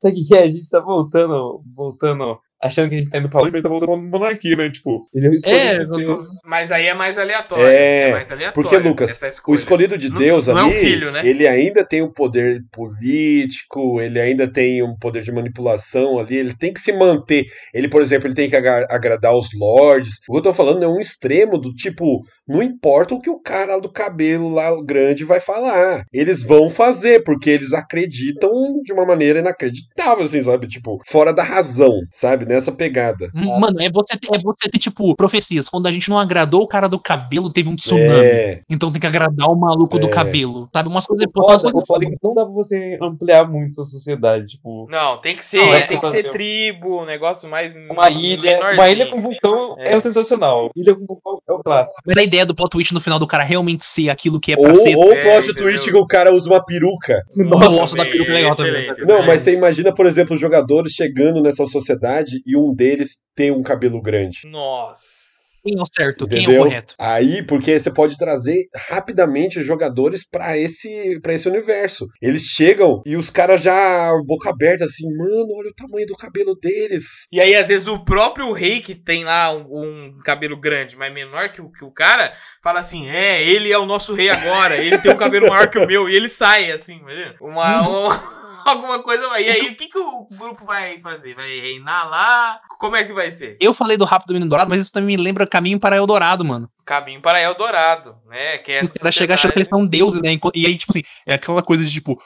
Sabe 0.00 0.12
o 0.12 0.14
que 0.14 0.24
que 0.24 0.34
é? 0.36 0.42
A 0.44 0.46
gente 0.46 0.68
tá 0.68 0.80
voltando, 0.80 1.62
voltando, 1.74 2.38
achando 2.62 2.88
que 2.88 2.96
a 2.96 2.98
gente 2.98 3.10
tá 3.10 3.18
indo 3.18 3.28
pra 3.28 3.40
longe, 3.40 3.52
mas 3.52 3.62
tá 3.62 3.68
voltando 3.68 3.88
pra 3.88 4.18
monarquia, 4.18 4.56
né? 4.56 4.70
Tipo, 4.70 4.98
ele 5.14 5.26
é 5.26 5.30
o 5.30 5.34
escolhido 5.34 5.60
É, 5.62 5.78
de 5.84 6.04
Deus. 6.04 6.20
Mas 6.44 6.70
aí 6.72 6.86
é 6.86 6.94
mais 6.94 7.18
aleatório. 7.18 7.64
É, 7.66 8.10
mais 8.12 8.30
aleatório 8.30 8.54
porque, 8.54 8.76
Lucas, 8.76 9.20
o 9.46 9.54
escolhido 9.54 9.96
de 9.98 10.08
Não- 10.10 10.18
Deus 10.18 10.46
não 10.48 10.58
é 10.58 10.60
ali, 10.62 10.68
um 10.68 10.72
filho, 10.72 11.10
né? 11.12 11.26
ele 11.26 11.46
ainda 11.48 11.84
tem 11.84 12.02
um 12.02 12.12
poder 12.12 12.60
político, 12.70 14.00
ele 14.00 14.20
ainda 14.20 14.50
tem 14.50 14.82
um 14.82 14.96
poder 14.96 15.22
de 15.22 15.32
manipulação 15.32 16.18
ali, 16.18 16.36
ele 16.36 16.54
tem 16.54 16.72
que 16.72 16.80
se 16.80 16.92
manter. 16.92 17.44
Ele, 17.72 17.88
por 17.88 18.02
exemplo, 18.02 18.26
ele 18.26 18.34
tem 18.34 18.48
que 18.50 18.56
agra- 18.56 18.86
agradar 18.90 19.34
os 19.34 19.48
lords. 19.54 20.16
O 20.28 20.32
que 20.32 20.38
eu 20.38 20.42
tô 20.42 20.52
falando 20.52 20.82
é 20.82 20.88
um 20.88 21.00
extremo 21.00 21.58
do 21.58 21.72
tipo, 21.74 22.20
não 22.48 22.62
importa 22.62 23.14
o 23.14 23.20
que 23.20 23.30
o 23.30 23.40
cara 23.40 23.78
do 23.78 23.90
cabelo 23.90 24.48
lá 24.50 24.70
grande 24.84 25.24
vai 25.24 25.40
falar. 25.40 26.04
Eles 26.12 26.42
vão 26.42 26.68
fazer, 26.68 27.22
porque 27.24 27.50
eles 27.50 27.72
acreditam 27.72 28.50
de 28.82 28.92
uma 28.92 29.04
maneira 29.06 29.38
inacreditável, 29.40 30.24
assim, 30.24 30.42
sabe? 30.42 30.66
Tipo, 30.66 30.98
fora 31.06 31.32
da 31.32 31.42
razão, 31.42 31.92
sabe? 32.10 32.44
Nessa 32.50 32.72
pegada. 32.72 33.30
Mano, 33.34 33.80
é 33.80 33.88
você, 33.90 34.18
ter, 34.18 34.28
é 34.34 34.38
você 34.40 34.68
ter, 34.68 34.78
tipo, 34.78 35.14
profecias. 35.14 35.68
Quando 35.68 35.86
a 35.86 35.92
gente 35.92 36.10
não 36.10 36.18
agradou 36.18 36.62
o 36.62 36.66
cara 36.66 36.88
do 36.88 36.98
cabelo, 36.98 37.48
teve 37.50 37.68
um 37.68 37.76
tsunami. 37.76 38.08
É, 38.08 38.60
Então 38.68 38.90
tem 38.90 39.00
que 39.00 39.06
agradar 39.06 39.48
o 39.48 39.54
maluco 39.54 39.98
do 39.98 40.06
É. 40.08 40.10
cabelo. 40.10 40.68
Sabe? 40.74 40.88
Umas 40.88 41.06
coisas. 41.06 41.26
O 41.26 41.38
umas 41.40 41.46
foda, 41.46 41.68
o 41.68 41.70
coisas 41.72 41.86
foda 41.86 42.06
que 42.06 42.16
não 42.22 42.34
dá 42.34 42.44
pra 42.44 42.52
você 42.52 42.98
ampliar 43.00 43.48
muito 43.48 43.68
essa 43.68 43.84
sociedade, 43.84 44.46
tipo... 44.48 44.86
Não, 44.90 45.16
tem 45.18 45.36
que 45.36 45.44
ser, 45.44 45.58
Não, 45.58 45.74
é 45.74 45.80
tem 45.82 45.98
que 45.98 46.04
que 46.06 46.10
ser 46.10 46.22
fazer- 46.24 46.28
tribo, 46.30 47.02
um 47.02 47.04
negócio 47.04 47.48
mais. 47.48 47.72
Uma 47.90 48.10
ilha, 48.10 48.58
uma 48.74 48.88
ilha 48.90 49.06
com 49.06 49.18
vulcão 49.18 49.74
é. 49.78 49.92
É. 49.92 49.96
o 49.96 50.00
sensacional. 50.00 50.70
Ilha 50.76 50.94
com 50.94 51.06
vulcão 51.06 51.40
é 51.48 51.52
o 51.52 51.58
clássico. 51.62 52.00
Mas 52.04 52.16
a 52.16 52.22
ideia 52.22 52.44
do 52.44 52.54
plot 52.54 52.70
twist 52.70 52.92
no 52.92 53.00
final 53.00 53.18
do 53.18 53.26
cara 53.26 53.44
realmente 53.44 53.84
ser 53.84 54.10
aquilo 54.10 54.40
que 54.40 54.52
é 54.52 54.56
pra 54.56 54.70
ou, 54.70 54.76
ser. 54.76 54.96
ou 54.96 55.12
É, 55.12 55.22
plot 55.40 55.54
twist 55.54 55.88
que 55.90 55.96
o 55.96 56.06
cara 56.06 56.32
usa 56.34 56.50
uma 56.50 56.64
peruca. 56.64 57.22
Nossa, 57.36 57.96
da 57.96 58.04
peruca 58.04 58.30
é 58.30 58.34
legal 58.34 58.56
também. 58.56 58.72
excelente, 58.90 59.02
Não, 59.06 59.24
mas 59.24 59.42
você 59.42 59.52
imagina, 59.54 59.94
por 59.94 60.06
exemplo, 60.06 60.34
os 60.34 60.40
jogadores 60.40 60.92
chegando 60.92 61.40
nessa 61.42 61.64
sociedade 61.66 62.39
e 62.46 62.56
um 62.56 62.74
deles 62.74 63.18
tem 63.34 63.50
um 63.50 63.62
cabelo 63.62 64.00
grande. 64.00 64.40
Nossa. 64.46 65.40
Quem 65.62 65.74
é 65.78 65.82
o 65.82 65.86
certo? 65.86 66.26
Quem 66.26 66.38
é 66.38 66.42
Entendeu? 66.42 66.62
o 66.62 66.64
correto? 66.64 66.94
Aí, 66.98 67.42
porque 67.42 67.78
você 67.78 67.90
pode 67.92 68.16
trazer 68.16 68.68
rapidamente 68.88 69.58
os 69.58 69.66
jogadores 69.66 70.26
pra 70.26 70.56
esse, 70.56 71.20
pra 71.20 71.34
esse 71.34 71.48
universo. 71.48 72.06
Eles 72.20 72.44
chegam 72.44 73.02
e 73.04 73.16
os 73.16 73.28
caras 73.30 73.62
já 73.62 74.10
boca 74.26 74.50
aberta 74.50 74.84
assim, 74.84 75.04
mano, 75.16 75.54
olha 75.58 75.68
o 75.70 75.74
tamanho 75.74 76.06
do 76.06 76.16
cabelo 76.16 76.54
deles. 76.54 77.26
E 77.30 77.40
aí, 77.40 77.54
às 77.54 77.68
vezes, 77.68 77.86
o 77.88 78.02
próprio 78.04 78.52
rei 78.52 78.80
que 78.80 78.94
tem 78.94 79.24
lá 79.24 79.54
um, 79.54 80.06
um 80.06 80.18
cabelo 80.24 80.58
grande, 80.58 80.96
mas 80.96 81.12
menor 81.12 81.50
que 81.50 81.60
o, 81.60 81.70
que 81.70 81.84
o 81.84 81.92
cara, 81.92 82.32
fala 82.62 82.80
assim: 82.80 83.08
é, 83.08 83.42
ele 83.42 83.70
é 83.70 83.78
o 83.78 83.86
nosso 83.86 84.14
rei 84.14 84.30
agora, 84.30 84.76
ele 84.76 84.98
tem 84.98 85.12
um 85.12 85.16
cabelo 85.16 85.48
maior 85.48 85.68
que 85.68 85.78
o 85.78 85.86
meu, 85.86 86.08
e 86.08 86.14
ele 86.16 86.28
sai, 86.28 86.70
assim, 86.72 86.96
imagina. 86.98 87.34
Uma. 87.40 87.82
uma- 87.88 88.39
Alguma 88.66 89.02
coisa. 89.02 89.22
E 89.40 89.48
aí, 89.48 89.68
o 89.68 89.76
que, 89.76 89.88
que 89.88 89.98
o 89.98 90.26
grupo 90.32 90.64
vai 90.64 91.00
fazer? 91.00 91.34
Vai 91.34 91.48
reinar 91.48 92.08
lá? 92.08 92.60
Como 92.78 92.96
é 92.96 93.04
que 93.04 93.12
vai 93.12 93.30
ser? 93.32 93.56
Eu 93.60 93.74
falei 93.74 93.96
do 93.96 94.04
Rápido 94.04 94.32
Menino 94.32 94.48
Dourado, 94.48 94.70
mas 94.70 94.80
isso 94.80 94.92
também 94.92 95.16
me 95.16 95.22
lembra 95.22 95.46
Caminho 95.46 95.78
para 95.78 95.96
Eldorado, 95.96 96.44
mano. 96.44 96.70
Caminho 96.84 97.20
para 97.20 97.40
Eldorado, 97.40 98.16
né? 98.26 98.58
Que 98.58 98.72
é 98.72 98.82
Os 98.82 98.92
caras 98.92 99.14
chegam 99.14 99.34
achando 99.34 99.52
que 99.52 99.58
eles 99.58 99.68
são 99.68 99.86
deuses, 99.86 100.20
né? 100.22 100.38
E 100.54 100.66
aí, 100.66 100.76
tipo 100.76 100.92
assim, 100.92 101.02
é 101.26 101.34
aquela 101.34 101.62
coisa 101.62 101.84
de 101.84 101.90
tipo. 101.90 102.20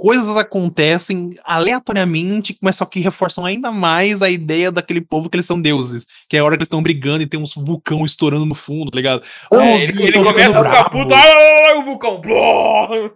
Coisas 0.00 0.34
acontecem 0.34 1.30
aleatoriamente, 1.44 2.56
mas 2.62 2.76
só 2.76 2.86
que 2.86 3.00
reforçam 3.00 3.44
ainda 3.44 3.70
mais 3.70 4.22
a 4.22 4.30
ideia 4.30 4.72
daquele 4.72 5.02
povo 5.02 5.28
que 5.28 5.36
eles 5.36 5.44
são 5.44 5.60
deuses. 5.60 6.06
Que 6.26 6.38
é 6.38 6.40
a 6.40 6.44
hora 6.44 6.56
que 6.56 6.60
eles 6.60 6.66
estão 6.66 6.82
brigando 6.82 7.22
e 7.22 7.26
tem 7.26 7.38
uns 7.38 7.54
vulcão 7.54 8.02
estourando 8.02 8.46
no 8.46 8.54
fundo, 8.54 8.90
tá 8.90 8.96
ligado? 8.96 9.22
É, 9.52 9.74
os 9.74 9.82
ele, 9.82 10.02
ele 10.02 10.24
começa 10.24 10.58
a 10.58 10.64
ficar 10.64 10.88
puto, 10.88 11.12
ah, 11.12 11.78
o 11.78 11.84
vulcão. 11.84 12.18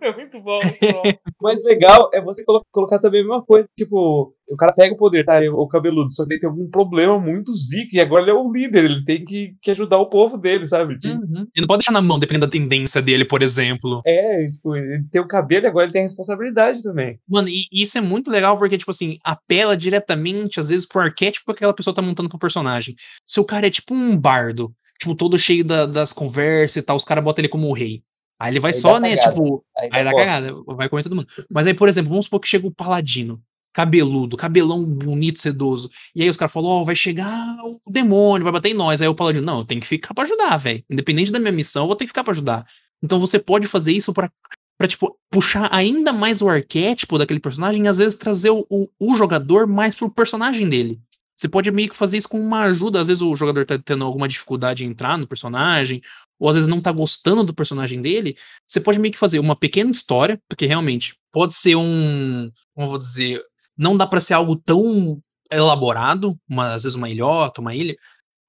É 0.03 0.12
muito 0.14 0.41
bom, 0.41 0.61
muito 0.62 0.93
bom. 0.93 1.03
O 1.41 1.45
mais 1.45 1.62
legal 1.64 2.11
é 2.12 2.20
você 2.20 2.45
colo- 2.45 2.64
colocar 2.70 2.99
também 2.99 3.20
a 3.20 3.24
mesma 3.24 3.43
coisa. 3.43 3.66
Tipo, 3.78 4.35
o 4.51 4.57
cara 4.57 4.72
pega 4.72 4.95
o 4.95 4.97
poder, 4.97 5.24
tá? 5.24 5.40
O 5.53 5.66
cabeludo, 5.66 6.12
só 6.12 6.26
que 6.26 6.34
ele 6.34 6.40
tem 6.40 6.49
algum 6.51 6.68
problema 6.68 7.18
muito 7.18 7.53
zica. 7.55 7.97
E 7.97 8.01
agora 8.01 8.22
ele 8.22 8.30
é 8.30 8.34
o 8.34 8.51
líder, 8.51 8.84
ele 8.84 9.05
tem 9.05 9.24
que, 9.24 9.55
que 9.62 9.70
ajudar 9.70 9.99
o 9.99 10.09
povo 10.09 10.36
dele, 10.38 10.66
sabe? 10.66 10.99
Tem- 11.01 11.12
Uhum. 11.14 11.47
Ele 11.55 11.61
não 11.62 11.66
pode 11.66 11.78
deixar 11.80 11.92
na 11.92 12.03
mão, 12.03 12.18
dependendo 12.18 12.47
da 12.47 12.51
tendência 12.53 13.01
dele, 13.01 13.24
por 13.24 13.42
exemplo. 13.42 14.03
É, 14.07 14.47
tipo, 14.49 14.74
ele 14.76 15.05
tem 15.11 15.20
o 15.20 15.26
cabelo 15.28 15.64
e 15.66 15.68
agora 15.68 15.86
ele 15.86 15.92
tem 15.92 16.03
a 16.03 16.05
responsabilidade 16.05 16.82
também. 16.82 17.18
Mano, 17.28 17.49
e 17.49 17.64
isso 17.72 17.97
é 17.97 18.01
muito 18.01 18.30
legal 18.30 18.59
porque, 18.59 18.76
tipo 18.76 18.90
assim, 18.90 19.16
apela 19.24 19.76
diretamente, 19.76 20.61
às 20.61 20.68
vezes, 20.68 20.86
pro 20.86 21.01
arquétipo 21.01 21.47
que 21.47 21.53
aquela 21.53 21.72
pessoa 21.74 21.95
tá 21.95 22.03
montando 22.03 22.28
pro 22.28 22.38
personagem. 22.38 22.95
Se 23.26 23.40
o 23.40 23.45
cara 23.45 23.66
é 23.66 23.70
tipo 23.70 23.95
um 23.95 24.16
bardo, 24.16 24.72
tipo, 24.99 25.14
todo 25.14 25.38
cheio 25.38 25.64
da- 25.64 25.86
das 25.86 26.12
conversas 26.12 26.76
e 26.76 26.82
tal, 26.82 26.97
os 26.97 27.05
caras 27.05 27.22
botam 27.24 27.40
ele 27.42 27.49
como 27.49 27.68
o 27.68 27.72
rei. 27.72 28.03
Aí 28.38 28.53
ele 28.53 28.61
vai 28.61 28.72
Aí 28.72 28.76
só, 28.76 28.99
né, 28.99 29.16
cagada. 29.16 29.30
tipo, 29.32 29.64
Aí, 29.78 29.88
aí 29.92 30.05
dá 30.05 30.12
cagada, 30.14 30.53
vai 30.66 30.88
comer 30.88 31.03
todo 31.05 31.14
mundo. 31.16 31.28
Mas 31.53 31.66
aí, 31.66 31.74
por 31.74 31.88
exemplo, 31.88 32.11
vamos 32.11 32.26
supor 32.26 32.40
que 32.40 32.49
chega 32.49 32.66
o 32.66 32.74
paladino, 32.74 33.40
cabeludo, 33.75 34.37
cabelão 34.37 34.85
bonito, 34.87 35.41
sedoso. 35.41 35.91
E 36.14 36.22
aí 36.22 36.31
os 36.31 36.37
caras 36.37 36.53
falam, 36.53 36.70
ó, 36.70 36.85
vai 36.85 36.97
chegar 36.97 37.57
o 37.62 37.81
demônio, 37.91 38.45
vai 38.45 38.53
bater 38.53 38.70
em 38.70 38.75
nós. 38.75 39.03
Aí 39.03 39.09
o 39.09 39.14
paladino, 39.14 39.45
não, 39.45 39.59
eu 39.59 39.64
tenho 39.64 39.81
que 39.81 39.87
ficar 39.87 40.14
pra 40.14 40.25
ajudar, 40.25 40.57
velho. 40.57 40.83
Independente 40.89 41.33
da 41.33 41.41
minha 41.41 41.53
missão, 41.53 41.83
eu 41.83 41.89
vou 41.89 41.97
ter 41.97 42.05
que 42.05 42.09
ficar 42.09 42.25
pra 42.25 42.33
ajudar. 42.33 42.64
Então 43.03 43.20
você 43.20 43.39
pode 43.39 43.66
fazer 43.66 43.93
isso 43.93 44.12
pra 44.14 44.31
Pra, 44.77 44.89
tipo, 44.89 45.16
puxar 45.31 45.68
ainda 45.72 46.12
mais 46.12 46.43
o 46.43 46.49
arquétipo 46.49 47.16
daquele 47.16 47.39
personagem 47.39 47.85
e 47.85 47.89
às 47.89 47.99
vezes 47.99 48.16
trazer 48.16 48.51
o, 48.51 48.66
o, 48.68 48.89
o 48.99 49.14
jogador 49.14 49.68
mais 49.68 49.95
pro 49.95 50.11
personagem 50.11 50.68
dele. 50.68 51.01
Você 51.37 51.49
pode 51.49 51.70
meio 51.70 51.89
que 51.89 51.97
fazer 51.97 52.18
isso 52.18 52.29
com 52.29 52.41
uma 52.41 52.64
ajuda. 52.64 53.01
Às 53.01 53.09
vezes 53.09 53.20
o 53.22 53.35
jogador 53.35 53.64
tá 53.64 53.79
tendo 53.79 54.05
alguma 54.05 54.29
dificuldade 54.29 54.85
em 54.85 54.89
entrar 54.89 55.16
no 55.16 55.27
personagem, 55.27 56.01
ou 56.39 56.49
às 56.49 56.57
vezes 56.57 56.68
não 56.68 56.81
tá 56.81 56.93
gostando 56.93 57.45
do 57.45 57.55
personagem 57.55 58.01
dele. 58.01 58.37
Você 58.66 58.81
pode 58.81 58.99
meio 58.99 59.12
que 59.12 59.18
fazer 59.18 59.39
uma 59.39 59.57
pequena 59.57 59.91
história, 59.91 60.41
porque 60.49 60.66
realmente 60.66 61.16
pode 61.33 61.55
ser 61.55 61.77
um. 61.77 62.51
Como 62.75 62.87
eu 62.87 62.91
vou 62.91 62.99
dizer? 62.99 63.43
Não 63.77 63.97
dá 63.97 64.07
pra 64.07 64.20
ser 64.20 64.35
algo 64.35 64.57
tão 64.57 65.20
elaborado, 65.53 66.39
uma, 66.49 66.75
às 66.75 66.85
vezes 66.85 66.97
uma 66.97 67.09
ilhota, 67.11 67.61
uma 67.61 67.75
ilha, 67.75 67.97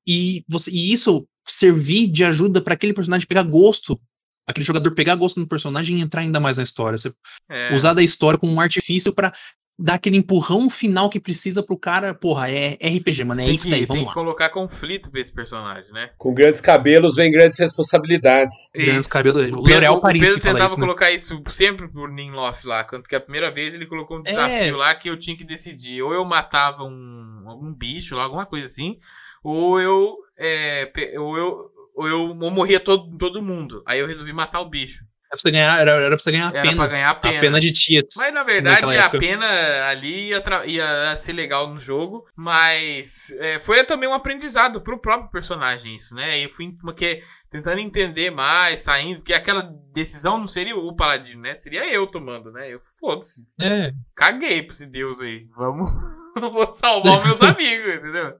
e, 0.07 0.43
você, 0.47 0.71
e 0.71 0.93
isso 0.93 1.27
servir 1.47 2.07
de 2.07 2.23
ajuda 2.23 2.61
para 2.61 2.73
aquele 2.73 2.93
personagem 2.93 3.27
pegar 3.27 3.43
gosto 3.43 3.99
aquele 4.47 4.65
jogador 4.65 4.91
pegar 4.93 5.15
gosto 5.15 5.39
no 5.39 5.47
personagem 5.47 5.97
e 5.97 6.01
entrar 6.01 6.21
ainda 6.21 6.39
mais 6.39 6.57
na 6.57 6.63
história. 6.63 6.97
Você 6.97 7.11
É. 7.49 7.73
usar 7.73 7.93
da 7.93 8.03
história 8.03 8.37
como 8.39 8.53
um 8.53 8.59
artifício 8.59 9.11
pra 9.13 9.33
dar 9.77 9.95
aquele 9.95 10.15
empurrão 10.17 10.69
final 10.69 11.09
que 11.09 11.19
precisa 11.19 11.61
pro 11.61 11.77
cara, 11.77 12.13
porra, 12.13 12.49
é 12.49 12.75
RPG, 12.75 13.25
mano, 13.25 13.41
é 13.41 13.45
tem 13.45 13.55
isso 13.55 13.65
que, 13.65 13.69
daí, 13.71 13.79
tem 13.79 13.87
vamos 13.87 14.03
que 14.03 14.07
lá. 14.07 14.13
colocar 14.13 14.49
conflito 14.49 15.11
pra 15.11 15.19
esse 15.19 15.33
personagem, 15.33 15.91
né? 15.91 16.11
Com 16.17 16.33
grandes 16.33 16.61
cabelos 16.61 17.15
vem 17.17 17.29
grandes 17.31 17.59
responsabilidades. 17.59 18.71
Grandes 18.73 19.01
Isso. 19.01 19.09
cabelos. 19.09 19.35
O 19.35 19.39
O 19.39 19.43
Pedro, 19.63 19.73
L'Oréal 19.73 19.95
o 19.97 20.01
Paris 20.01 20.21
Pedro 20.21 20.35
que 20.35 20.41
fala 20.41 20.53
tentava 20.53 20.71
isso, 20.71 20.79
né? 20.79 20.85
colocar 20.85 21.11
isso 21.11 21.43
sempre 21.49 21.87
pro 21.89 22.07
Ninlof 22.07 22.65
lá, 22.65 22.83
tanto 22.83 23.09
que 23.09 23.15
a 23.15 23.19
primeira 23.21 23.51
vez 23.51 23.73
ele 23.75 23.85
colocou 23.85 24.17
um 24.19 24.21
desafio 24.23 24.73
É. 24.75 24.77
lá 24.77 24.95
que 24.95 25.09
eu 25.09 25.17
tinha 25.17 25.35
que 25.35 25.43
decidir. 25.43 26.01
Ou 26.01 26.13
eu 26.13 26.23
matava 26.23 26.83
um, 26.83 27.43
algum 27.45 27.73
bicho 27.73 28.15
lá, 28.15 28.23
alguma 28.23 28.45
coisa 28.45 28.65
assim, 28.65 28.97
ou 29.43 29.79
eu, 29.81 30.15
é, 30.37 30.89
ou 31.19 31.37
eu, 31.37 31.57
ou 31.95 32.07
eu 32.07 32.19
ou 32.39 32.51
morria 32.51 32.79
todo, 32.79 33.17
todo 33.17 33.41
mundo. 33.43 33.83
Aí 33.85 33.99
eu 33.99 34.07
resolvi 34.07 34.31
matar 34.33 34.61
o 34.61 34.69
bicho. 34.69 35.03
Era 35.35 35.41
pra 35.41 35.41
você 35.41 35.51
ganhar, 35.51 35.79
era, 35.79 35.91
era 35.91 36.09
pra 36.09 36.19
você 36.19 36.31
ganhar 36.31 36.47
a 36.47 36.53
Era 36.53 36.61
pena. 36.61 36.75
pra 36.75 36.87
ganhar 36.87 37.09
a 37.09 37.15
pena. 37.15 37.37
A 37.37 37.41
pena 37.41 37.59
de 37.59 37.71
Tietz. 37.71 38.15
Mas 38.17 38.33
na 38.33 38.43
verdade 38.43 38.81
naquela 38.81 39.05
a 39.05 39.09
pena 39.09 39.45
ali 39.89 40.29
ia, 40.29 40.43
ia 40.65 41.15
ser 41.17 41.33
legal 41.33 41.67
no 41.67 41.79
jogo, 41.79 42.25
mas 42.35 43.31
é, 43.39 43.59
foi 43.59 43.83
também 43.83 44.07
um 44.09 44.13
aprendizado 44.13 44.81
pro 44.81 44.99
próprio 44.99 45.29
personagem 45.31 45.95
isso, 45.95 46.15
né? 46.15 46.39
Eu 46.43 46.49
fui 46.49 46.71
porque, 46.81 47.21
tentando 47.49 47.79
entender 47.79 48.31
mais, 48.31 48.79
saindo, 48.81 49.17
porque 49.17 49.33
aquela 49.33 49.69
decisão 49.93 50.37
não 50.37 50.47
seria 50.47 50.75
o 50.75 50.95
paladino, 50.95 51.41
né? 51.41 51.55
Seria 51.55 51.87
eu 51.91 52.07
tomando, 52.07 52.51
né? 52.51 52.71
Eu 52.73 52.79
foda-se, 52.99 53.47
É. 53.59 53.91
caguei 54.15 54.63
pra 54.63 54.73
esse 54.73 54.87
deus 54.87 55.21
aí. 55.21 55.47
Vamos, 55.55 55.89
vou 56.51 56.67
salvar 56.69 57.23
meus 57.25 57.41
amigos, 57.43 57.95
entendeu? 57.95 58.33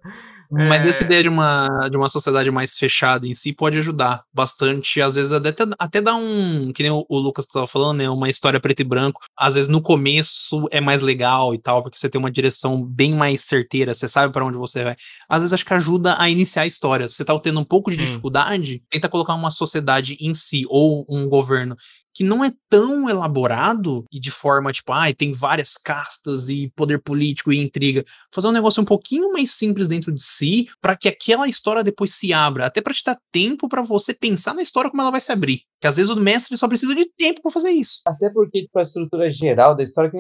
Mas 0.51 0.83
É. 0.83 0.89
essa 0.89 1.03
ideia 1.03 1.23
de 1.23 1.29
uma, 1.29 1.67
de 1.89 1.97
uma 1.97 2.09
sociedade 2.09 2.49
mais 2.51 2.75
fechada 2.75 3.27
em 3.27 3.33
si 3.33 3.53
pode 3.53 3.77
ajudar 3.77 4.23
bastante. 4.33 5.01
Às 5.01 5.15
vezes 5.15 5.31
até, 5.31 5.53
até 5.79 6.01
dá 6.01 6.15
um. 6.15 6.71
Que 6.73 6.83
nem 6.83 6.91
o, 6.91 7.05
o 7.09 7.17
Lucas 7.17 7.45
estava 7.45 7.67
falando, 7.67 7.97
né? 7.99 8.09
Uma 8.09 8.29
história 8.29 8.59
preto 8.59 8.81
e 8.81 8.83
branco. 8.83 9.21
Às 9.37 9.55
vezes 9.55 9.69
no 9.69 9.81
começo 9.81 10.67
é 10.71 10.79
mais 10.79 11.01
legal 11.01 11.53
e 11.53 11.57
tal, 11.57 11.81
porque 11.83 11.97
você 11.97 12.09
tem 12.09 12.19
uma 12.19 12.31
direção 12.31 12.83
bem 12.83 13.13
mais 13.13 13.41
certeira, 13.41 13.93
você 13.93 14.07
sabe 14.07 14.31
para 14.31 14.45
onde 14.45 14.57
você 14.57 14.83
vai. 14.83 14.95
Às 15.29 15.39
vezes 15.39 15.53
acho 15.53 15.65
que 15.65 15.73
ajuda 15.73 16.15
a 16.19 16.29
iniciar 16.29 16.63
a 16.63 16.67
história. 16.67 17.07
Se 17.07 17.15
você 17.15 17.25
tá 17.25 17.37
tendo 17.39 17.59
um 17.59 17.65
pouco 17.65 17.89
de 17.91 17.97
Sim. 17.97 18.03
dificuldade, 18.05 18.83
tenta 18.89 19.09
colocar 19.09 19.33
uma 19.33 19.49
sociedade 19.49 20.17
em 20.19 20.33
si, 20.33 20.63
ou 20.69 21.05
um 21.09 21.27
governo 21.27 21.75
que 22.15 22.23
não 22.23 22.43
é 22.43 22.51
tão 22.69 23.09
elaborado 23.09 24.05
e 24.09 24.19
de 24.19 24.31
forma 24.31 24.71
tipo, 24.71 24.93
ai, 24.93 25.13
tem 25.13 25.33
várias 25.33 25.73
castas 25.77 26.47
e 26.47 26.71
poder 26.73 26.99
político 26.99 27.51
e 27.51 27.61
intriga. 27.61 28.05
Fazer 28.33 28.47
um 28.47 28.51
negócio 28.51 28.81
um 28.81 28.85
pouquinho 28.85 29.33
mais 29.33 29.51
simples 29.51 29.89
dentro 29.89 30.13
de 30.13 30.23
si, 30.23 30.67
para 30.81 30.95
que 30.95 31.09
aquela 31.09 31.47
história 31.47 31.83
depois 31.83 32.13
se 32.13 32.31
abra, 32.31 32.65
até 32.65 32.81
para 32.81 32.93
te 32.93 33.03
dar 33.03 33.19
tempo 33.31 33.67
para 33.67 33.81
você 33.81 34.13
pensar 34.13 34.53
na 34.53 34.61
história 34.61 34.89
como 34.89 35.01
ela 35.01 35.11
vai 35.11 35.19
se 35.19 35.31
abrir. 35.31 35.63
Que 35.81 35.87
às 35.87 35.97
vezes 35.97 36.09
o 36.09 36.15
mestre 36.15 36.57
só 36.57 36.67
precisa 36.69 36.95
de 36.95 37.05
tempo 37.17 37.41
para 37.41 37.51
fazer 37.51 37.71
isso. 37.71 38.01
Até 38.07 38.29
porque, 38.29 38.63
tipo, 38.63 38.79
a 38.79 38.81
estrutura 38.81 39.29
geral 39.29 39.75
da 39.75 39.83
história, 39.83 40.09
que 40.09 40.17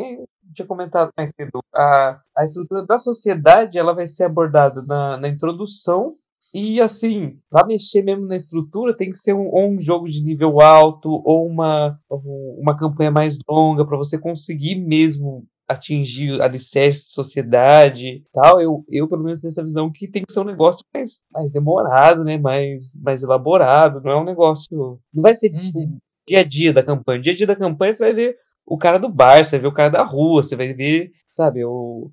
tinha 0.53 0.67
comentado 0.67 1.11
mais 1.17 1.31
cedo, 1.33 1.59
a, 1.73 2.17
a 2.37 2.43
estrutura 2.43 2.85
da 2.85 2.97
sociedade 2.97 3.77
ela 3.77 3.95
vai 3.95 4.05
ser 4.05 4.25
abordada 4.25 4.83
na, 4.85 5.17
na 5.17 5.29
introdução 5.29 6.11
e 6.55 6.79
assim, 6.79 7.37
para 7.49 7.67
mexer 7.67 8.01
mesmo 8.01 8.25
na 8.25 8.37
estrutura, 8.37 8.95
tem 8.95 9.09
que 9.09 9.17
ser 9.17 9.33
um, 9.33 9.49
ou 9.49 9.71
um 9.71 9.77
jogo 9.77 10.07
de 10.07 10.23
nível 10.23 10.61
alto 10.61 11.09
ou 11.25 11.45
uma, 11.45 11.99
uma 12.09 12.77
campanha 12.77 13.11
mais 13.11 13.37
longa 13.45 13.85
para 13.85 13.97
você 13.97 14.17
conseguir 14.17 14.75
mesmo 14.75 15.45
atingir 15.67 16.41
alicerce, 16.41 17.11
sociedade 17.11 18.23
tal. 18.31 18.61
Eu, 18.61 18.85
eu, 18.89 19.05
pelo 19.05 19.23
menos, 19.23 19.41
tenho 19.41 19.49
essa 19.49 19.63
visão 19.63 19.91
que 19.91 20.07
tem 20.07 20.23
que 20.23 20.31
ser 20.31 20.39
um 20.39 20.45
negócio 20.45 20.85
mais, 20.93 21.23
mais 21.29 21.51
demorado, 21.51 22.23
né? 22.23 22.37
Mais, 22.37 22.97
mais 23.03 23.21
elaborado. 23.21 23.99
Não 24.01 24.11
é 24.11 24.17
um 24.21 24.23
negócio. 24.23 24.97
Não 25.13 25.21
vai 25.21 25.35
ser 25.35 25.49
tipo, 25.49 25.99
dia 26.25 26.39
a 26.39 26.43
dia 26.43 26.71
da 26.71 26.81
campanha. 26.81 27.19
Dia 27.19 27.33
a 27.33 27.35
dia 27.35 27.47
da 27.47 27.55
campanha 27.57 27.91
você 27.91 28.03
vai 28.05 28.13
ver 28.13 28.37
o 28.65 28.77
cara 28.77 28.97
do 28.97 29.09
bar, 29.09 29.43
você 29.43 29.57
vai 29.57 29.61
ver 29.61 29.67
o 29.67 29.73
cara 29.73 29.89
da 29.89 30.03
rua, 30.03 30.41
você 30.41 30.55
vai 30.55 30.73
ver, 30.73 31.11
sabe, 31.27 31.65
o. 31.65 32.09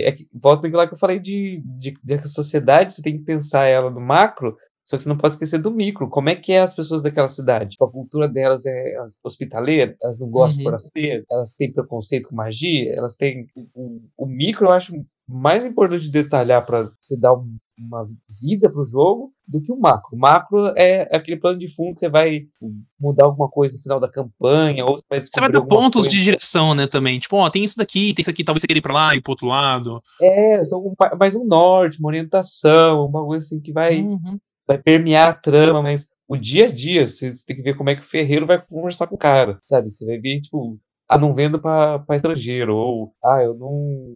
É, 0.00 0.16
volta 0.32 0.68
lá 0.72 0.86
que 0.86 0.94
eu 0.94 0.98
falei 0.98 1.18
de, 1.18 1.62
de, 1.64 1.94
de 2.02 2.28
sociedade, 2.28 2.92
você 2.92 3.02
tem 3.02 3.18
que 3.18 3.24
pensar 3.24 3.66
ela 3.66 3.90
no 3.90 4.00
macro, 4.00 4.56
só 4.84 4.96
que 4.96 5.02
você 5.02 5.08
não 5.08 5.16
pode 5.16 5.34
esquecer 5.34 5.58
do 5.58 5.70
micro. 5.70 6.08
Como 6.08 6.28
é 6.28 6.34
que 6.34 6.52
é 6.52 6.60
as 6.60 6.74
pessoas 6.74 7.02
daquela 7.02 7.28
cidade? 7.28 7.76
A 7.80 7.86
cultura 7.86 8.28
delas 8.28 8.66
é 8.66 8.96
hospitaleira, 9.24 9.96
elas 10.02 10.18
não 10.18 10.28
gostam 10.28 10.56
uhum. 10.56 10.58
de 10.58 10.64
forasteiro, 10.64 11.24
elas 11.30 11.54
têm 11.54 11.72
preconceito 11.72 12.28
com 12.28 12.36
magia, 12.36 12.92
elas 12.94 13.16
têm. 13.16 13.46
O, 13.74 14.00
o 14.16 14.26
micro 14.26 14.66
eu 14.66 14.72
acho 14.72 14.92
mais 15.28 15.64
importante 15.64 16.02
de 16.02 16.10
detalhar 16.10 16.64
para 16.66 16.88
você 17.00 17.16
dar 17.16 17.32
um, 17.34 17.56
uma 17.86 18.08
vida 18.40 18.70
pro 18.70 18.84
jogo 18.84 19.32
do 19.46 19.60
que 19.60 19.72
o 19.72 19.78
macro. 19.78 20.16
O 20.16 20.18
macro 20.18 20.72
é 20.76 21.14
aquele 21.14 21.38
plano 21.38 21.58
de 21.58 21.68
fundo 21.68 21.94
que 21.94 22.00
você 22.00 22.08
vai 22.08 22.42
mudar 22.98 23.24
alguma 23.24 23.48
coisa 23.48 23.76
no 23.76 23.82
final 23.82 24.00
da 24.00 24.10
campanha, 24.10 24.84
ou 24.84 24.96
você 24.96 25.04
vai 25.08 25.20
Você 25.20 25.40
vai 25.40 25.52
dar 25.52 25.62
pontos 25.62 26.04
coisa. 26.04 26.10
de 26.10 26.22
direção, 26.22 26.74
né, 26.74 26.86
também. 26.86 27.18
Tipo, 27.18 27.36
ó, 27.36 27.50
tem 27.50 27.64
isso 27.64 27.76
daqui, 27.76 28.14
tem 28.14 28.22
isso 28.22 28.30
aqui, 28.30 28.44
talvez 28.44 28.60
você 28.60 28.66
queira 28.66 28.78
ir 28.78 28.82
pra 28.82 28.94
lá 28.94 29.14
e 29.14 29.20
pro 29.20 29.32
outro 29.32 29.46
lado. 29.46 30.02
É, 30.20 30.64
são 30.64 30.94
mais 31.18 31.34
um 31.34 31.44
norte, 31.44 31.98
uma 31.98 32.08
orientação, 32.08 33.06
um 33.06 33.10
bagulho 33.10 33.38
assim 33.38 33.60
que 33.60 33.72
vai, 33.72 34.02
uhum. 34.02 34.38
vai 34.66 34.78
permear 34.78 35.28
a 35.28 35.34
trama, 35.34 35.82
mas 35.82 36.08
o 36.28 36.36
dia 36.36 36.66
a 36.66 36.72
dia, 36.72 37.06
você, 37.06 37.34
você 37.34 37.44
tem 37.44 37.56
que 37.56 37.62
ver 37.62 37.76
como 37.76 37.90
é 37.90 37.94
que 37.94 38.00
o 38.00 38.08
ferreiro 38.08 38.46
vai 38.46 38.58
conversar 38.58 39.06
com 39.06 39.16
o 39.16 39.18
cara, 39.18 39.58
sabe? 39.62 39.90
Você 39.90 40.06
vai 40.06 40.18
ver, 40.18 40.40
tipo, 40.40 40.78
ah, 41.08 41.18
não 41.18 41.34
vendo 41.34 41.60
para 41.60 42.04
estrangeiro, 42.10 42.74
ou 42.74 43.12
ah, 43.24 43.40
eu 43.42 43.54
não 43.54 44.14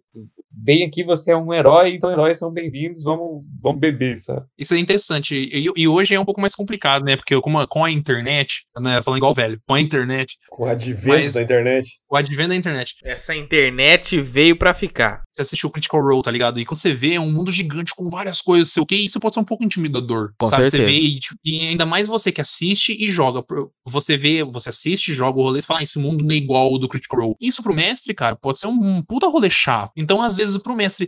vem 0.63 0.83
aqui, 0.83 1.03
você 1.03 1.31
é 1.31 1.37
um 1.37 1.53
herói, 1.53 1.93
então 1.93 2.11
heróis 2.11 2.39
são 2.39 2.51
bem-vindos, 2.51 3.03
vamos, 3.03 3.43
vamos 3.61 3.79
beber, 3.79 4.17
sabe? 4.17 4.45
Isso 4.57 4.73
é 4.73 4.79
interessante. 4.79 5.35
E, 5.35 5.71
e, 5.75 5.87
hoje 5.87 6.15
é 6.15 6.19
um 6.19 6.25
pouco 6.25 6.41
mais 6.41 6.55
complicado, 6.55 7.03
né? 7.03 7.15
Porque 7.15 7.39
com 7.39 7.59
a, 7.59 7.67
com 7.67 7.85
a 7.85 7.91
internet, 7.91 8.65
né? 8.79 9.01
Falando 9.01 9.19
igual 9.19 9.33
velho, 9.33 9.59
com 9.67 9.75
a 9.75 9.81
internet. 9.81 10.37
Com 10.49 10.63
o 10.63 10.67
advento 10.67 11.33
da 11.35 11.43
internet. 11.43 11.89
Com 12.07 12.15
o 12.15 12.17
advento 12.17 12.49
da 12.49 12.55
internet. 12.55 12.95
Essa 13.03 13.35
internet 13.35 14.19
veio 14.19 14.57
para 14.57 14.73
ficar. 14.73 15.21
Você 15.37 15.43
assistiu 15.43 15.69
o 15.69 15.71
Critical 15.71 16.01
Role, 16.01 16.23
tá 16.23 16.31
ligado? 16.31 16.59
E 16.59 16.65
quando 16.65 16.79
você 16.79 16.91
vê 16.91 17.13
é 17.13 17.19
um 17.19 17.31
mundo 17.31 17.51
gigante 17.51 17.93
com 17.95 18.09
várias 18.09 18.41
coisas, 18.41 18.73
sei 18.73 18.81
o 18.81 18.85
que, 18.85 18.95
isso 18.95 19.19
pode 19.19 19.35
ser 19.35 19.39
um 19.39 19.45
pouco 19.45 19.63
intimidador. 19.63 20.33
Com 20.39 20.47
sabe? 20.47 20.63
Certeza. 20.63 20.83
Você 20.83 20.91
vê, 20.91 20.99
e, 20.99 21.19
tipo, 21.19 21.39
e, 21.45 21.67
ainda 21.67 21.85
mais 21.85 22.07
você 22.07 22.31
que 22.31 22.41
assiste 22.41 22.97
e 22.99 23.07
joga. 23.07 23.43
Você 23.85 24.17
vê, 24.17 24.43
você 24.43 24.69
assiste, 24.69 25.13
joga 25.13 25.39
o 25.39 25.43
rolê 25.43 25.59
e 25.59 25.61
fala, 25.61 25.81
ah, 25.81 25.83
esse 25.83 25.99
mundo 25.99 26.23
não 26.23 26.31
é 26.31 26.37
igual 26.37 26.73
ao 26.73 26.79
do 26.79 26.87
Critical 26.87 27.19
Role. 27.19 27.35
Isso 27.39 27.61
pro 27.61 27.75
mestre, 27.75 28.15
cara, 28.15 28.35
pode 28.35 28.59
ser 28.59 28.67
um, 28.67 29.03
puta 29.03 29.27
rolê 29.27 29.49
chato. 29.49 29.91
Então, 29.95 30.21
às 30.23 30.35
vezes, 30.35 30.57
pro 30.57 30.75
mestre, 30.75 31.07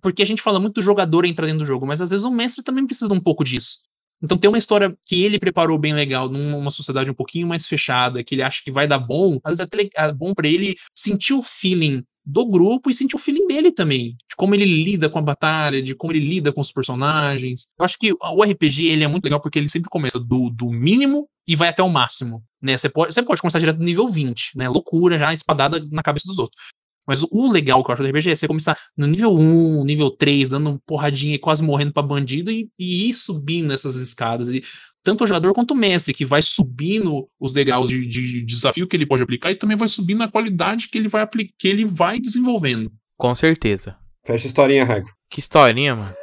porque 0.00 0.22
a 0.22 0.26
gente 0.26 0.40
fala 0.40 0.58
muito 0.58 0.76
do 0.76 0.82
jogador 0.82 1.26
entrar 1.26 1.44
dentro 1.44 1.60
do 1.60 1.66
jogo, 1.66 1.86
mas 1.86 2.00
às 2.00 2.08
vezes 2.08 2.24
o 2.24 2.30
mestre 2.30 2.64
também 2.64 2.86
precisa 2.86 3.12
um 3.12 3.20
pouco 3.20 3.44
disso. 3.44 3.80
Então 4.22 4.36
tem 4.36 4.50
uma 4.50 4.58
história 4.58 4.94
que 5.06 5.22
ele 5.22 5.38
preparou 5.38 5.78
bem 5.78 5.94
legal 5.94 6.28
numa 6.28 6.70
sociedade 6.70 7.10
um 7.10 7.14
pouquinho 7.14 7.46
mais 7.46 7.66
fechada, 7.66 8.22
que 8.22 8.34
ele 8.34 8.42
acha 8.42 8.62
que 8.62 8.70
vai 8.70 8.86
dar 8.86 8.98
bom, 8.98 9.38
às 9.42 9.58
vezes 9.58 9.68
é, 9.96 10.04
é 10.04 10.12
bom 10.12 10.34
para 10.34 10.46
ele 10.46 10.76
sentir 10.94 11.32
o 11.32 11.42
feeling 11.42 12.04
do 12.30 12.46
grupo 12.46 12.90
e 12.90 12.94
sentir 12.94 13.16
o 13.16 13.18
feeling 13.18 13.46
dele 13.46 13.72
também, 13.72 14.16
de 14.28 14.36
como 14.36 14.54
ele 14.54 14.64
lida 14.64 15.08
com 15.08 15.18
a 15.18 15.22
batalha, 15.22 15.82
de 15.82 15.94
como 15.94 16.12
ele 16.12 16.20
lida 16.20 16.52
com 16.52 16.60
os 16.60 16.72
personagens. 16.72 17.68
Eu 17.78 17.84
acho 17.84 17.98
que 17.98 18.12
o 18.12 18.42
RPG 18.42 18.86
ele 18.86 19.04
é 19.04 19.08
muito 19.08 19.24
legal 19.24 19.40
porque 19.40 19.58
ele 19.58 19.68
sempre 19.68 19.90
começa 19.90 20.18
do, 20.18 20.50
do 20.50 20.70
mínimo 20.70 21.28
e 21.46 21.56
vai 21.56 21.68
até 21.68 21.82
o 21.82 21.88
máximo. 21.88 22.42
Né? 22.62 22.76
Você, 22.76 22.88
pode, 22.88 23.12
você 23.12 23.22
pode 23.22 23.40
começar 23.40 23.58
direto 23.58 23.78
do 23.78 23.84
nível 23.84 24.08
20, 24.08 24.52
né? 24.56 24.68
Loucura 24.68 25.18
já, 25.18 25.32
espadada 25.32 25.84
na 25.90 26.02
cabeça 26.02 26.26
dos 26.26 26.38
outros. 26.38 26.62
Mas 27.06 27.24
o 27.24 27.50
legal 27.50 27.82
que 27.82 27.90
eu 27.90 27.92
acho 27.92 28.02
do 28.02 28.08
RPG 28.08 28.30
é 28.30 28.34
você 28.36 28.46
começar 28.46 28.78
no 28.96 29.06
nível 29.06 29.34
1, 29.34 29.84
nível 29.84 30.10
3, 30.10 30.48
dando 30.48 30.80
porradinha 30.86 31.34
e 31.34 31.38
quase 31.38 31.62
morrendo 31.62 31.92
pra 31.92 32.02
bandido 32.02 32.52
e, 32.52 32.70
e 32.78 33.08
ir 33.08 33.14
subindo 33.14 33.72
essas 33.72 33.96
escadas. 33.96 34.48
E 34.48 34.62
tanto 35.02 35.24
o 35.24 35.26
jogador 35.26 35.52
quanto 35.52 35.72
o 35.72 35.76
mestre, 35.76 36.14
que 36.14 36.24
vai 36.24 36.42
subindo 36.42 37.26
os 37.38 37.52
degraus 37.52 37.88
de, 37.88 38.06
de, 38.06 38.42
desafio 38.42 38.86
que 38.86 38.96
ele 38.96 39.06
pode 39.06 39.22
aplicar 39.22 39.50
e 39.50 39.56
também 39.56 39.76
vai 39.76 39.88
subindo 39.88 40.22
a 40.22 40.30
qualidade 40.30 40.88
que 40.88 40.98
ele 40.98 41.08
vai, 41.08 41.26
que 41.26 41.68
ele 41.68 41.84
vai 41.84 42.20
desenvolvendo. 42.20 42.90
Com 43.16 43.34
certeza. 43.34 43.96
Fecha 44.24 44.46
a 44.46 44.48
historinha, 44.48 44.84
Rego. 44.84 45.08
Que 45.30 45.40
historinha, 45.40 45.96
mano. 45.96 46.14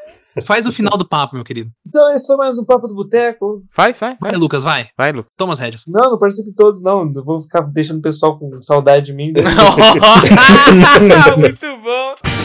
Faz 0.44 0.68
o 0.68 0.72
final 0.72 0.98
do 0.98 1.08
papo, 1.08 1.36
meu 1.36 1.44
querido. 1.44 1.72
Então, 1.88 2.14
esse 2.14 2.28
foi 2.28 2.38
mais 2.38 2.60
um 2.60 2.66
Papo 2.66 2.88
do 2.88 2.94
Boteco. 2.94 3.64
Faz, 3.72 4.00
vai. 4.00 4.16
Vai, 4.20 4.34
Lucas, 4.34 4.64
vai. 4.64 4.90
Vai, 4.96 5.12
Lucas. 5.12 5.32
Toma 5.36 5.54
as 5.54 5.60
rédeas. 5.60 5.84
Não, 5.88 6.12
não 6.12 6.18
participe 6.18 6.54
todos, 6.54 6.84
não. 6.84 7.12
vou 7.12 7.40
ficar 7.40 7.62
deixando 7.62 8.00
o 8.00 8.02
pessoal 8.02 8.38
com 8.38 8.62
saudade 8.62 9.08
de 9.08 9.14
mim. 9.14 9.34
Muito 11.38 11.78
bom. 11.82 12.37